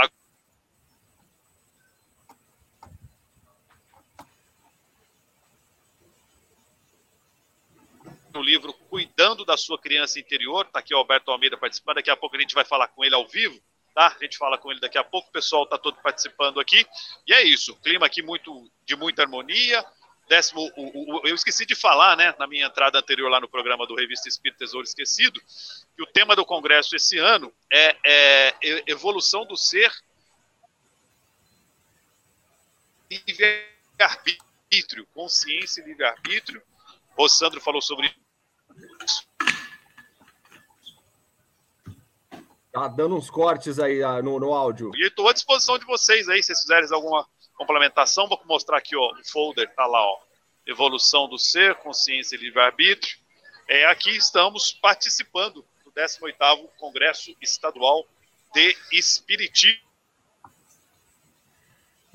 No 8.36 8.42
livro 8.42 8.74
Cuidando 8.74 9.46
da 9.46 9.56
Sua 9.56 9.80
Criança 9.80 10.20
Interior, 10.20 10.66
tá 10.66 10.80
aqui 10.80 10.94
o 10.94 10.98
Alberto 10.98 11.32
Almeida 11.32 11.58
participando, 11.58 11.96
daqui 11.96 12.10
a 12.10 12.18
pouco 12.18 12.36
a 12.36 12.40
gente 12.40 12.54
vai 12.54 12.66
falar 12.66 12.90
com 12.90 13.04
ele 13.06 13.16
ao 13.16 13.26
vivo, 13.26 13.58
tá? 13.94 14.08
A 14.08 14.24
gente 14.24 14.38
fala 14.38 14.58
com 14.58 14.70
ele 14.70 14.82
daqui 14.82 14.98
a 14.98 15.06
pouco, 15.06 15.30
o 15.30 15.32
pessoal 15.32 15.66
tá 15.66 15.78
todo 15.78 15.96
participando 16.02 16.60
aqui, 16.60 16.86
e 17.26 17.34
é 17.34 17.44
isso, 17.44 17.74
clima 17.78 18.06
aqui 18.06 18.22
muito 18.22 18.70
de 18.86 18.94
muita 18.98 19.22
harmonia, 19.22 19.86
décimo, 20.28 20.70
o, 20.76 21.18
o, 21.18 21.28
eu 21.28 21.34
esqueci 21.34 21.66
de 21.66 21.76
falar, 21.76 22.18
né, 22.18 22.36
na 22.38 22.46
minha 22.46 22.66
entrada 22.66 23.00
anterior 23.00 23.30
lá 23.30 23.40
no 23.40 23.48
programa 23.48 23.88
do 23.88 23.96
Revista 23.96 24.28
Espírito 24.28 24.58
Tesouro 24.58 24.86
Esquecido, 24.86 25.40
que 25.96 26.04
o 26.04 26.08
tema 26.08 26.36
do 26.36 26.46
congresso 26.46 26.94
esse 26.94 27.18
ano 27.18 27.54
é, 27.72 27.96
é 28.06 28.54
evolução 28.86 29.46
do 29.46 29.56
ser 29.56 29.90
livre-arbítrio, 33.10 35.08
consciência 35.14 35.82
e 35.82 35.86
livre-arbítrio. 35.86 36.62
O 37.18 37.30
Sandro 37.30 37.62
falou 37.62 37.82
sobre. 37.82 38.14
Tá 42.72 42.90
dando 42.90 43.16
uns 43.16 43.30
cortes 43.30 43.80
aí 43.80 44.04
ah, 44.04 44.22
no, 44.22 44.38
no 44.38 44.54
áudio. 44.54 44.92
E 44.96 45.08
estou 45.08 45.30
à 45.30 45.34
disposição 45.34 45.80
de 45.80 45.86
vocês 45.86 46.28
aí, 46.28 46.44
se 46.44 46.48
vocês 46.48 46.62
fizerem 46.62 46.90
alguma 46.92 47.26
complementação, 47.56 48.28
vou 48.28 48.38
mostrar 48.46 48.78
aqui, 48.78 48.98
ó, 48.98 49.14
o 49.14 49.32
folder 49.32 49.74
tá 49.74 49.86
lá, 49.86 50.02
ó, 50.02 50.20
evolução 50.68 51.30
do 51.30 51.38
ser, 51.38 51.76
consciência 51.76 52.36
e 52.36 52.40
livre-arbítrio. 52.40 53.18
É, 53.68 53.86
aqui 53.86 54.10
estamos 54.16 54.74
participando 54.74 55.66
do 55.86 55.92
18º 55.92 56.70
Congresso 56.78 57.34
Estadual 57.42 58.06
de 58.54 58.76
Espiritismo. 58.92 59.80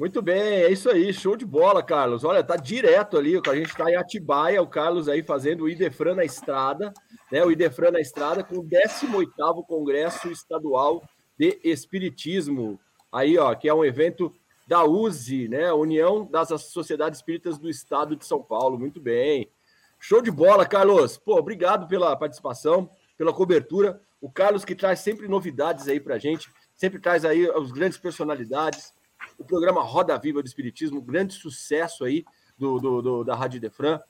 Muito 0.01 0.23
bem, 0.23 0.41
é 0.41 0.73
isso 0.73 0.89
aí, 0.89 1.13
show 1.13 1.37
de 1.37 1.45
bola, 1.45 1.83
Carlos. 1.83 2.25
Olha, 2.25 2.43
tá 2.43 2.57
direto 2.57 3.19
ali, 3.19 3.35
a 3.37 3.55
gente 3.55 3.69
está 3.69 3.91
em 3.91 3.97
Atibaia, 3.97 4.63
o 4.63 4.67
Carlos 4.67 5.11
aí 5.11 5.23
fazendo 5.23 5.65
o 5.65 5.69
Idefran 5.69 6.15
na 6.15 6.25
estrada, 6.25 6.91
né? 7.31 7.45
O 7.45 7.51
Idefran 7.51 7.91
na 7.91 8.01
estrada 8.01 8.43
com 8.43 8.61
o 8.61 8.65
18º 8.65 9.63
Congresso 9.67 10.31
Estadual 10.31 11.03
de 11.39 11.61
Espiritismo. 11.63 12.81
Aí, 13.13 13.37
ó, 13.37 13.55
que 13.55 13.69
é 13.69 13.75
um 13.75 13.85
evento 13.85 14.33
da 14.67 14.83
USE, 14.85 15.49
né? 15.49 15.71
União 15.71 16.25
das 16.25 16.49
Sociedades 16.63 17.19
Espíritas 17.19 17.59
do 17.59 17.69
Estado 17.69 18.17
de 18.17 18.25
São 18.25 18.43
Paulo. 18.43 18.79
Muito 18.79 19.03
bem. 19.03 19.51
Show 19.99 20.23
de 20.23 20.31
bola, 20.31 20.65
Carlos. 20.65 21.19
Pô, 21.19 21.37
obrigado 21.37 21.87
pela 21.87 22.17
participação, 22.17 22.89
pela 23.19 23.35
cobertura. 23.35 24.01
O 24.19 24.31
Carlos 24.31 24.65
que 24.65 24.75
traz 24.75 25.01
sempre 25.01 25.29
novidades 25.29 25.89
aí 25.89 26.01
pra 26.01 26.17
gente, 26.17 26.51
sempre 26.75 26.99
traz 26.99 27.23
aí 27.23 27.51
as 27.51 27.71
grandes 27.71 27.99
personalidades. 27.99 28.99
O 29.39 29.45
programa 29.45 29.83
Roda 29.83 30.19
Viva 30.19 30.43
do 30.43 30.47
Espiritismo, 30.47 31.01
grande 31.01 31.35
sucesso 31.35 32.05
aí 32.05 32.25
do, 32.59 32.79
do, 32.79 33.03
do 33.03 33.25
da 33.25 33.35
Rádio 33.35 33.61
Defran. 33.61 34.01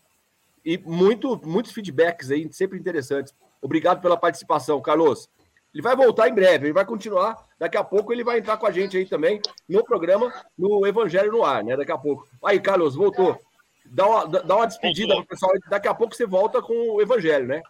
E 0.65 0.77
muito, 0.79 1.41
muitos 1.45 1.73
feedbacks 1.73 2.31
aí, 2.31 2.53
sempre 2.53 2.79
interessantes. 2.79 3.35
Obrigado 3.63 4.01
pela 4.01 4.17
participação, 4.17 4.81
Carlos. 4.81 5.29
Ele 5.73 5.83
vai 5.83 5.95
voltar 5.95 6.29
em 6.29 6.35
breve, 6.35 6.67
ele 6.67 6.73
vai 6.73 6.85
continuar. 6.85 7.37
Daqui 7.59 7.77
a 7.77 7.85
pouco 7.85 8.13
ele 8.13 8.25
vai 8.25 8.39
entrar 8.39 8.57
com 8.57 8.67
a 8.67 8.71
gente 8.71 8.97
aí 8.97 9.07
também 9.07 9.41
no 9.69 9.85
programa, 9.85 10.33
no 10.59 10.87
Evangelho 10.87 11.31
no 11.31 11.45
Ar, 11.45 11.63
né? 11.63 11.77
Daqui 11.77 11.93
a 11.93 11.99
pouco. 11.99 12.29
Aí, 12.45 12.59
Carlos, 12.59 12.97
voltou. 12.97 13.41
Dá 13.87 14.07
uma, 14.07 14.27
dá 14.27 14.57
uma 14.57 14.67
despedida 14.67 15.15
pro 15.15 15.27
pessoal. 15.27 15.53
Daqui 15.69 15.89
a 15.89 15.95
pouco 15.95 16.15
você 16.15 16.27
volta 16.27 16.61
com 16.61 16.75
o 16.75 17.01
Evangelho, 17.01 17.47
né? 17.47 17.63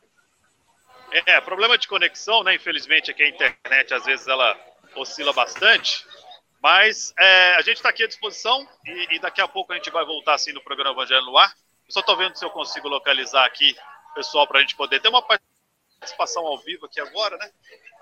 É, 1.27 1.41
problema 1.41 1.77
de 1.77 1.89
conexão, 1.89 2.43
né? 2.43 2.55
Infelizmente 2.55 3.11
aqui 3.11 3.23
a 3.23 3.29
internet 3.29 3.93
às 3.93 4.05
vezes 4.05 4.27
ela 4.27 4.57
oscila 4.97 5.33
bastante. 5.33 6.07
Mas 6.63 7.15
é, 7.19 7.55
a 7.55 7.63
gente 7.63 7.77
está 7.77 7.89
aqui 7.89 8.05
à 8.05 8.07
disposição 8.07 8.69
e, 8.85 9.17
e, 9.17 9.19
daqui 9.19 9.41
a 9.41 9.49
pouco 9.49 9.73
a 9.73 9.77
gente 9.77 9.91
vai 9.91 10.05
voltar 10.05 10.35
assim 10.35 10.53
no 10.53 10.63
programa 10.63 10.93
Evangelho 10.93 11.25
no 11.25 11.37
Ar. 11.37 11.53
Eu 11.87 11.93
só 11.93 12.01
estou 12.01 12.17
vendo 12.17 12.37
se 12.37 12.45
eu 12.45 12.51
consigo 12.51 12.87
localizar 12.87 13.47
aqui, 13.47 13.75
pessoal, 14.15 14.47
para 14.47 14.59
a 14.59 14.61
gente 14.61 14.77
poder 14.77 15.01
ter 15.01 15.09
uma 15.09 15.23
participação 15.23 16.47
ao 16.47 16.59
vivo 16.59 16.87
aqui 16.87 17.01
agora, 17.01 17.37
né? 17.39 17.51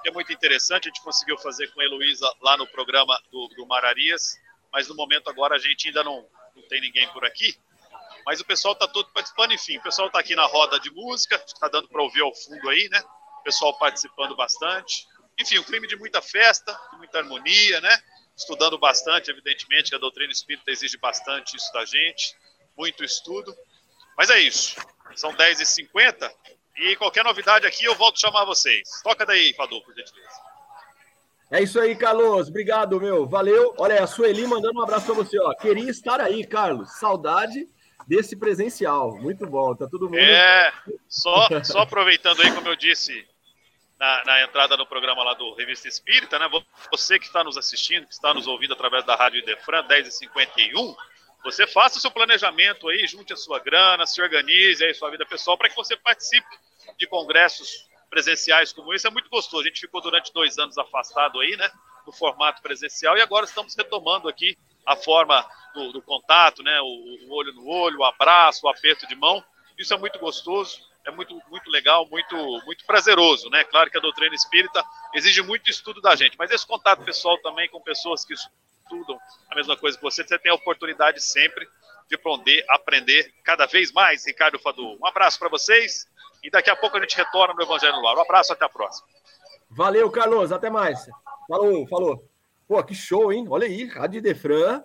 Que 0.03 0.09
é 0.09 0.13
muito 0.13 0.33
interessante. 0.33 0.89
A 0.89 0.91
gente 0.91 1.03
conseguiu 1.03 1.39
fazer 1.39 1.69
com 1.73 1.81
a 1.81 1.85
Heloísa 1.85 2.31
lá 2.41 2.57
no 2.57 2.67
programa 2.67 3.17
do, 3.31 3.49
do 3.57 3.67
Mararias, 3.67 4.37
mas 4.73 4.89
no 4.89 4.95
momento 4.97 5.31
agora 5.31 5.55
a 5.55 5.59
gente 5.59 5.89
ainda 5.89 6.03
não, 6.03 6.29
não 6.55 6.63
tem 6.69 6.81
ninguém 6.81 7.09
por 7.13 7.25
aqui. 7.25 7.57
Mas 8.27 8.41
o 8.41 8.45
pessoal 8.45 8.75
está 8.75 8.89
todo 8.89 9.09
participando, 9.13 9.53
enfim. 9.53 9.79
O 9.79 9.83
pessoal 9.83 10.09
está 10.09 10.19
aqui 10.19 10.35
na 10.35 10.45
roda 10.47 10.79
de 10.81 10.91
música, 10.91 11.43
está 11.47 11.69
dando 11.69 11.89
para 11.89 12.03
ouvir 12.03 12.23
ao 12.23 12.35
fundo 12.35 12.69
aí, 12.69 12.89
né? 12.91 13.01
O 13.41 13.43
pessoal 13.45 13.79
participando 13.79 14.35
bastante. 14.35 15.07
Enfim, 15.39 15.59
um 15.59 15.65
clima 15.65 15.87
de 15.87 15.97
muita 15.97 16.21
festa, 16.21 16.79
de 16.91 16.99
muita 16.99 17.19
harmonia, 17.19 17.81
né? 17.81 18.03
Estudando 18.39 18.79
bastante, 18.79 19.31
evidentemente, 19.31 19.91
que 19.91 19.97
a 19.97 19.99
doutrina 19.99 20.33
espírita 20.33 20.71
exige 20.71 20.97
bastante 20.97 21.57
isso 21.57 21.73
da 21.73 21.85
gente, 21.85 22.37
muito 22.77 23.03
estudo. 23.05 23.53
Mas 24.17 24.31
é 24.31 24.39
isso. 24.39 24.77
São 25.17 25.35
10h50 25.35 26.31
e 26.77 26.95
qualquer 26.97 27.25
novidade 27.25 27.67
aqui 27.67 27.85
eu 27.85 27.97
volto 27.97 28.17
a 28.17 28.21
chamar 28.21 28.45
vocês. 28.45 28.89
Toca 29.03 29.27
daí, 29.27 29.53
Fadu, 29.55 29.83
por 29.83 29.95
gentileza. 29.95 30.49
É 31.51 31.63
isso 31.63 31.81
aí, 31.81 31.97
Carlos. 31.97 32.49
Obrigado, 32.49 33.01
meu. 33.01 33.27
Valeu. 33.27 33.75
Olha, 33.79 34.05
a 34.05 34.07
Sueli 34.07 34.47
mandando 34.47 34.79
um 34.79 34.83
abraço 34.83 35.07
para 35.07 35.15
você. 35.15 35.39
Ó. 35.41 35.55
Queria 35.55 35.91
estar 35.91 36.21
aí, 36.21 36.47
Carlos. 36.47 36.93
Saudade 36.99 37.67
desse 38.07 38.37
presencial. 38.37 39.17
Muito 39.19 39.47
bom. 39.47 39.75
Tá 39.75 39.89
todo 39.89 40.05
mundo. 40.05 40.19
É, 40.19 40.73
só, 41.09 41.49
só 41.65 41.81
aproveitando 41.81 42.43
aí, 42.43 42.53
como 42.53 42.69
eu 42.69 42.77
disse, 42.77 43.27
na, 43.99 44.25
na, 44.25 44.43
entrada 44.45 44.77
no 44.77 44.87
programa 44.87 45.25
lá 45.25 45.35
do 45.35 45.55
Revista 45.55 45.89
Espírita, 45.89 46.39
né? 46.39 46.49
Você 46.91 47.19
que 47.19 47.27
está 47.27 47.43
nos 47.43 47.57
assistindo, 47.57 48.07
que 48.07 48.15
está 48.15 48.33
nos 48.33 48.47
ouvindo 48.47 48.73
através 48.73 49.05
da 49.05 49.17
Rádio 49.17 49.41
Idefran 49.41 49.83
10h51, 49.85 50.97
você 51.43 51.67
faça 51.67 51.99
o 51.99 52.01
seu 52.01 52.11
planejamento 52.11 52.89
aí, 52.89 53.07
junte 53.07 53.33
a 53.33 53.37
sua 53.37 53.59
grana, 53.59 54.07
se 54.07 54.23
organize 54.23 54.85
aí 54.85 54.95
sua 54.95 55.11
vida 55.11 55.27
pessoal 55.27 55.59
para 55.59 55.69
que 55.69 55.77
você 55.77 55.97
participe 55.97 56.49
de 56.97 57.07
congressos 57.07 57.89
presenciais 58.09 58.73
como 58.73 58.95
esse. 58.95 59.07
É 59.07 59.11
muito 59.11 59.29
gostoso. 59.29 59.63
A 59.63 59.67
gente 59.67 59.81
ficou 59.81 60.01
durante 60.01 60.33
dois 60.33 60.59
anos 60.59 60.79
afastado 60.79 61.41
aí, 61.41 61.57
né? 61.57 61.71
No 62.07 62.13
formato 62.13 62.63
presencial 62.63 63.17
e 63.19 63.21
agora 63.21 63.45
estamos 63.45 63.75
retomando 63.75 64.29
aqui 64.29 64.57
a 64.87 64.97
forma 64.97 65.45
do, 65.75 65.93
do 65.93 66.03
contato, 66.03 66.63
né? 66.63 66.81
O, 66.81 66.87
o 67.27 67.35
olho 67.35 67.53
no 67.53 67.67
olho, 67.69 67.99
o 67.99 68.05
abraço, 68.05 68.67
o 68.67 68.71
aperto 68.71 69.07
de 69.07 69.15
mão. 69.17 69.45
Isso 69.77 69.93
é 69.93 69.99
muito 69.99 70.19
gostoso 70.19 70.88
é 71.09 71.11
muito, 71.11 71.41
muito 71.51 71.71
legal, 71.71 72.07
muito, 72.11 72.37
muito 72.65 72.85
prazeroso, 72.85 73.49
né? 73.49 73.65
Claro 73.65 73.91
que 73.91 73.97
a 73.97 74.01
doutrina 74.01 74.35
espírita 74.35 74.85
exige 75.15 75.43
muito 75.43 75.71
estudo 75.71 76.01
da 76.01 76.15
gente, 76.15 76.37
mas 76.39 76.51
esse 76.51 76.67
contato 76.67 77.03
pessoal 77.03 77.39
também 77.39 77.69
com 77.71 77.81
pessoas 77.81 78.25
que 78.25 78.35
estudam 78.35 79.19
a 79.51 79.55
mesma 79.55 79.77
coisa 79.77 79.97
que 79.97 80.03
você, 80.03 80.23
você 80.23 80.39
tem 80.39 80.53
a 80.53 80.55
oportunidade 80.55 81.23
sempre 81.23 81.67
de 82.09 82.15
aprender, 82.15 82.65
aprender 82.69 83.35
cada 83.43 83.67
vez 83.67 83.91
mais, 83.91 84.27
Ricardo 84.27 84.59
Fadu. 84.59 84.99
Um 85.01 85.07
abraço 85.07 85.39
para 85.39 85.49
vocês 85.49 86.07
e 86.43 86.51
daqui 86.51 86.71
a 86.71 86.77
pouco 86.77 86.97
a 86.97 87.01
gente 87.01 87.17
retorna 87.17 87.55
no 87.55 87.63
Evangelho 87.63 87.97
no 87.97 88.03
Lar. 88.03 88.17
Um 88.17 88.23
abraço, 88.23 88.53
até 88.53 88.65
a 88.65 88.69
próxima. 88.69 89.09
Valeu, 89.71 90.11
Carlos, 90.11 90.53
até 90.53 90.71
mais. 90.71 91.07
Falou, 91.49 91.87
falou. 91.87 92.29
Pô, 92.67 92.83
que 92.85 92.95
show, 92.95 93.33
hein? 93.33 93.47
Olha 93.49 93.67
aí, 93.67 93.85
Rádio 93.85 94.21
Defran 94.21 94.83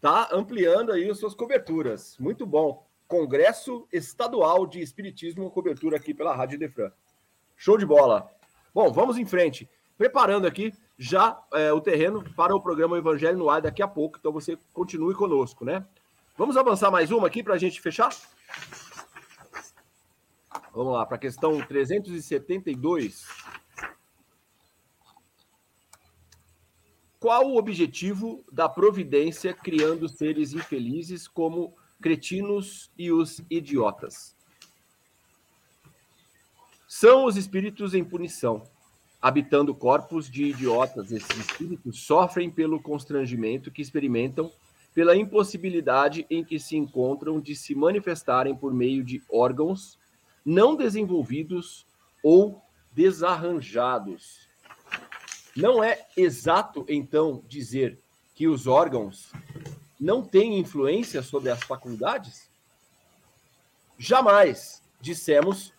tá 0.00 0.28
ampliando 0.32 0.92
aí 0.92 1.08
as 1.08 1.18
suas 1.18 1.34
coberturas. 1.34 2.16
Muito 2.18 2.44
bom. 2.44 2.89
Congresso 3.10 3.88
Estadual 3.92 4.68
de 4.68 4.80
Espiritismo, 4.80 5.50
cobertura 5.50 5.96
aqui 5.96 6.14
pela 6.14 6.32
Rádio 6.32 6.60
Defran. 6.60 6.92
Show 7.56 7.76
de 7.76 7.84
bola. 7.84 8.30
Bom, 8.72 8.92
vamos 8.92 9.18
em 9.18 9.26
frente. 9.26 9.68
Preparando 9.98 10.46
aqui 10.46 10.72
já 10.96 11.42
é, 11.52 11.72
o 11.72 11.80
terreno 11.80 12.22
para 12.36 12.54
o 12.54 12.62
programa 12.62 12.96
Evangelho 12.96 13.36
no 13.36 13.50
Ar 13.50 13.60
daqui 13.60 13.82
a 13.82 13.88
pouco, 13.88 14.16
então 14.16 14.30
você 14.30 14.56
continue 14.72 15.12
conosco, 15.12 15.64
né? 15.64 15.84
Vamos 16.38 16.56
avançar 16.56 16.88
mais 16.88 17.10
uma 17.10 17.26
aqui 17.26 17.42
para 17.42 17.54
a 17.54 17.58
gente 17.58 17.80
fechar? 17.80 18.10
Vamos 20.72 20.92
lá, 20.92 21.04
para 21.04 21.16
a 21.16 21.20
questão 21.20 21.60
372. 21.60 23.26
Qual 27.18 27.48
o 27.48 27.58
objetivo 27.58 28.44
da 28.52 28.68
providência 28.68 29.52
criando 29.52 30.08
seres 30.08 30.52
infelizes 30.52 31.26
como 31.26 31.74
cretinos 32.00 32.90
e 32.98 33.12
os 33.12 33.40
idiotas. 33.50 34.36
São 36.88 37.24
os 37.24 37.36
espíritos 37.36 37.94
em 37.94 38.04
punição. 38.04 38.62
Habitando 39.22 39.74
corpos 39.74 40.30
de 40.30 40.44
idiotas, 40.44 41.12
esses 41.12 41.36
espíritos 41.36 42.00
sofrem 42.00 42.50
pelo 42.50 42.80
constrangimento 42.80 43.70
que 43.70 43.82
experimentam, 43.82 44.50
pela 44.94 45.16
impossibilidade 45.16 46.26
em 46.30 46.42
que 46.42 46.58
se 46.58 46.76
encontram 46.76 47.40
de 47.40 47.54
se 47.54 47.74
manifestarem 47.74 48.56
por 48.56 48.72
meio 48.72 49.04
de 49.04 49.22
órgãos 49.30 49.98
não 50.44 50.74
desenvolvidos 50.74 51.86
ou 52.22 52.62
desarranjados. 52.92 54.48
Não 55.54 55.84
é 55.84 56.06
exato, 56.16 56.84
então, 56.88 57.44
dizer 57.46 58.00
que 58.34 58.48
os 58.48 58.66
órgãos 58.66 59.30
não 60.00 60.22
tem 60.22 60.58
influência 60.58 61.22
sobre 61.22 61.50
as 61.50 61.62
faculdades? 61.62 62.50
Jamais 63.98 64.82
dissemos 65.00 65.74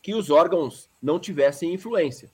que 0.00 0.14
os 0.14 0.30
órgãos 0.30 0.88
não 1.02 1.18
tivessem 1.20 1.74
influência. 1.74 2.30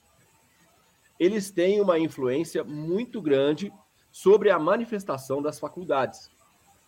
Eles 1.18 1.50
têm 1.50 1.80
uma 1.80 1.98
influência 1.98 2.62
muito 2.62 3.20
grande 3.20 3.72
sobre 4.12 4.50
a 4.50 4.58
manifestação 4.58 5.42
das 5.42 5.58
faculdades. 5.58 6.30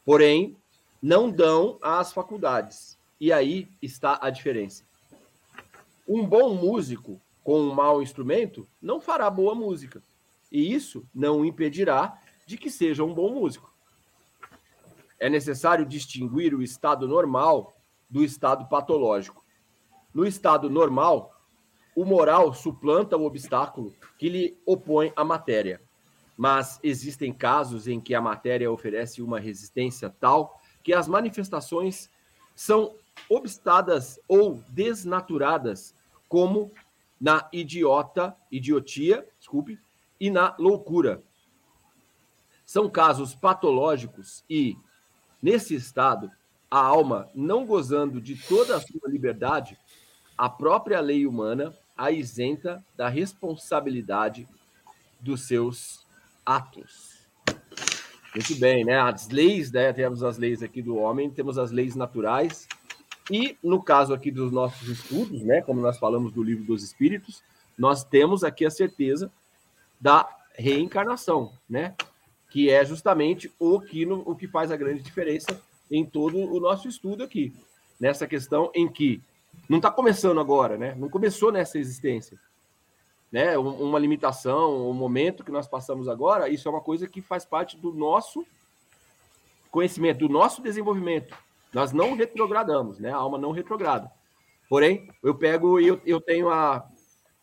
Porém, 0.05 0.57
não 1.03 1.29
dão 1.29 1.79
às 1.83 2.12
faculdades. 2.12 2.97
E 3.21 3.33
aí 3.33 3.69
está 3.83 4.19
a 4.23 4.31
diferença. 4.31 4.85
Um 6.07 6.25
bom 6.25 6.55
músico 6.55 7.21
com 7.43 7.61
um 7.61 7.75
mau 7.75 8.01
instrumento 8.01 8.69
não 8.81 9.01
fará 9.01 9.29
boa 9.29 9.55
música. 9.55 10.03
E 10.53 10.73
isso 10.73 11.05
não 11.14 11.45
impedirá 11.45 12.21
de 12.47 12.57
que 12.57 12.70
seja 12.70 13.03
um 13.03 13.12
bom 13.12 13.34
músico. 13.34 13.74
É 15.18 15.28
necessário 15.28 15.84
distinguir 15.84 16.55
o 16.55 16.62
estado 16.62 17.09
normal 17.09 17.76
do 18.09 18.22
estado 18.22 18.66
patológico. 18.68 19.44
No 20.14 20.24
estado 20.24 20.70
normal, 20.70 21.34
o 21.94 22.05
moral 22.05 22.55
suplanta 22.55 23.16
o 23.16 23.24
obstáculo 23.24 23.92
que 24.16 24.28
lhe 24.28 24.59
opõe 24.64 25.12
a 25.16 25.24
matéria. 25.24 25.82
Mas 26.36 26.78
existem 26.82 27.32
casos 27.32 27.88
em 27.88 27.99
que 27.99 28.14
a 28.14 28.20
matéria 28.20 28.70
oferece 28.70 29.20
uma 29.20 29.40
resistência 29.40 30.09
tal 30.09 30.61
que 30.82 30.92
as 30.92 31.09
manifestações 31.09 32.09
são 32.55 32.94
obstadas 33.28 34.20
ou 34.28 34.62
desnaturadas, 34.68 35.94
como 36.28 36.70
na 37.20 37.49
idiota, 37.53 38.36
idiotia, 38.53 39.26
desculpe, 39.38 39.80
e 40.20 40.30
na 40.30 40.55
loucura, 40.59 41.22
são 42.67 42.91
casos 42.91 43.35
patológicos 43.35 44.45
e, 44.51 44.77
nesse 45.41 45.75
estado, 45.75 46.31
a 46.71 46.79
alma 46.79 47.31
não 47.33 47.64
gozando 47.64 48.21
de 48.21 48.37
toda 48.37 48.77
a 48.77 48.81
sua 48.81 49.09
liberdade, 49.09 49.79
a 50.37 50.51
própria 50.51 51.01
lei 51.01 51.27
humana 51.27 51.73
a 51.97 52.11
isenta 52.11 52.85
da 52.95 53.09
responsabilidade 53.09 54.47
dos 55.19 55.47
seus 55.47 56.05
atos. 56.45 57.17
Muito 58.35 58.55
bem, 58.57 58.85
né? 58.85 59.01
As 59.01 59.29
leis, 59.31 59.73
né? 59.73 59.93
Temos 59.95 60.23
as 60.23 60.37
leis 60.37 60.62
aqui 60.62 60.83
do 60.83 60.97
homem, 60.97 61.31
temos 61.31 61.57
as 61.57 61.71
leis 61.71 61.97
naturais. 61.97 62.69
E 63.31 63.57
no 63.62 63.83
caso 63.83 64.12
aqui 64.12 64.31
dos 64.31 64.53
nossos 64.53 64.89
estudos, 64.89 65.43
né? 65.43 65.62
Como 65.62 65.81
nós 65.81 65.99
falamos 65.99 66.33
do 66.33 66.43
livro 66.43 66.64
dos 66.64 66.83
Espíritos, 66.83 67.43
nós 67.79 68.05
temos 68.05 68.45
aqui 68.45 68.67
a 68.67 68.71
certeza 68.71 69.33
da 69.99 70.29
reencarnação, 70.55 71.53
né? 71.69 71.95
Que 72.51 72.70
é 72.70 72.84
justamente 72.84 73.53
o 73.59 73.80
que, 73.80 74.07
no, 74.07 74.22
o 74.28 74.34
que 74.36 74.47
faz 74.47 74.70
a 74.70 74.76
grande 74.76 75.03
diferença 75.03 75.61
em 75.90 76.05
todo 76.05 76.38
o 76.38 76.61
nosso 76.61 76.88
estudo 76.88 77.22
aqui, 77.22 77.55
nessa 77.99 78.26
questão 78.26 78.70
em 78.74 78.88
que 78.88 79.20
não 79.68 79.78
está 79.78 79.90
começando 79.90 80.40
agora, 80.40 80.76
né? 80.76 80.94
Não 80.97 81.09
começou 81.09 81.51
nessa 81.51 81.78
existência. 81.78 82.38
né, 83.30 83.59
uma 83.59 83.99
limitação, 83.99 84.88
um 84.88 84.94
momento 84.94 85.44
que 85.44 85.51
nós 85.51 85.66
passamos 85.66 86.09
agora, 86.09 86.49
isso 86.49 86.68
é 86.68 86.70
uma 86.70 86.80
coisa 86.80 87.09
que 87.09 87.20
faz 87.20 87.44
parte 87.44 87.76
do 87.76 87.92
nosso 87.92 88.47
conhecimento, 89.70 90.20
do 90.20 90.28
nosso 90.28 90.62
desenvolvimento. 90.62 91.36
Nós 91.74 91.92
não 91.92 92.14
retrogradamos, 92.14 92.99
né? 92.99 93.11
A 93.11 93.16
alma 93.16 93.36
não 93.36 93.51
retrograda. 93.51 94.11
Porém, 94.68 95.11
eu 95.22 95.34
pego 95.34 95.78
e 95.80 95.86
eu, 95.86 96.01
eu 96.07 96.20
tenho 96.20 96.49
a, 96.49 96.88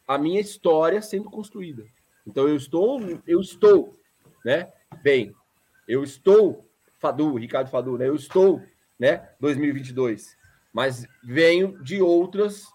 a 0.08 0.18
minha 0.18 0.40
história 0.40 1.02
sendo 1.02 1.30
construída. 1.30 1.86
Então 2.26 2.48
eu 2.48 2.56
estou, 2.56 3.00
eu 3.28 3.40
estou, 3.40 3.96
né? 4.44 4.72
Bem, 5.02 5.34
eu 5.88 6.04
estou 6.04 6.68
Fadu, 7.00 7.36
Ricardo 7.36 7.70
Fadu, 7.70 7.98
né? 7.98 8.08
Eu 8.08 8.16
estou, 8.16 8.62
né? 8.98 9.30
2022, 9.40 10.38
mas 10.72 11.06
venho 11.24 11.82
de 11.84 12.02
outras 12.02 12.68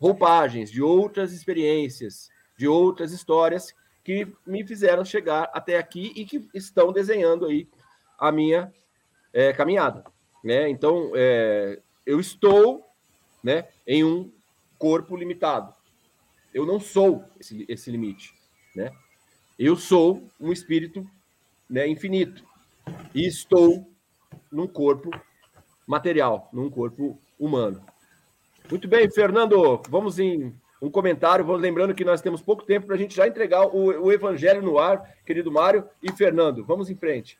roupagens, 0.00 0.70
de 0.70 0.82
outras 0.82 1.32
experiências, 1.32 2.28
de 2.58 2.66
outras 2.66 3.12
histórias 3.12 3.74
que 4.02 4.26
me 4.46 4.66
fizeram 4.66 5.04
chegar 5.04 5.50
até 5.54 5.78
aqui 5.78 6.12
e 6.16 6.24
que 6.24 6.48
estão 6.52 6.92
desenhando 6.92 7.46
aí 7.46 7.68
a 8.18 8.30
minha 8.30 8.72
é, 9.32 9.52
caminhada, 9.52 10.04
né? 10.42 10.68
Então, 10.68 11.12
é, 11.14 11.80
eu 12.04 12.20
estou, 12.20 12.84
né, 13.42 13.68
em 13.86 14.04
um 14.04 14.30
corpo 14.78 15.16
limitado. 15.16 15.72
Eu 16.52 16.66
não 16.66 16.78
sou 16.78 17.24
esse, 17.40 17.64
esse 17.68 17.90
limite, 17.90 18.34
né? 18.74 18.92
Eu 19.58 19.76
sou 19.76 20.28
um 20.38 20.52
espírito, 20.52 21.08
né, 21.68 21.86
infinito 21.88 22.44
e 23.14 23.26
estou 23.26 23.86
num 24.50 24.66
corpo 24.66 25.10
material, 25.86 26.48
num 26.52 26.70
corpo 26.70 27.18
humano. 27.38 27.82
Muito 28.70 28.88
bem, 28.88 29.10
Fernando, 29.10 29.80
vamos 29.88 30.18
em 30.18 30.54
um 30.80 30.90
comentário. 30.90 31.44
Vamos 31.44 31.60
lembrando 31.60 31.94
que 31.94 32.04
nós 32.04 32.20
temos 32.20 32.42
pouco 32.42 32.64
tempo 32.64 32.86
para 32.86 32.94
a 32.94 32.98
gente 32.98 33.14
já 33.14 33.26
entregar 33.26 33.66
o, 33.66 34.04
o, 34.04 34.12
evangelho 34.12 34.62
no 34.62 34.78
ar, 34.78 35.02
querido 35.24 35.50
Mário 35.50 35.86
e 36.02 36.12
Fernando. 36.12 36.64
Vamos 36.64 36.90
em 36.90 36.96
frente. 36.96 37.38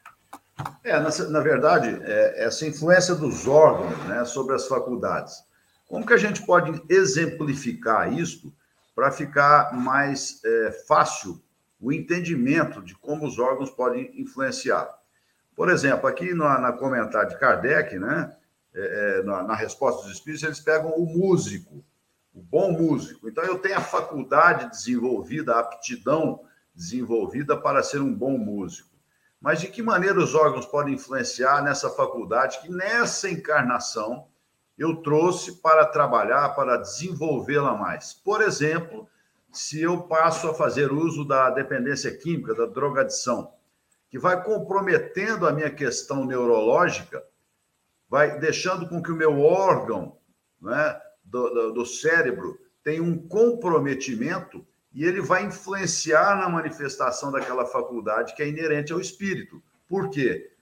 É, 0.83 0.99
na, 0.99 1.11
na 1.29 1.41
verdade, 1.41 1.99
é, 2.03 2.45
essa 2.45 2.66
influência 2.66 3.14
dos 3.14 3.47
órgãos 3.47 3.97
né, 4.07 4.25
sobre 4.25 4.55
as 4.55 4.66
faculdades. 4.66 5.43
Como 5.89 6.07
que 6.07 6.12
a 6.12 6.18
gente 6.18 6.45
pode 6.45 6.83
exemplificar 6.89 8.12
isso 8.12 8.53
para 8.95 9.11
ficar 9.11 9.75
mais 9.75 10.41
é, 10.45 10.85
fácil 10.87 11.43
o 11.85 11.93
entendimento 11.93 12.80
de 12.80 12.95
como 12.95 13.26
os 13.26 13.39
órgãos 13.39 13.70
podem 13.70 14.11
influenciar? 14.18 14.89
Por 15.55 15.68
exemplo, 15.68 16.09
aqui 16.09 16.32
na, 16.32 16.59
na 16.59 16.72
comentário 16.72 17.28
de 17.28 17.39
Kardec, 17.39 17.99
né, 17.99 18.35
é, 18.74 19.18
é, 19.18 19.22
na, 19.22 19.43
na, 19.43 19.55
resposta 19.55 20.03
dos 20.03 20.12
espíritos, 20.12 20.43
eles 20.43 20.61
pegam 20.61 20.93
o 20.93 21.05
músico, 21.05 21.85
o 22.35 22.41
bom 22.41 22.72
músico. 22.72 23.28
Então, 23.28 23.45
eu 23.45 23.59
tenho 23.59 23.76
a 23.76 23.82
faculdade 23.82 24.70
desenvolvida, 24.70 25.55
a 25.55 25.61
aptidão 25.61 26.41
desenvolvida 26.74 27.55
para 27.55 27.82
ser 27.82 28.01
um 28.01 28.12
bom 28.12 28.39
músico. 28.39 28.89
Mas 29.39 29.61
de 29.61 29.68
que 29.68 29.82
maneira 29.82 30.18
os 30.18 30.35
órgãos 30.35 30.64
podem 30.64 30.95
influenciar 30.95 31.62
nessa 31.62 31.91
faculdade 31.91 32.61
que 32.62 32.70
nessa 32.70 33.28
encarnação 33.28 34.26
eu 34.78 34.97
trouxe 34.97 35.61
para 35.61 35.85
trabalhar, 35.85 36.49
para 36.57 36.78
desenvolvê-la 36.78 37.76
mais? 37.76 38.14
Por 38.14 38.41
exemplo, 38.41 39.07
se 39.55 39.80
eu 39.80 40.02
passo 40.02 40.48
a 40.48 40.55
fazer 40.55 40.92
uso 40.92 41.24
da 41.24 41.50
dependência 41.50 42.14
química, 42.16 42.55
da 42.55 42.66
drogadição, 42.66 43.52
que 44.11 44.18
vai 44.18 44.42
comprometendo 44.42 45.46
a 45.46 45.52
minha 45.52 45.70
questão 45.70 46.24
neurológica, 46.24 47.24
vai 48.09 48.38
deixando 48.38 48.88
com 48.88 49.02
que 49.02 49.11
o 49.11 49.16
meu 49.16 49.40
órgão 49.40 50.18
né, 50.61 51.00
do, 51.24 51.48
do, 51.50 51.72
do 51.72 51.86
cérebro 51.86 52.59
tenha 52.82 53.02
um 53.02 53.16
comprometimento 53.16 54.64
e 54.92 55.05
ele 55.05 55.20
vai 55.20 55.44
influenciar 55.44 56.36
na 56.36 56.48
manifestação 56.48 57.32
daquela 57.32 57.66
faculdade 57.66 58.34
que 58.34 58.42
é 58.42 58.48
inerente 58.48 58.92
ao 58.92 59.00
espírito. 59.00 59.61
Por 59.88 60.11
quê? 60.11 60.52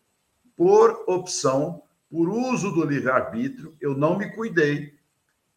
Por 0.57 1.05
opção, 1.07 1.83
por 2.09 2.29
uso 2.29 2.71
do 2.71 2.85
livre-arbítrio, 2.85 3.77
eu 3.81 3.95
não 3.95 4.17
me 4.17 4.31
cuidei, 4.35 4.95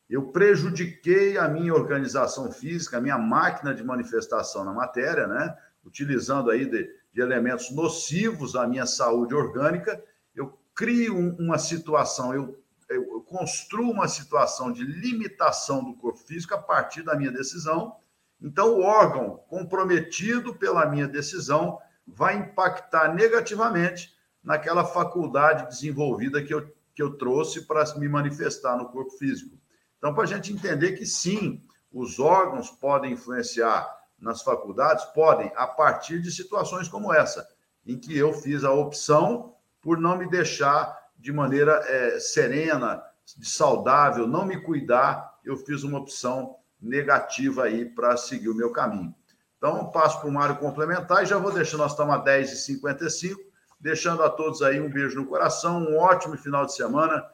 eu 0.10 0.28
prejudiquei 0.28 1.38
a 1.38 1.48
minha 1.48 1.74
organização 1.74 2.52
física, 2.52 2.98
a 2.98 3.02
minha 3.02 3.18
máquina 3.18 3.74
de 3.74 3.84
manifestação 3.84 4.64
na 4.64 4.72
matéria, 4.72 5.28
né? 5.28 5.58
utilizando 5.84 6.50
aí 6.50 6.66
de, 6.66 6.90
de 7.14 7.22
elementos 7.22 7.72
nocivos 7.72 8.56
à 8.56 8.68
minha 8.68 8.86
saúde 8.86 9.34
orgânica, 9.34 10.04
eu 10.36 10.58
crio 10.74 11.18
uma 11.40 11.58
situação, 11.58 12.34
eu, 12.34 12.60
eu 12.90 13.22
construo 13.22 13.92
uma 13.92 14.08
situação 14.08 14.72
de 14.72 14.84
limitação 14.84 15.84
do 15.84 15.96
corpo 15.96 16.20
físico 16.20 16.54
a 16.54 16.62
partir 16.62 17.04
da 17.04 17.16
minha 17.16 17.32
decisão. 17.32 17.96
Então, 18.42 18.76
o 18.76 18.82
órgão 18.82 19.38
comprometido 19.48 20.54
pela 20.54 20.86
minha 20.86 21.08
decisão 21.08 21.80
vai 22.06 22.36
impactar 22.36 23.14
negativamente 23.14 24.16
naquela 24.44 24.86
faculdade 24.86 25.68
desenvolvida 25.68 26.44
que 26.44 26.54
eu, 26.54 26.72
que 26.94 27.02
eu 27.02 27.18
trouxe 27.18 27.62
para 27.66 27.84
me 27.98 28.08
manifestar 28.08 28.78
no 28.78 28.90
corpo 28.90 29.12
físico. 29.12 29.58
Então, 29.98 30.14
para 30.14 30.24
a 30.24 30.28
gente 30.28 30.54
entender 30.54 30.94
que 30.94 31.06
sim, 31.06 31.64
os 31.92 32.20
órgãos 32.20 32.70
podem 32.70 33.14
influenciar 33.14 33.96
nas 34.20 34.42
faculdades? 34.42 35.06
Podem, 35.06 35.52
a 35.56 35.68
partir 35.68 36.22
de 36.22 36.32
situações 36.32 36.88
como 36.88 37.14
essa, 37.14 37.48
em 37.86 37.98
que 37.98 38.18
eu 38.18 38.34
fiz 38.34 38.64
a 38.64 38.72
opção 38.72 39.56
por 39.82 39.98
não 40.00 40.18
me 40.18 40.28
deixar 40.28 40.98
de 41.18 41.32
maneira 41.32 41.84
é, 41.88 42.20
serena, 42.20 43.04
saudável, 43.42 44.28
não 44.28 44.46
me 44.46 44.62
cuidar, 44.62 45.40
eu 45.44 45.58
fiz 45.58 45.84
uma 45.84 46.00
opção 46.00 46.56
negativa 46.82 47.64
aí 47.64 47.86
para 47.86 48.18
seguir 48.18 48.50
o 48.50 48.56
meu 48.56 48.72
caminho. 48.72 49.14
Então, 49.58 49.90
passo 49.92 50.20
para 50.20 50.30
o 50.30 50.32
Mário 50.32 50.58
complementar 50.58 51.24
e 51.24 51.26
já 51.26 51.38
vou 51.38 51.52
deixando, 51.52 51.80
nós 51.80 51.92
estamos 51.92 52.14
a 52.14 52.24
10h55, 52.24 53.36
deixando 53.80 54.24
a 54.24 54.30
todos 54.30 54.62
aí 54.62 54.80
um 54.80 54.90
beijo 54.90 55.20
no 55.20 55.26
coração, 55.26 55.80
um 55.80 55.98
ótimo 55.98 56.38
final 56.38 56.66
de 56.66 56.76
semana. 56.76 57.26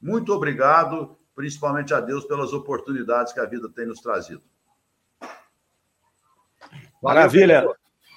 Muito 0.00 0.32
obrigado, 0.32 1.16
principalmente 1.40 1.94
a 1.94 2.00
Deus 2.00 2.26
pelas 2.26 2.52
oportunidades 2.52 3.32
que 3.32 3.40
a 3.40 3.46
vida 3.46 3.66
tem 3.74 3.86
nos 3.86 3.98
trazido. 4.00 4.42
Maravilha. 7.02 7.66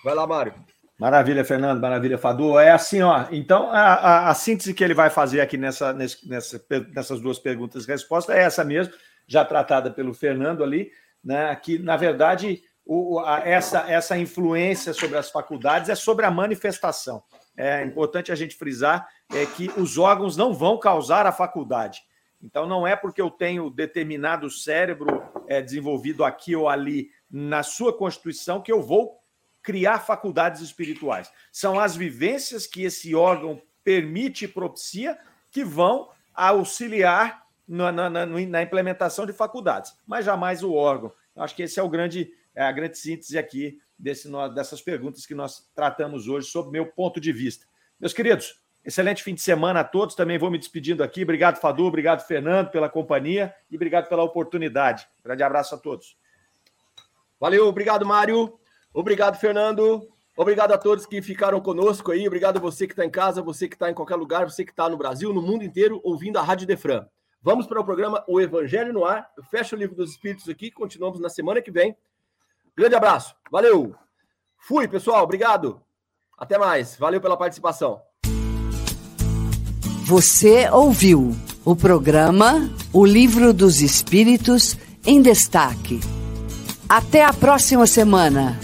Vai 0.03 0.13
lá, 0.13 0.27
Mário. 0.27 0.53
Maravilha, 0.99 1.45
Fernando. 1.45 1.79
Maravilha, 1.79 2.17
Fadu. 2.17 2.59
É 2.59 2.71
assim, 2.71 3.01
ó. 3.01 3.25
Então, 3.31 3.71
a, 3.71 3.93
a, 3.93 4.29
a 4.29 4.33
síntese 4.33 4.73
que 4.73 4.83
ele 4.83 4.93
vai 4.93 5.09
fazer 5.09 5.39
aqui 5.39 5.55
nessa, 5.55 5.93
nessa, 5.93 6.61
nessas 6.93 7.21
duas 7.21 7.39
perguntas 7.39 7.85
e 7.85 7.87
respostas 7.87 8.35
é 8.35 8.41
essa 8.41 8.61
mesmo, 8.65 8.93
já 9.25 9.45
tratada 9.45 9.89
pelo 9.89 10.13
Fernando 10.13 10.61
ali, 10.61 10.91
né? 11.23 11.55
Que, 11.55 11.79
na 11.79 11.95
verdade, 11.95 12.61
o, 12.85 13.21
a, 13.21 13.39
essa, 13.39 13.89
essa 13.89 14.17
influência 14.17 14.93
sobre 14.93 15.17
as 15.17 15.31
faculdades 15.31 15.87
é 15.87 15.95
sobre 15.95 16.25
a 16.25 16.31
manifestação. 16.31 17.23
É 17.55 17.85
importante 17.85 18.33
a 18.33 18.35
gente 18.35 18.57
frisar 18.57 19.07
é 19.33 19.45
que 19.45 19.71
os 19.77 19.97
órgãos 19.97 20.35
não 20.35 20.53
vão 20.53 20.77
causar 20.77 21.25
a 21.25 21.31
faculdade. 21.31 22.01
Então, 22.43 22.67
não 22.67 22.85
é 22.85 22.93
porque 22.93 23.21
eu 23.21 23.29
tenho 23.29 23.69
determinado 23.69 24.49
cérebro 24.49 25.23
é, 25.47 25.61
desenvolvido 25.61 26.25
aqui 26.25 26.55
ou 26.55 26.67
ali 26.67 27.09
na 27.31 27.63
sua 27.63 27.97
constituição 27.97 28.61
que 28.61 28.71
eu 28.71 28.81
vou 28.81 29.23
criar 29.61 29.99
faculdades 29.99 30.61
espirituais. 30.61 31.31
São 31.51 31.79
as 31.79 31.95
vivências 31.95 32.67
que 32.67 32.83
esse 32.83 33.15
órgão 33.15 33.61
permite 33.81 34.43
e 34.43 34.47
propicia 34.47 35.17
que 35.49 35.63
vão 35.63 36.09
auxiliar 36.33 37.47
na, 37.65 37.91
na, 37.91 38.09
na, 38.09 38.25
na 38.25 38.61
implementação 38.61 39.25
de 39.25 39.31
faculdades, 39.31 39.97
mas 40.05 40.25
jamais 40.25 40.63
o 40.63 40.73
órgão. 40.73 41.13
Acho 41.35 41.55
que 41.55 41.63
esse 41.63 41.79
é 41.79 41.83
o 41.83 41.89
grande, 41.89 42.29
é 42.53 42.61
a 42.61 42.71
grande 42.71 42.97
síntese 42.97 43.37
aqui 43.37 43.79
desse, 43.97 44.29
dessas 44.53 44.81
perguntas 44.81 45.25
que 45.25 45.33
nós 45.33 45.69
tratamos 45.73 46.27
hoje, 46.27 46.47
sob 46.47 46.69
meu 46.69 46.87
ponto 46.87 47.21
de 47.21 47.31
vista. 47.31 47.65
Meus 47.99 48.11
queridos, 48.11 48.61
excelente 48.85 49.23
fim 49.23 49.33
de 49.33 49.41
semana 49.41 49.81
a 49.81 49.83
todos. 49.83 50.15
Também 50.15 50.37
vou 50.37 50.51
me 50.51 50.57
despedindo 50.57 51.03
aqui. 51.03 51.23
Obrigado, 51.23 51.59
Fadu. 51.59 51.85
Obrigado, 51.85 52.25
Fernando, 52.25 52.69
pela 52.69 52.89
companhia 52.89 53.53
e 53.69 53.75
obrigado 53.75 54.07
pela 54.07 54.23
oportunidade. 54.23 55.07
Grande 55.23 55.43
abraço 55.43 55.75
a 55.75 55.77
todos. 55.77 56.17
Valeu, 57.39 57.67
obrigado, 57.67 58.05
Mário. 58.05 58.57
Obrigado, 58.93 59.37
Fernando. 59.37 60.07
Obrigado 60.35 60.71
a 60.71 60.77
todos 60.77 61.05
que 61.05 61.21
ficaram 61.21 61.61
conosco 61.61 62.11
aí. 62.11 62.27
Obrigado 62.27 62.57
a 62.57 62.59
você 62.59 62.87
que 62.87 62.93
está 62.93 63.05
em 63.05 63.09
casa, 63.09 63.41
você 63.41 63.67
que 63.67 63.75
está 63.75 63.89
em 63.89 63.93
qualquer 63.93 64.15
lugar, 64.15 64.49
você 64.49 64.65
que 64.65 64.71
está 64.71 64.89
no 64.89 64.97
Brasil, 64.97 65.31
no 65.33 65.41
mundo 65.41 65.63
inteiro, 65.63 66.01
ouvindo 66.03 66.39
a 66.39 66.41
Rádio 66.41 66.65
Defran. 66.65 67.05
Vamos 67.41 67.67
para 67.67 67.79
o 67.79 67.83
programa 67.83 68.23
O 68.27 68.39
Evangelho 68.39 68.93
no 68.93 69.05
Ar. 69.05 69.29
Eu 69.37 69.43
fecho 69.43 69.75
o 69.75 69.79
livro 69.79 69.95
dos 69.95 70.11
Espíritos 70.11 70.47
aqui. 70.47 70.71
Continuamos 70.71 71.19
na 71.19 71.29
semana 71.29 71.61
que 71.61 71.69
vem. 71.69 71.95
Grande 72.75 72.95
abraço. 72.95 73.35
Valeu. 73.51 73.93
Fui, 74.57 74.87
pessoal. 74.87 75.23
Obrigado. 75.23 75.83
Até 76.37 76.57
mais. 76.57 76.95
Valeu 76.95 77.19
pela 77.19 77.37
participação. 77.37 78.01
Você 80.05 80.69
ouviu 80.69 81.33
o 81.63 81.77
programa 81.77 82.69
O 82.91 83.05
Livro 83.05 83.53
dos 83.53 83.81
Espíritos 83.81 84.77
em 85.05 85.21
Destaque. 85.21 86.01
Até 86.89 87.23
a 87.23 87.31
próxima 87.31 87.87
semana. 87.87 88.59